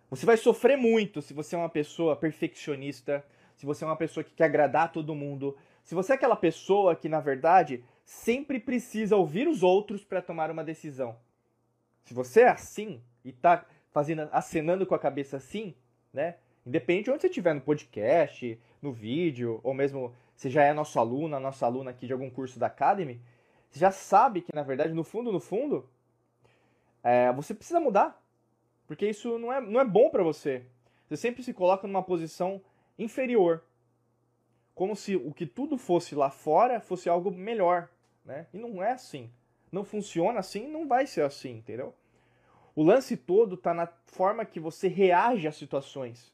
Você 0.09 0.25
vai 0.25 0.37
sofrer 0.37 0.77
muito 0.77 1.21
se 1.21 1.35
você 1.35 1.55
é 1.55 1.59
uma 1.59 1.69
pessoa 1.69 2.17
perfeccionista, 2.17 3.25
se 3.57 3.67
você 3.67 3.85
é 3.85 3.87
uma 3.87 3.97
pessoa 3.97 4.25
que 4.25 4.33
quer 4.33 4.45
agradar 4.45 4.91
todo 4.93 5.15
mundo, 5.15 5.57
se 5.83 5.95
você 5.95 6.13
é 6.13 6.15
aquela 6.15 6.37
pessoa 6.37 6.95
que, 6.95 7.09
na 7.09 7.21
verdade, 7.21 7.85
sempre 8.05 8.59
precisa 8.59 9.17
ouvir 9.17 9.49
os 9.49 9.63
outros 9.63 10.05
para 10.05 10.23
tomar 10.23 10.51
uma 10.51 10.65
decisão. 10.65 11.17
Se 12.09 12.15
você 12.15 12.41
é 12.41 12.49
assim 12.49 13.03
e 13.23 13.29
está 13.29 13.67
fazendo, 13.93 14.31
acenando 14.33 14.87
com 14.87 14.95
a 14.95 14.99
cabeça 14.99 15.37
assim, 15.37 15.75
né? 16.11 16.37
Independente 16.65 17.05
de 17.05 17.11
onde 17.11 17.21
você 17.21 17.27
estiver, 17.27 17.55
no 17.55 17.61
podcast, 17.61 18.59
no 18.81 18.95
vídeo, 18.95 19.61
ou 19.63 19.75
mesmo 19.75 20.15
se 20.35 20.49
já 20.49 20.63
é 20.65 20.73
nosso 20.73 20.99
aluno, 20.99 21.39
nossa 21.39 21.67
aluna 21.67 21.91
aqui 21.91 22.07
de 22.07 22.15
algum 22.15 22.31
curso 22.31 22.59
da 22.59 22.69
Academy, 22.69 23.21
você 23.69 23.79
já 23.79 23.91
sabe 23.91 24.41
que, 24.41 24.55
na 24.55 24.63
verdade, 24.63 24.95
no 24.95 25.05
fundo, 25.05 25.31
no 25.31 25.39
fundo, 25.39 25.87
é, 27.03 27.31
você 27.35 27.53
precisa 27.53 27.79
mudar. 27.79 28.19
Porque 28.87 29.07
isso 29.07 29.39
não 29.39 29.53
é, 29.53 29.61
não 29.61 29.79
é 29.79 29.85
bom 29.85 30.09
para 30.09 30.23
você. 30.23 30.65
Você 31.11 31.17
sempre 31.19 31.43
se 31.43 31.53
coloca 31.53 31.87
numa 31.87 32.03
posição 32.03 32.59
inferior. 32.99 33.63
Como 34.75 34.97
se 34.97 35.15
o 35.15 35.31
que 35.35 35.45
tudo 35.45 35.77
fosse 35.77 36.15
lá 36.15 36.31
fora 36.31 36.81
fosse 36.81 37.07
algo 37.07 37.31
melhor. 37.31 37.91
Né? 38.25 38.47
E 38.55 38.57
não 38.57 38.83
é 38.83 38.93
assim. 38.93 39.31
Não 39.71 39.85
funciona 39.85 40.41
assim 40.41 40.67
não 40.67 40.87
vai 40.87 41.07
ser 41.07 41.23
assim, 41.23 41.57
entendeu? 41.59 41.95
O 42.75 42.83
lance 42.83 43.17
todo 43.17 43.55
está 43.55 43.75
na 43.75 43.89
forma 44.07 44.45
que 44.45 44.61
você 44.61 44.89
reage 44.89 45.49
às 45.49 45.57
situações. 45.57 46.33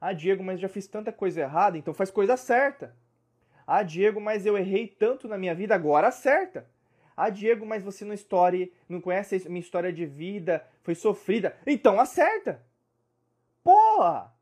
Ah, 0.00 0.12
Diego, 0.12 0.42
mas 0.42 0.60
já 0.60 0.68
fiz 0.68 0.86
tanta 0.86 1.12
coisa 1.12 1.40
errada, 1.40 1.78
então 1.78 1.94
faz 1.94 2.10
coisa 2.10 2.36
certa. 2.36 2.94
Ah, 3.66 3.82
Diego, 3.82 4.20
mas 4.20 4.44
eu 4.46 4.56
errei 4.56 4.86
tanto 4.86 5.26
na 5.26 5.38
minha 5.38 5.54
vida, 5.54 5.74
agora 5.74 6.08
acerta. 6.08 6.68
Ah, 7.16 7.30
Diego, 7.30 7.64
mas 7.64 7.82
você 7.82 8.04
não 8.04 8.14
story, 8.14 8.72
não 8.88 9.00
conhece 9.00 9.42
a 9.46 9.48
minha 9.48 9.60
história 9.60 9.92
de 9.92 10.04
vida, 10.04 10.66
foi 10.82 10.94
sofrida. 10.94 11.56
Então 11.66 11.98
acerta. 11.98 12.62
Porra! 13.64 14.32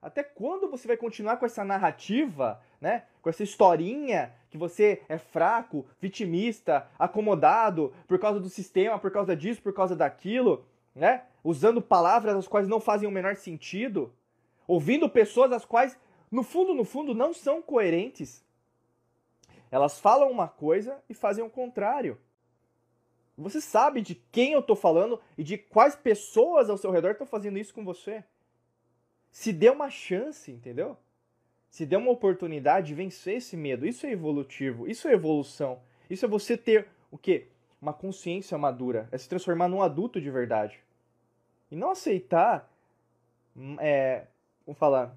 Até 0.00 0.24
quando 0.24 0.68
você 0.68 0.88
vai 0.88 0.96
continuar 0.96 1.36
com 1.36 1.46
essa 1.46 1.62
narrativa, 1.62 2.60
né? 2.82 3.04
Com 3.22 3.30
essa 3.30 3.44
historinha 3.44 4.34
que 4.50 4.58
você 4.58 5.00
é 5.08 5.16
fraco, 5.16 5.86
vitimista, 6.00 6.86
acomodado 6.98 7.94
por 8.08 8.18
causa 8.18 8.40
do 8.40 8.48
sistema, 8.50 8.98
por 8.98 9.12
causa 9.12 9.36
disso, 9.36 9.62
por 9.62 9.72
causa 9.72 9.94
daquilo, 9.94 10.66
né? 10.92 11.22
Usando 11.44 11.80
palavras 11.80 12.34
as 12.34 12.48
quais 12.48 12.66
não 12.66 12.80
fazem 12.80 13.08
o 13.08 13.12
menor 13.12 13.36
sentido, 13.36 14.12
ouvindo 14.66 15.08
pessoas 15.08 15.52
as 15.52 15.64
quais, 15.64 15.96
no 16.30 16.42
fundo, 16.42 16.74
no 16.74 16.84
fundo, 16.84 17.14
não 17.14 17.32
são 17.32 17.62
coerentes. 17.62 18.44
Elas 19.70 20.00
falam 20.00 20.30
uma 20.30 20.48
coisa 20.48 21.00
e 21.08 21.14
fazem 21.14 21.44
o 21.44 21.48
contrário. 21.48 22.18
Você 23.38 23.60
sabe 23.60 24.02
de 24.02 24.16
quem 24.16 24.52
eu 24.52 24.60
estou 24.60 24.76
falando 24.76 25.20
e 25.38 25.44
de 25.44 25.56
quais 25.56 25.94
pessoas 25.94 26.68
ao 26.68 26.76
seu 26.76 26.90
redor 26.90 27.12
estão 27.12 27.26
fazendo 27.26 27.58
isso 27.58 27.72
com 27.72 27.84
você. 27.84 28.24
Se 29.30 29.52
dê 29.52 29.70
uma 29.70 29.88
chance, 29.88 30.50
entendeu? 30.50 30.98
Se 31.72 31.86
dê 31.86 31.96
uma 31.96 32.10
oportunidade 32.10 32.88
de 32.88 32.94
vencer 32.94 33.38
esse 33.38 33.56
medo. 33.56 33.86
Isso 33.86 34.04
é 34.04 34.10
evolutivo, 34.10 34.86
isso 34.86 35.08
é 35.08 35.14
evolução. 35.14 35.80
Isso 36.10 36.22
é 36.26 36.28
você 36.28 36.54
ter 36.54 36.86
o 37.10 37.16
quê? 37.16 37.48
Uma 37.80 37.94
consciência 37.94 38.58
madura. 38.58 39.08
É 39.10 39.16
se 39.16 39.26
transformar 39.26 39.68
num 39.68 39.80
adulto 39.80 40.20
de 40.20 40.30
verdade. 40.30 40.78
E 41.70 41.74
não 41.74 41.92
aceitar, 41.92 42.70
hum, 43.56 43.76
é, 43.80 44.26
vamos 44.66 44.78
falar, 44.78 45.16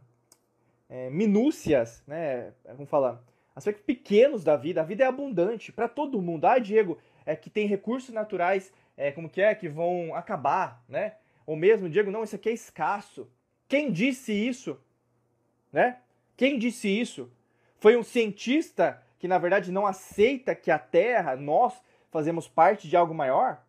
é, 0.90 1.10
minúcias, 1.10 2.02
né? 2.08 2.54
Vamos 2.64 2.90
falar, 2.90 3.22
aspectos 3.54 3.84
pequenos 3.84 4.42
da 4.42 4.56
vida. 4.56 4.80
A 4.80 4.86
vida 4.86 5.04
é 5.04 5.08
abundante 5.08 5.74
para 5.74 5.90
todo 5.90 6.22
mundo. 6.22 6.46
Ah, 6.46 6.58
Diego, 6.58 6.98
é 7.26 7.36
que 7.36 7.50
tem 7.50 7.68
recursos 7.68 8.16
naturais, 8.16 8.72
é, 8.96 9.12
como 9.12 9.30
que 9.30 9.42
é, 9.42 9.54
que 9.54 9.68
vão 9.68 10.16
acabar, 10.16 10.82
né? 10.88 11.16
Ou 11.46 11.58
mesmo, 11.58 11.90
Diego, 11.90 12.12
não, 12.12 12.24
isso 12.24 12.38
aqui 12.38 12.48
é 12.48 12.54
escasso. 12.54 13.30
Quem 13.68 13.92
disse 13.92 14.32
isso? 14.32 14.80
Né? 15.70 15.98
Quem 16.36 16.58
disse 16.60 16.88
isso? 16.88 17.32
Foi 17.80 17.96
um 17.96 18.04
cientista 18.04 19.02
que 19.20 19.28
na 19.28 19.38
verdade 19.38 19.72
não 19.72 19.86
aceita 19.86 20.56
que 20.56 20.70
a 20.70 20.80
Terra, 20.80 21.36
nós 21.36 21.74
fazemos 22.12 22.48
parte 22.48 22.88
de 22.88 22.96
algo 22.96 23.14
maior? 23.14 23.64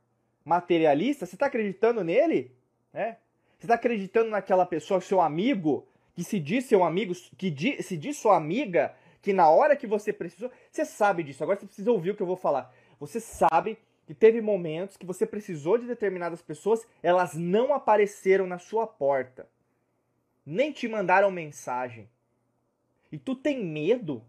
Materialista? 0.45 1.27
Você 1.27 1.35
está 1.37 1.47
acreditando 1.47 2.03
nele? 2.05 2.55
Né? 2.93 3.17
Você 3.59 3.67
está 3.67 3.75
acreditando 3.75 4.31
naquela 4.31 4.67
pessoa, 4.67 5.01
seu 5.01 5.21
amigo, 5.21 5.87
que 6.15 6.23
se 6.23 6.39
diz 6.39 6.65
seu 6.65 6.85
amigo, 6.85 7.15
que 7.37 7.51
di, 7.51 7.83
se 7.83 7.97
diz 7.97 8.17
sua 8.19 8.37
amiga, 8.37 8.95
que 9.23 9.33
na 9.33 9.49
hora 9.49 9.77
que 9.77 9.87
você 9.87 10.13
precisou, 10.13 10.51
você 10.71 10.85
sabe 10.85 11.23
disso. 11.23 11.43
Agora 11.43 11.59
você 11.59 11.67
precisa 11.67 11.91
ouvir 11.91 12.11
o 12.11 12.15
que 12.15 12.23
eu 12.23 12.27
vou 12.27 12.37
falar. 12.37 12.73
Você 12.99 13.21
sabe 13.21 13.79
que 14.07 14.15
teve 14.15 14.41
momentos 14.41 14.97
que 14.97 15.05
você 15.05 15.27
precisou 15.27 15.77
de 15.79 15.87
determinadas 15.87 16.41
pessoas, 16.41 16.87
elas 17.03 17.35
não 17.35 17.75
apareceram 17.75 18.47
na 18.47 18.59
sua 18.59 18.87
porta 18.87 19.49
nem 20.47 20.71
te 20.71 20.87
mandaram 20.87 21.29
mensagem. 21.31 22.09
E 23.11 23.19
tu 23.19 23.35
tem 23.35 23.65
medo? 23.65 24.23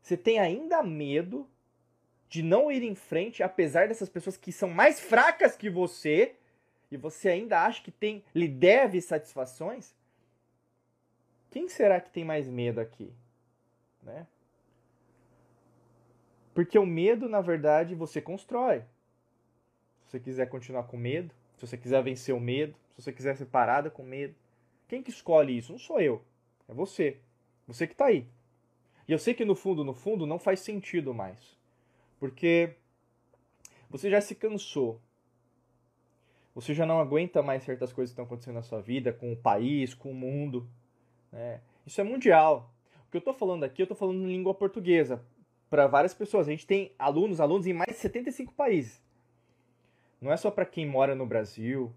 Você 0.00 0.16
tem 0.16 0.38
ainda 0.38 0.82
medo 0.82 1.48
de 2.28 2.42
não 2.42 2.72
ir 2.72 2.82
em 2.82 2.94
frente, 2.94 3.42
apesar 3.42 3.88
dessas 3.88 4.08
pessoas 4.08 4.36
que 4.36 4.50
são 4.50 4.70
mais 4.70 4.98
fracas 4.98 5.54
que 5.54 5.68
você, 5.68 6.34
e 6.90 6.96
você 6.96 7.28
ainda 7.28 7.60
acha 7.62 7.82
que 7.82 7.90
tem, 7.90 8.24
lhe 8.34 8.48
deve 8.48 9.00
satisfações? 9.00 9.94
Quem 11.50 11.68
será 11.68 12.00
que 12.00 12.10
tem 12.10 12.24
mais 12.24 12.48
medo 12.48 12.80
aqui? 12.80 13.12
Né? 14.02 14.26
Porque 16.54 16.78
o 16.78 16.86
medo, 16.86 17.28
na 17.28 17.40
verdade, 17.40 17.94
você 17.94 18.20
constrói. 18.20 18.80
Se 20.04 20.12
você 20.12 20.20
quiser 20.20 20.48
continuar 20.48 20.84
com 20.84 20.96
medo, 20.96 21.34
se 21.56 21.66
você 21.66 21.76
quiser 21.76 22.02
vencer 22.02 22.34
o 22.34 22.40
medo, 22.40 22.74
se 22.96 23.02
você 23.02 23.12
quiser 23.12 23.36
ser 23.36 23.46
parada 23.46 23.90
com 23.90 24.02
medo, 24.02 24.34
quem 24.88 25.02
que 25.02 25.10
escolhe 25.10 25.56
isso? 25.56 25.72
Não 25.72 25.78
sou 25.78 26.00
eu. 26.00 26.22
É 26.68 26.74
você. 26.74 27.18
Você 27.66 27.86
que 27.86 27.94
está 27.94 28.06
aí. 28.06 28.26
E 29.06 29.12
eu 29.12 29.18
sei 29.18 29.34
que 29.34 29.44
no 29.44 29.54
fundo, 29.54 29.84
no 29.84 29.94
fundo, 29.94 30.26
não 30.26 30.38
faz 30.38 30.60
sentido 30.60 31.12
mais. 31.12 31.58
Porque 32.18 32.74
você 33.90 34.08
já 34.10 34.20
se 34.20 34.34
cansou. 34.34 35.00
Você 36.54 36.74
já 36.74 36.84
não 36.84 37.00
aguenta 37.00 37.42
mais 37.42 37.62
certas 37.62 37.92
coisas 37.92 38.10
que 38.10 38.14
estão 38.14 38.24
acontecendo 38.24 38.54
na 38.54 38.62
sua 38.62 38.80
vida, 38.80 39.12
com 39.12 39.32
o 39.32 39.36
país, 39.36 39.94
com 39.94 40.10
o 40.10 40.14
mundo. 40.14 40.68
Né? 41.30 41.60
Isso 41.86 42.00
é 42.00 42.04
mundial. 42.04 42.70
O 43.06 43.10
que 43.10 43.16
eu 43.16 43.20
estou 43.20 43.34
falando 43.34 43.64
aqui, 43.64 43.82
eu 43.82 43.84
estou 43.84 43.96
falando 43.96 44.22
em 44.22 44.32
língua 44.32 44.54
portuguesa. 44.54 45.22
Para 45.68 45.86
várias 45.86 46.14
pessoas. 46.14 46.46
A 46.46 46.50
gente 46.50 46.66
tem 46.66 46.92
alunos, 46.98 47.40
alunos 47.40 47.66
em 47.66 47.72
mais 47.72 47.90
de 47.90 48.00
75 48.00 48.52
países. 48.52 49.02
Não 50.20 50.30
é 50.30 50.36
só 50.36 50.50
para 50.50 50.64
quem 50.64 50.86
mora 50.86 51.14
no 51.14 51.26
Brasil, 51.26 51.92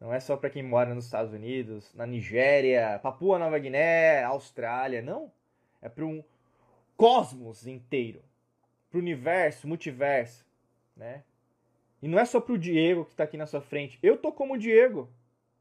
não 0.00 0.12
é 0.12 0.20
só 0.20 0.36
para 0.36 0.50
quem 0.50 0.62
mora 0.62 0.94
nos 0.94 1.06
Estados 1.06 1.32
Unidos, 1.32 1.92
na 1.94 2.06
Nigéria, 2.06 3.00
Papua 3.02 3.38
Nova 3.38 3.58
Guiné, 3.58 4.22
Austrália. 4.24 5.00
Não. 5.00 5.32
É 5.80 5.88
para 5.88 6.04
um 6.04 6.22
cosmos 6.96 7.66
inteiro. 7.66 8.22
Para 8.90 8.98
o 8.98 9.00
universo, 9.00 9.66
multiverso. 9.66 10.44
Né? 10.94 11.22
E 12.02 12.08
não 12.08 12.18
é 12.18 12.24
só 12.24 12.40
para 12.40 12.54
o 12.54 12.58
Diego 12.58 13.04
que 13.06 13.12
está 13.12 13.24
aqui 13.24 13.36
na 13.36 13.46
sua 13.46 13.60
frente. 13.60 13.98
Eu 14.02 14.18
tô 14.18 14.30
como 14.30 14.54
o 14.54 14.58
Diego. 14.58 15.08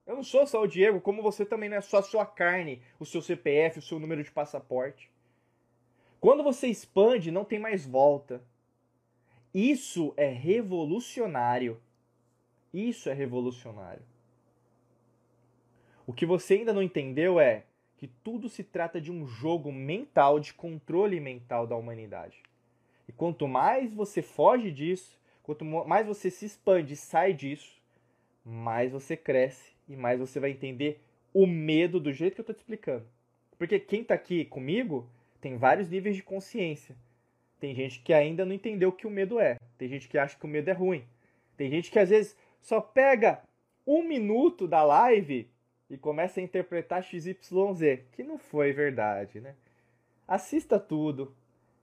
Eu 0.05 0.15
não 0.15 0.23
sou 0.23 0.45
só 0.45 0.61
o 0.61 0.67
Diego, 0.67 1.01
como 1.01 1.23
você 1.23 1.45
também 1.45 1.69
não 1.69 1.77
é 1.77 1.81
só 1.81 1.97
a 1.97 2.03
sua 2.03 2.25
carne, 2.25 2.81
o 2.99 3.05
seu 3.05 3.21
CPF, 3.21 3.79
o 3.79 3.81
seu 3.81 3.99
número 3.99 4.23
de 4.23 4.31
passaporte. 4.31 5.09
Quando 6.19 6.43
você 6.43 6.67
expande, 6.67 7.31
não 7.31 7.43
tem 7.43 7.57
mais 7.57 7.85
volta. 7.85 8.43
Isso 9.53 10.13
é 10.17 10.27
revolucionário. 10.27 11.81
Isso 12.73 13.09
é 13.09 13.13
revolucionário. 13.13 14.03
O 16.07 16.13
que 16.13 16.25
você 16.25 16.55
ainda 16.55 16.73
não 16.73 16.83
entendeu 16.83 17.39
é 17.39 17.63
que 17.97 18.07
tudo 18.07 18.49
se 18.49 18.63
trata 18.63 18.99
de 19.01 19.11
um 19.11 19.25
jogo 19.25 19.71
mental, 19.71 20.39
de 20.39 20.53
controle 20.53 21.19
mental 21.19 21.65
da 21.65 21.75
humanidade. 21.75 22.43
E 23.07 23.11
quanto 23.11 23.47
mais 23.47 23.93
você 23.93 24.21
foge 24.21 24.71
disso, 24.71 25.19
quanto 25.41 25.63
mais 25.63 26.05
você 26.05 26.29
se 26.29 26.45
expande 26.45 26.93
e 26.93 26.97
sai 26.97 27.33
disso, 27.33 27.81
mais 28.43 28.91
você 28.91 29.15
cresce 29.17 29.73
e 29.87 29.95
mais 29.95 30.19
você 30.19 30.39
vai 30.39 30.51
entender 30.51 31.01
o 31.33 31.47
medo 31.47 31.99
do 31.99 32.13
jeito 32.13 32.35
que 32.35 32.41
eu 32.41 32.43
estou 32.43 32.55
te 32.55 32.59
explicando. 32.59 33.05
Porque 33.57 33.79
quem 33.79 34.01
está 34.01 34.13
aqui 34.13 34.45
comigo 34.45 35.09
tem 35.41 35.57
vários 35.57 35.89
níveis 35.89 36.15
de 36.15 36.23
consciência. 36.23 36.95
Tem 37.59 37.73
gente 37.73 37.99
que 38.01 38.13
ainda 38.13 38.45
não 38.45 38.53
entendeu 38.53 38.89
o 38.89 38.93
que 38.93 39.07
o 39.07 39.11
medo 39.11 39.39
é. 39.39 39.57
Tem 39.77 39.87
gente 39.87 40.07
que 40.07 40.17
acha 40.17 40.37
que 40.37 40.45
o 40.45 40.47
medo 40.47 40.69
é 40.69 40.73
ruim. 40.73 41.03
Tem 41.57 41.69
gente 41.69 41.89
que 41.89 41.99
às 41.99 42.09
vezes 42.09 42.37
só 42.61 42.81
pega 42.81 43.41
um 43.87 44.03
minuto 44.03 44.67
da 44.67 44.83
live 44.83 45.49
e 45.89 45.97
começa 45.97 46.39
a 46.39 46.43
interpretar 46.43 47.03
XYZ, 47.03 47.35
que 48.11 48.23
não 48.23 48.37
foi 48.37 48.73
verdade, 48.73 49.39
né? 49.39 49.55
Assista 50.27 50.79
tudo, 50.79 51.35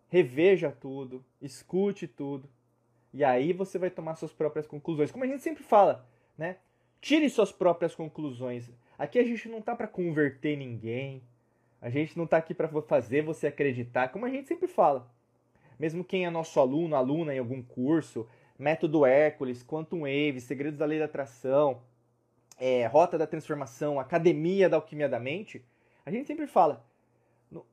reveja 0.09 0.71
tudo, 0.71 1.25
escute 1.41 2.07
tudo, 2.09 2.49
e 3.13 3.23
aí 3.23 3.53
você 3.53 3.79
vai 3.79 3.91
tomar 3.91 4.17
suas 4.17 4.33
próprias 4.33 4.67
conclusões. 4.67 5.13
Como 5.13 5.25
a 5.25 5.27
gente 5.27 5.43
sempre 5.43 5.63
fala, 5.63 6.09
né? 6.37 6.57
Tire 7.01 7.29
suas 7.29 7.53
próprias 7.53 7.95
conclusões. 7.95 8.71
Aqui 8.99 9.19
a 9.19 9.25
gente 9.25 9.49
não 9.49 9.61
tá 9.61 9.75
para 9.75 9.89
converter 9.89 10.57
ninguém. 10.57 11.23
A 11.81 11.91
gente 11.91 12.17
não 12.17 12.27
tá 12.27 12.37
aqui 12.37 12.55
para 12.55 12.69
fazer 12.83 13.23
você 13.23 13.49
acreditar, 13.49 14.09
como 14.09 14.25
a 14.25 14.31
gente 14.31 14.49
sempre 14.49 14.69
fala. 14.69 15.11
Mesmo 15.79 16.05
quem 16.05 16.25
é 16.25 16.31
nosso 16.31 16.61
aluno, 16.61 16.95
aluna 16.95 17.35
em 17.35 17.39
algum 17.39 17.61
curso, 17.61 18.27
método 18.59 19.05
Hércules, 19.05 19.65
Quantum 19.65 20.03
Wave, 20.03 20.41
Segredos 20.41 20.79
da 20.79 20.87
Lei 20.87 21.01
da 21.01 21.07
Atração, 21.07 21.83
é, 22.59 22.87
Rota 22.87 23.19
da 23.19 23.27
Transformação, 23.27 23.99
Academia 23.99 24.69
da 24.69 24.77
Alquimia 24.77 25.09
da 25.09 25.19
Mente, 25.19 25.65
a 26.05 26.11
gente 26.11 26.27
sempre 26.27 26.47
fala: 26.47 26.85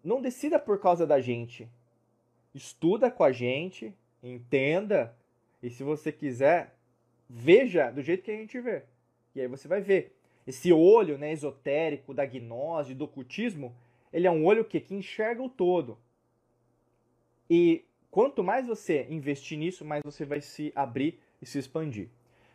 não 0.04 0.22
decida 0.22 0.60
por 0.60 0.80
causa 0.80 1.06
da 1.06 1.20
gente. 1.20 1.70
Estuda 2.54 3.12
com 3.12 3.24
a 3.24 3.32
gente, 3.32 3.94
entenda, 4.24 5.16
e 5.62 5.70
se 5.70 5.84
você 5.84 6.12
quiser, 6.12 6.76
veja 7.30 7.92
do 7.92 8.02
jeito 8.02 8.24
que 8.24 8.32
a 8.32 8.36
gente 8.36 8.60
vê. 8.60 8.84
E 9.36 9.42
aí 9.42 9.48
você 9.48 9.68
vai 9.68 9.82
ver. 9.82 10.16
Esse 10.48 10.74
olho 10.74 11.18
né, 11.18 11.32
esotérico 11.32 12.14
da 12.14 12.26
gnose, 12.26 12.96
do 12.96 13.06
ocultismo, 13.06 13.76
ele 14.12 14.26
é 14.26 14.32
um 14.32 14.46
olho 14.46 14.66
que, 14.66 14.80
que 14.80 14.96
enxerga 14.96 15.44
o 15.44 15.50
todo. 15.50 15.98
E 17.48 17.86
quanto 18.10 18.44
mais 18.44 18.66
você 18.66 19.06
investir 19.10 19.58
nisso, 19.58 19.86
mais 19.86 20.02
você 20.04 20.26
vai 20.26 20.42
se 20.42 20.72
abrir 20.76 21.20
e 21.40 21.46
se 21.46 21.60
expandir. 21.60 22.10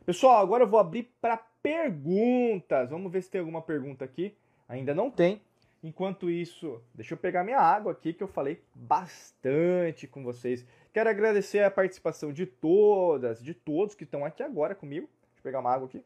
Pessoal, 0.04 0.42
agora 0.42 0.64
eu 0.64 0.68
vou 0.68 0.80
abrir 0.80 1.10
para 1.20 1.36
perguntas. 1.64 2.90
Vamos 2.90 3.10
ver 3.10 3.22
se 3.22 3.30
tem 3.30 3.38
alguma 3.38 3.62
pergunta 3.62 4.04
aqui. 4.04 4.36
Ainda 4.68 4.94
não 4.94 5.10
tem. 5.10 5.40
Enquanto 5.82 6.30
isso, 6.30 6.82
deixa 6.94 7.14
eu 7.14 7.18
pegar 7.18 7.42
minha 7.42 7.58
água 7.58 7.92
aqui 7.92 8.12
que 8.12 8.22
eu 8.22 8.28
falei 8.28 8.62
bastante 8.74 10.06
com 10.06 10.22
vocês. 10.22 10.64
Quero 10.92 11.08
agradecer 11.08 11.60
a 11.60 11.70
participação 11.70 12.32
de 12.32 12.44
todas, 12.44 13.42
de 13.42 13.54
todos 13.54 13.94
que 13.94 14.04
estão 14.04 14.26
aqui 14.26 14.42
agora 14.42 14.74
comigo. 14.74 15.06
Deixa 15.06 15.40
eu 15.40 15.42
pegar 15.42 15.60
uma 15.60 15.72
água 15.72 15.88
aqui. 15.88 16.04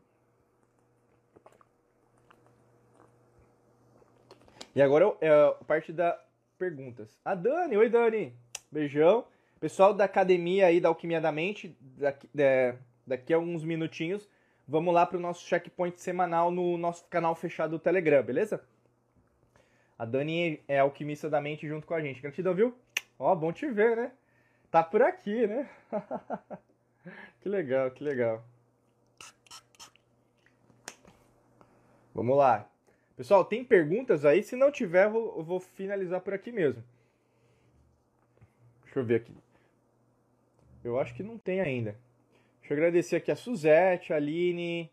E 4.77 4.81
agora 4.81 5.13
é 5.21 5.29
a 5.29 5.53
parte 5.67 5.93
da 5.93 6.21
perguntas. 6.57 7.19
A 7.25 7.35
Dani, 7.35 7.77
oi 7.77 7.89
Dani, 7.89 8.33
beijão. 8.71 9.25
Pessoal 9.59 9.93
da 9.93 10.05
academia 10.05 10.67
aí 10.67 10.81
da 10.81 10.89
Alquimia 10.89 11.21
da 11.21 11.33
Mente, 11.33 11.77
daqui, 11.81 12.29
é, 12.37 12.77
daqui 13.05 13.33
a 13.33 13.39
uns 13.41 13.65
minutinhos 13.65 14.29
vamos 14.69 14.93
lá 14.93 15.07
para 15.07 15.17
o 15.17 15.21
nosso 15.21 15.47
checkpoint 15.47 15.99
semanal 16.01 16.51
no 16.51 16.77
nosso 16.77 17.07
canal 17.07 17.35
fechado 17.35 17.71
do 17.71 17.79
Telegram, 17.79 18.23
beleza? 18.23 18.63
A 19.99 20.05
Dani 20.05 20.63
é 20.69 20.79
alquimista 20.79 21.29
da 21.29 21.41
mente 21.41 21.67
junto 21.67 21.87
com 21.87 21.95
a 21.95 22.01
gente. 22.01 22.21
Gratidão, 22.21 22.55
viu? 22.55 22.77
Ó, 23.19 23.35
bom 23.35 23.53
te 23.53 23.67
ver, 23.69 23.97
né? 23.97 24.13
Tá 24.71 24.85
por 24.85 25.03
aqui, 25.03 25.47
né? 25.47 25.69
que 27.41 27.49
legal, 27.49 27.91
que 27.91 28.05
legal. 28.05 28.45
Vamos 32.15 32.37
lá. 32.37 32.69
Pessoal, 33.17 33.45
tem 33.45 33.65
perguntas 33.65 34.25
aí? 34.25 34.43
Se 34.45 34.55
não 34.55 34.71
tiver, 34.71 35.07
eu 35.07 35.11
vou, 35.11 35.43
vou 35.43 35.61
finalizar 35.61 36.21
por 36.21 36.35
aqui 36.35 36.53
mesmo. 36.53 36.85
Deixa 38.85 39.01
eu 39.01 39.05
ver 39.05 39.17
aqui. 39.17 39.37
Eu 40.85 41.01
acho 41.01 41.15
que 41.15 41.23
não 41.23 41.39
tem 41.39 41.61
ainda. 41.61 41.97
Deixa 42.69 42.83
eu 42.83 42.85
agradecer 42.85 43.17
aqui 43.17 43.31
a 43.31 43.35
Suzette, 43.35 44.13
a 44.13 44.17
Aline, 44.17 44.93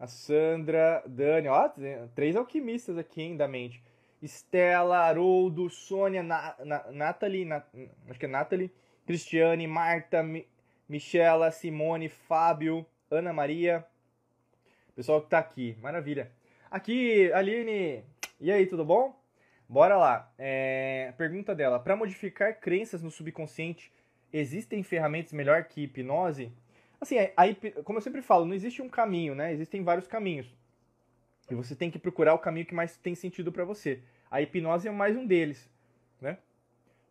a 0.00 0.06
Sandra, 0.06 1.04
Dani. 1.06 1.46
Ó, 1.46 1.70
três 2.14 2.34
alquimistas 2.34 2.96
aqui, 2.96 3.20
hein, 3.20 3.36
da 3.36 3.46
mente. 3.46 3.84
Estela, 4.22 4.96
Haroldo, 4.96 5.68
Sônia, 5.68 6.22
Na, 6.22 6.56
Na, 6.64 6.90
Nathalie, 6.90 7.44
Na, 7.44 7.62
acho 8.08 8.18
que 8.18 8.24
é 8.24 8.28
Nathalie, 8.28 8.72
Cristiane, 9.04 9.66
Marta, 9.66 10.22
Mi, 10.22 10.48
Michela, 10.88 11.50
Simone, 11.50 12.08
Fábio, 12.08 12.86
Ana 13.10 13.30
Maria. 13.30 13.84
Pessoal 14.96 15.20
que 15.20 15.28
tá 15.28 15.38
aqui, 15.38 15.76
maravilha. 15.82 16.32
Aqui, 16.70 17.30
Aline. 17.34 18.04
E 18.40 18.50
aí, 18.50 18.64
tudo 18.64 18.86
bom? 18.86 19.14
Bora 19.68 19.98
lá. 19.98 20.32
É, 20.38 21.12
pergunta 21.18 21.54
dela: 21.54 21.78
para 21.78 21.94
modificar 21.94 22.58
crenças 22.58 23.02
no 23.02 23.10
subconsciente, 23.10 23.92
existem 24.32 24.82
ferramentas 24.82 25.34
melhor 25.34 25.64
que 25.64 25.82
hipnose? 25.82 26.50
Assim, 27.02 27.16
é, 27.16 27.34
a, 27.36 27.44
como 27.82 27.98
eu 27.98 28.02
sempre 28.02 28.22
falo, 28.22 28.46
não 28.46 28.54
existe 28.54 28.80
um 28.80 28.88
caminho, 28.88 29.34
né? 29.34 29.52
Existem 29.52 29.82
vários 29.82 30.06
caminhos. 30.06 30.46
E 31.50 31.54
você 31.54 31.74
tem 31.74 31.90
que 31.90 31.98
procurar 31.98 32.32
o 32.34 32.38
caminho 32.38 32.64
que 32.64 32.74
mais 32.74 32.96
tem 32.96 33.14
sentido 33.14 33.50
para 33.50 33.64
você. 33.64 34.00
A 34.30 34.40
hipnose 34.40 34.88
é 34.88 34.90
mais 34.90 35.16
um 35.16 35.26
deles, 35.26 35.68
né? 36.20 36.38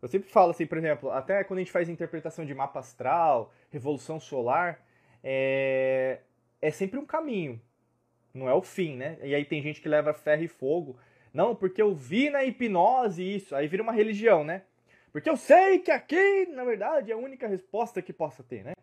Eu 0.02 0.08
sempre 0.08 0.30
falo 0.30 0.52
assim, 0.52 0.66
por 0.66 0.78
exemplo, 0.78 1.12
até 1.12 1.44
quando 1.44 1.60
a 1.60 1.62
gente 1.62 1.72
faz 1.72 1.90
interpretação 1.90 2.46
de 2.46 2.56
mapa 2.56 2.80
astral, 2.80 3.54
revolução 3.70 4.20
solar, 4.20 4.84
é, 5.24 6.22
é 6.60 6.72
sempre 6.72 6.98
um 6.98 7.06
caminho 7.06 7.62
não 8.34 8.50
é 8.50 8.54
o 8.54 8.62
fim, 8.62 8.96
né? 8.96 9.18
E 9.22 9.36
aí 9.36 9.46
tem 9.46 9.62
gente 9.62 9.82
que 9.82 9.90
leva 9.90 10.14
ferro 10.14 10.44
e 10.44 10.48
fogo. 10.48 10.98
Não, 11.34 11.56
porque 11.56 11.82
eu 11.82 11.94
vi 11.94 12.30
na 12.30 12.44
hipnose 12.44 13.24
isso. 13.24 13.56
Aí 13.56 13.68
vira 13.68 13.84
uma 13.84 13.92
religião, 13.92 14.44
né? 14.44 14.64
Porque 15.12 15.30
eu 15.30 15.36
sei 15.36 15.80
que 15.80 15.92
aqui, 15.92 16.46
na 16.48 16.64
verdade, 16.64 17.12
é 17.12 17.14
a 17.14 17.18
única 17.18 17.48
resposta 17.48 18.02
que 18.02 18.14
possa 18.14 18.44
ter, 18.44 18.64
né? 18.64 18.74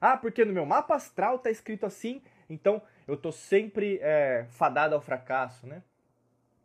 Ah, 0.00 0.16
porque 0.16 0.44
no 0.44 0.52
meu 0.52 0.64
mapa 0.64 0.94
astral 0.94 1.38
tá 1.38 1.50
escrito 1.50 1.84
assim, 1.84 2.22
então 2.48 2.80
eu 3.06 3.16
tô 3.16 3.32
sempre 3.32 3.98
é, 4.00 4.46
fadado 4.50 4.94
ao 4.94 5.00
fracasso, 5.00 5.66
né? 5.66 5.82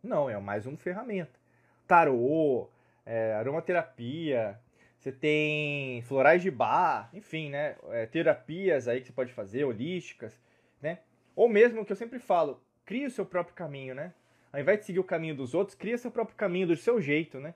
Não, 0.02 0.30
é 0.30 0.38
mais 0.40 0.66
uma 0.66 0.78
ferramenta. 0.78 1.40
Tarô, 1.88 2.70
é, 3.06 3.34
aromaterapia, 3.34 4.60
você 5.00 5.12
tem 5.12 6.02
florais 6.04 6.42
de 6.42 6.52
bar, 6.52 7.10
enfim, 7.14 7.50
né? 7.50 7.76
É, 7.90 8.06
terapias 8.06 8.88
aí 8.88 9.02
que 9.02 9.08
você 9.08 9.14
pode 9.14 9.34
fazer, 9.34 9.64
holísticas, 9.66 10.40
né? 10.82 11.00
Ou 11.36 11.50
mesmo 11.50 11.86
que 11.86 11.92
eu 11.92 11.96
sempre 11.96 12.20
falo, 12.20 12.62
crie 12.86 13.06
o 13.06 13.12
seu 13.12 13.26
próprio 13.26 13.56
caminho, 13.56 13.96
né? 13.96 14.14
Ao 14.52 14.60
invés 14.60 14.80
de 14.80 14.86
seguir 14.86 15.00
o 15.00 15.04
caminho 15.04 15.36
dos 15.36 15.54
outros, 15.54 15.76
cria 15.76 15.98
seu 15.98 16.12
próprio 16.12 16.38
caminho 16.38 16.68
do 16.68 16.76
seu 16.78 17.02
jeito, 17.02 17.40
né? 17.40 17.54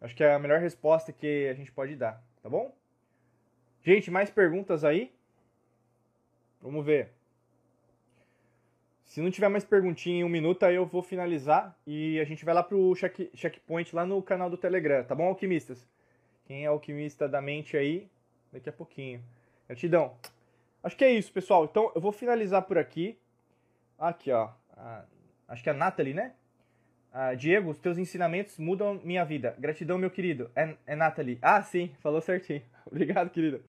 Acho 0.00 0.14
que 0.14 0.24
é 0.24 0.32
a 0.32 0.38
melhor 0.38 0.60
resposta 0.60 1.12
que 1.12 1.48
a 1.48 1.54
gente 1.54 1.70
pode 1.70 1.96
dar, 1.96 2.22
tá 2.42 2.48
bom? 2.48 2.74
Gente, 3.84 4.10
mais 4.10 4.30
perguntas 4.30 4.82
aí? 4.82 5.12
Vamos 6.60 6.84
ver. 6.86 7.12
Se 9.04 9.20
não 9.20 9.30
tiver 9.30 9.48
mais 9.48 9.62
perguntinha 9.62 10.20
em 10.20 10.24
um 10.24 10.28
minuto, 10.28 10.62
aí 10.64 10.74
eu 10.74 10.86
vou 10.86 11.02
finalizar 11.02 11.78
e 11.86 12.18
a 12.18 12.24
gente 12.24 12.46
vai 12.46 12.54
lá 12.54 12.62
pro 12.62 12.94
check, 12.94 13.30
checkpoint 13.34 13.94
lá 13.94 14.06
no 14.06 14.22
canal 14.22 14.48
do 14.48 14.56
Telegram, 14.56 15.04
tá 15.04 15.14
bom, 15.14 15.26
alquimistas? 15.26 15.86
Quem 16.46 16.64
é 16.64 16.66
alquimista 16.66 17.28
da 17.28 17.42
mente 17.42 17.76
aí, 17.76 18.08
daqui 18.50 18.70
a 18.70 18.72
pouquinho. 18.72 19.22
Gratidão. 19.68 20.16
Acho 20.82 20.96
que 20.96 21.04
é 21.04 21.12
isso, 21.12 21.30
pessoal. 21.30 21.66
Então 21.66 21.92
eu 21.94 22.00
vou 22.00 22.10
finalizar 22.10 22.62
por 22.62 22.78
aqui. 22.78 23.18
Aqui, 23.98 24.32
ó. 24.32 24.50
acho 25.46 25.62
que 25.62 25.68
é 25.68 25.72
a 25.72 25.76
Nathalie, 25.76 26.14
né? 26.14 26.32
Diego, 27.36 27.70
os 27.70 27.78
teus 27.78 27.96
ensinamentos 27.96 28.58
mudam 28.58 29.00
minha 29.04 29.24
vida. 29.24 29.54
Gratidão, 29.58 29.96
meu 29.96 30.10
querido. 30.10 30.50
É, 30.54 30.74
é 30.86 30.96
Nathalie. 30.96 31.38
Ah, 31.40 31.62
sim, 31.62 31.92
falou 32.00 32.20
certinho. 32.20 32.62
Obrigado, 32.84 33.30
querida. 33.30 33.60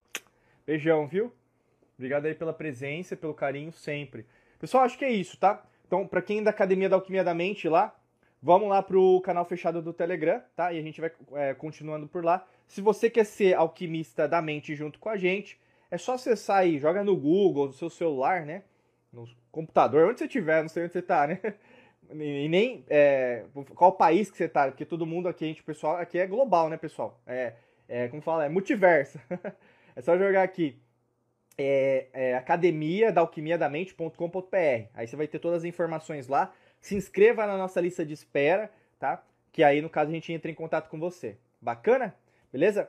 Beijão, 0.66 1.06
viu? 1.06 1.32
Obrigado 1.96 2.26
aí 2.26 2.34
pela 2.34 2.52
presença, 2.52 3.16
pelo 3.16 3.32
carinho 3.32 3.70
sempre. 3.70 4.26
Pessoal, 4.58 4.84
acho 4.84 4.98
que 4.98 5.04
é 5.04 5.10
isso, 5.10 5.38
tá? 5.38 5.64
Então, 5.86 6.06
para 6.06 6.20
quem 6.20 6.40
é 6.40 6.42
da 6.42 6.50
Academia 6.50 6.88
da 6.88 6.96
Alquimia 6.96 7.22
da 7.22 7.32
Mente 7.32 7.68
lá, 7.68 7.94
vamos 8.42 8.68
lá 8.68 8.82
pro 8.82 9.20
canal 9.20 9.44
fechado 9.44 9.80
do 9.80 9.92
Telegram, 9.92 10.42
tá? 10.56 10.72
E 10.72 10.78
a 10.78 10.82
gente 10.82 11.00
vai 11.00 11.12
é, 11.34 11.54
continuando 11.54 12.08
por 12.08 12.24
lá. 12.24 12.44
Se 12.66 12.80
você 12.80 13.08
quer 13.08 13.24
ser 13.24 13.54
alquimista 13.54 14.26
da 14.26 14.42
mente 14.42 14.74
junto 14.74 14.98
com 14.98 15.08
a 15.08 15.16
gente, 15.16 15.58
é 15.90 15.96
só 15.96 16.14
acessar 16.14 16.58
aí, 16.58 16.78
joga 16.78 17.04
no 17.04 17.16
Google, 17.16 17.66
no 17.66 17.72
seu 17.72 17.88
celular, 17.88 18.44
né? 18.44 18.64
No 19.12 19.28
computador, 19.52 20.08
onde 20.08 20.18
você 20.18 20.24
estiver, 20.24 20.62
não 20.62 20.68
sei 20.68 20.84
onde 20.84 20.92
você 20.92 21.02
tá, 21.02 21.26
né? 21.26 21.40
E 22.10 22.48
nem 22.48 22.84
é, 22.88 23.44
qual 23.74 23.92
país 23.92 24.30
que 24.30 24.36
você 24.36 24.48
tá, 24.48 24.68
porque 24.68 24.84
todo 24.84 25.06
mundo 25.06 25.28
aqui, 25.28 25.44
a 25.44 25.48
gente, 25.48 25.62
pessoal, 25.62 25.96
aqui 25.96 26.18
é 26.18 26.26
global, 26.26 26.68
né, 26.68 26.76
pessoal? 26.76 27.20
É, 27.26 27.54
é 27.88 28.08
como 28.08 28.22
fala, 28.22 28.44
é 28.44 28.48
multiverso. 28.48 29.18
é 29.94 30.00
só 30.00 30.16
jogar 30.16 30.42
aqui. 30.42 30.78
É, 31.58 32.06
é 32.12 32.34
academia 32.34 33.10
da 33.10 33.20
alquimia 33.20 33.56
da 33.56 33.68
mente.com.br. 33.68 34.88
Aí 34.94 35.06
você 35.06 35.16
vai 35.16 35.26
ter 35.26 35.38
todas 35.38 35.58
as 35.58 35.64
informações 35.64 36.28
lá. 36.28 36.52
Se 36.80 36.94
inscreva 36.94 37.46
na 37.46 37.56
nossa 37.56 37.80
lista 37.80 38.04
de 38.04 38.12
espera, 38.12 38.70
tá? 38.98 39.22
Que 39.52 39.64
aí, 39.64 39.80
no 39.80 39.88
caso, 39.88 40.10
a 40.10 40.14
gente 40.14 40.32
entra 40.32 40.50
em 40.50 40.54
contato 40.54 40.88
com 40.88 41.00
você. 41.00 41.36
Bacana? 41.60 42.14
Beleza? 42.52 42.88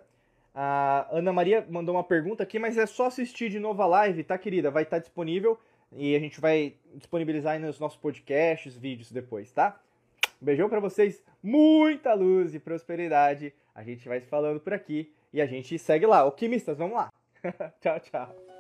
A 0.54 1.08
Ana 1.12 1.32
Maria 1.32 1.66
mandou 1.70 1.96
uma 1.96 2.04
pergunta 2.04 2.44
aqui, 2.44 2.60
mas 2.60 2.78
é 2.78 2.86
só 2.86 3.06
assistir 3.06 3.50
de 3.50 3.60
novo 3.60 3.82
a 3.82 3.86
live, 3.86 4.24
tá, 4.24 4.38
querida? 4.38 4.72
Vai 4.72 4.84
estar 4.84 4.98
tá 4.98 5.02
disponível 5.02 5.58
e 5.92 6.16
a 6.16 6.20
gente 6.20 6.40
vai 6.40 6.76
disponibilizar 6.96 7.54
aí 7.54 7.60
nos 7.60 7.80
nossos 7.80 7.98
podcasts, 7.98 8.78
vídeos 8.78 9.12
depois, 9.12 9.52
tá? 9.52 9.80
Beijão 10.40 10.70
para 10.70 10.80
vocês, 10.80 11.24
muita 11.42 12.14
luz 12.14 12.54
e 12.54 12.60
prosperidade. 12.60 13.54
A 13.74 13.84
gente 13.84 14.08
vai 14.08 14.20
se 14.20 14.28
falando 14.28 14.60
por 14.60 14.74
aqui 14.74 15.14
e 15.34 15.42
a 15.42 15.46
gente 15.46 15.78
segue 15.80 16.06
lá. 16.06 16.20
Alquimistas, 16.20 16.78
vamos 16.78 16.96
lá. 16.96 17.12
tchau, 17.82 18.00
tchau. 18.00 18.57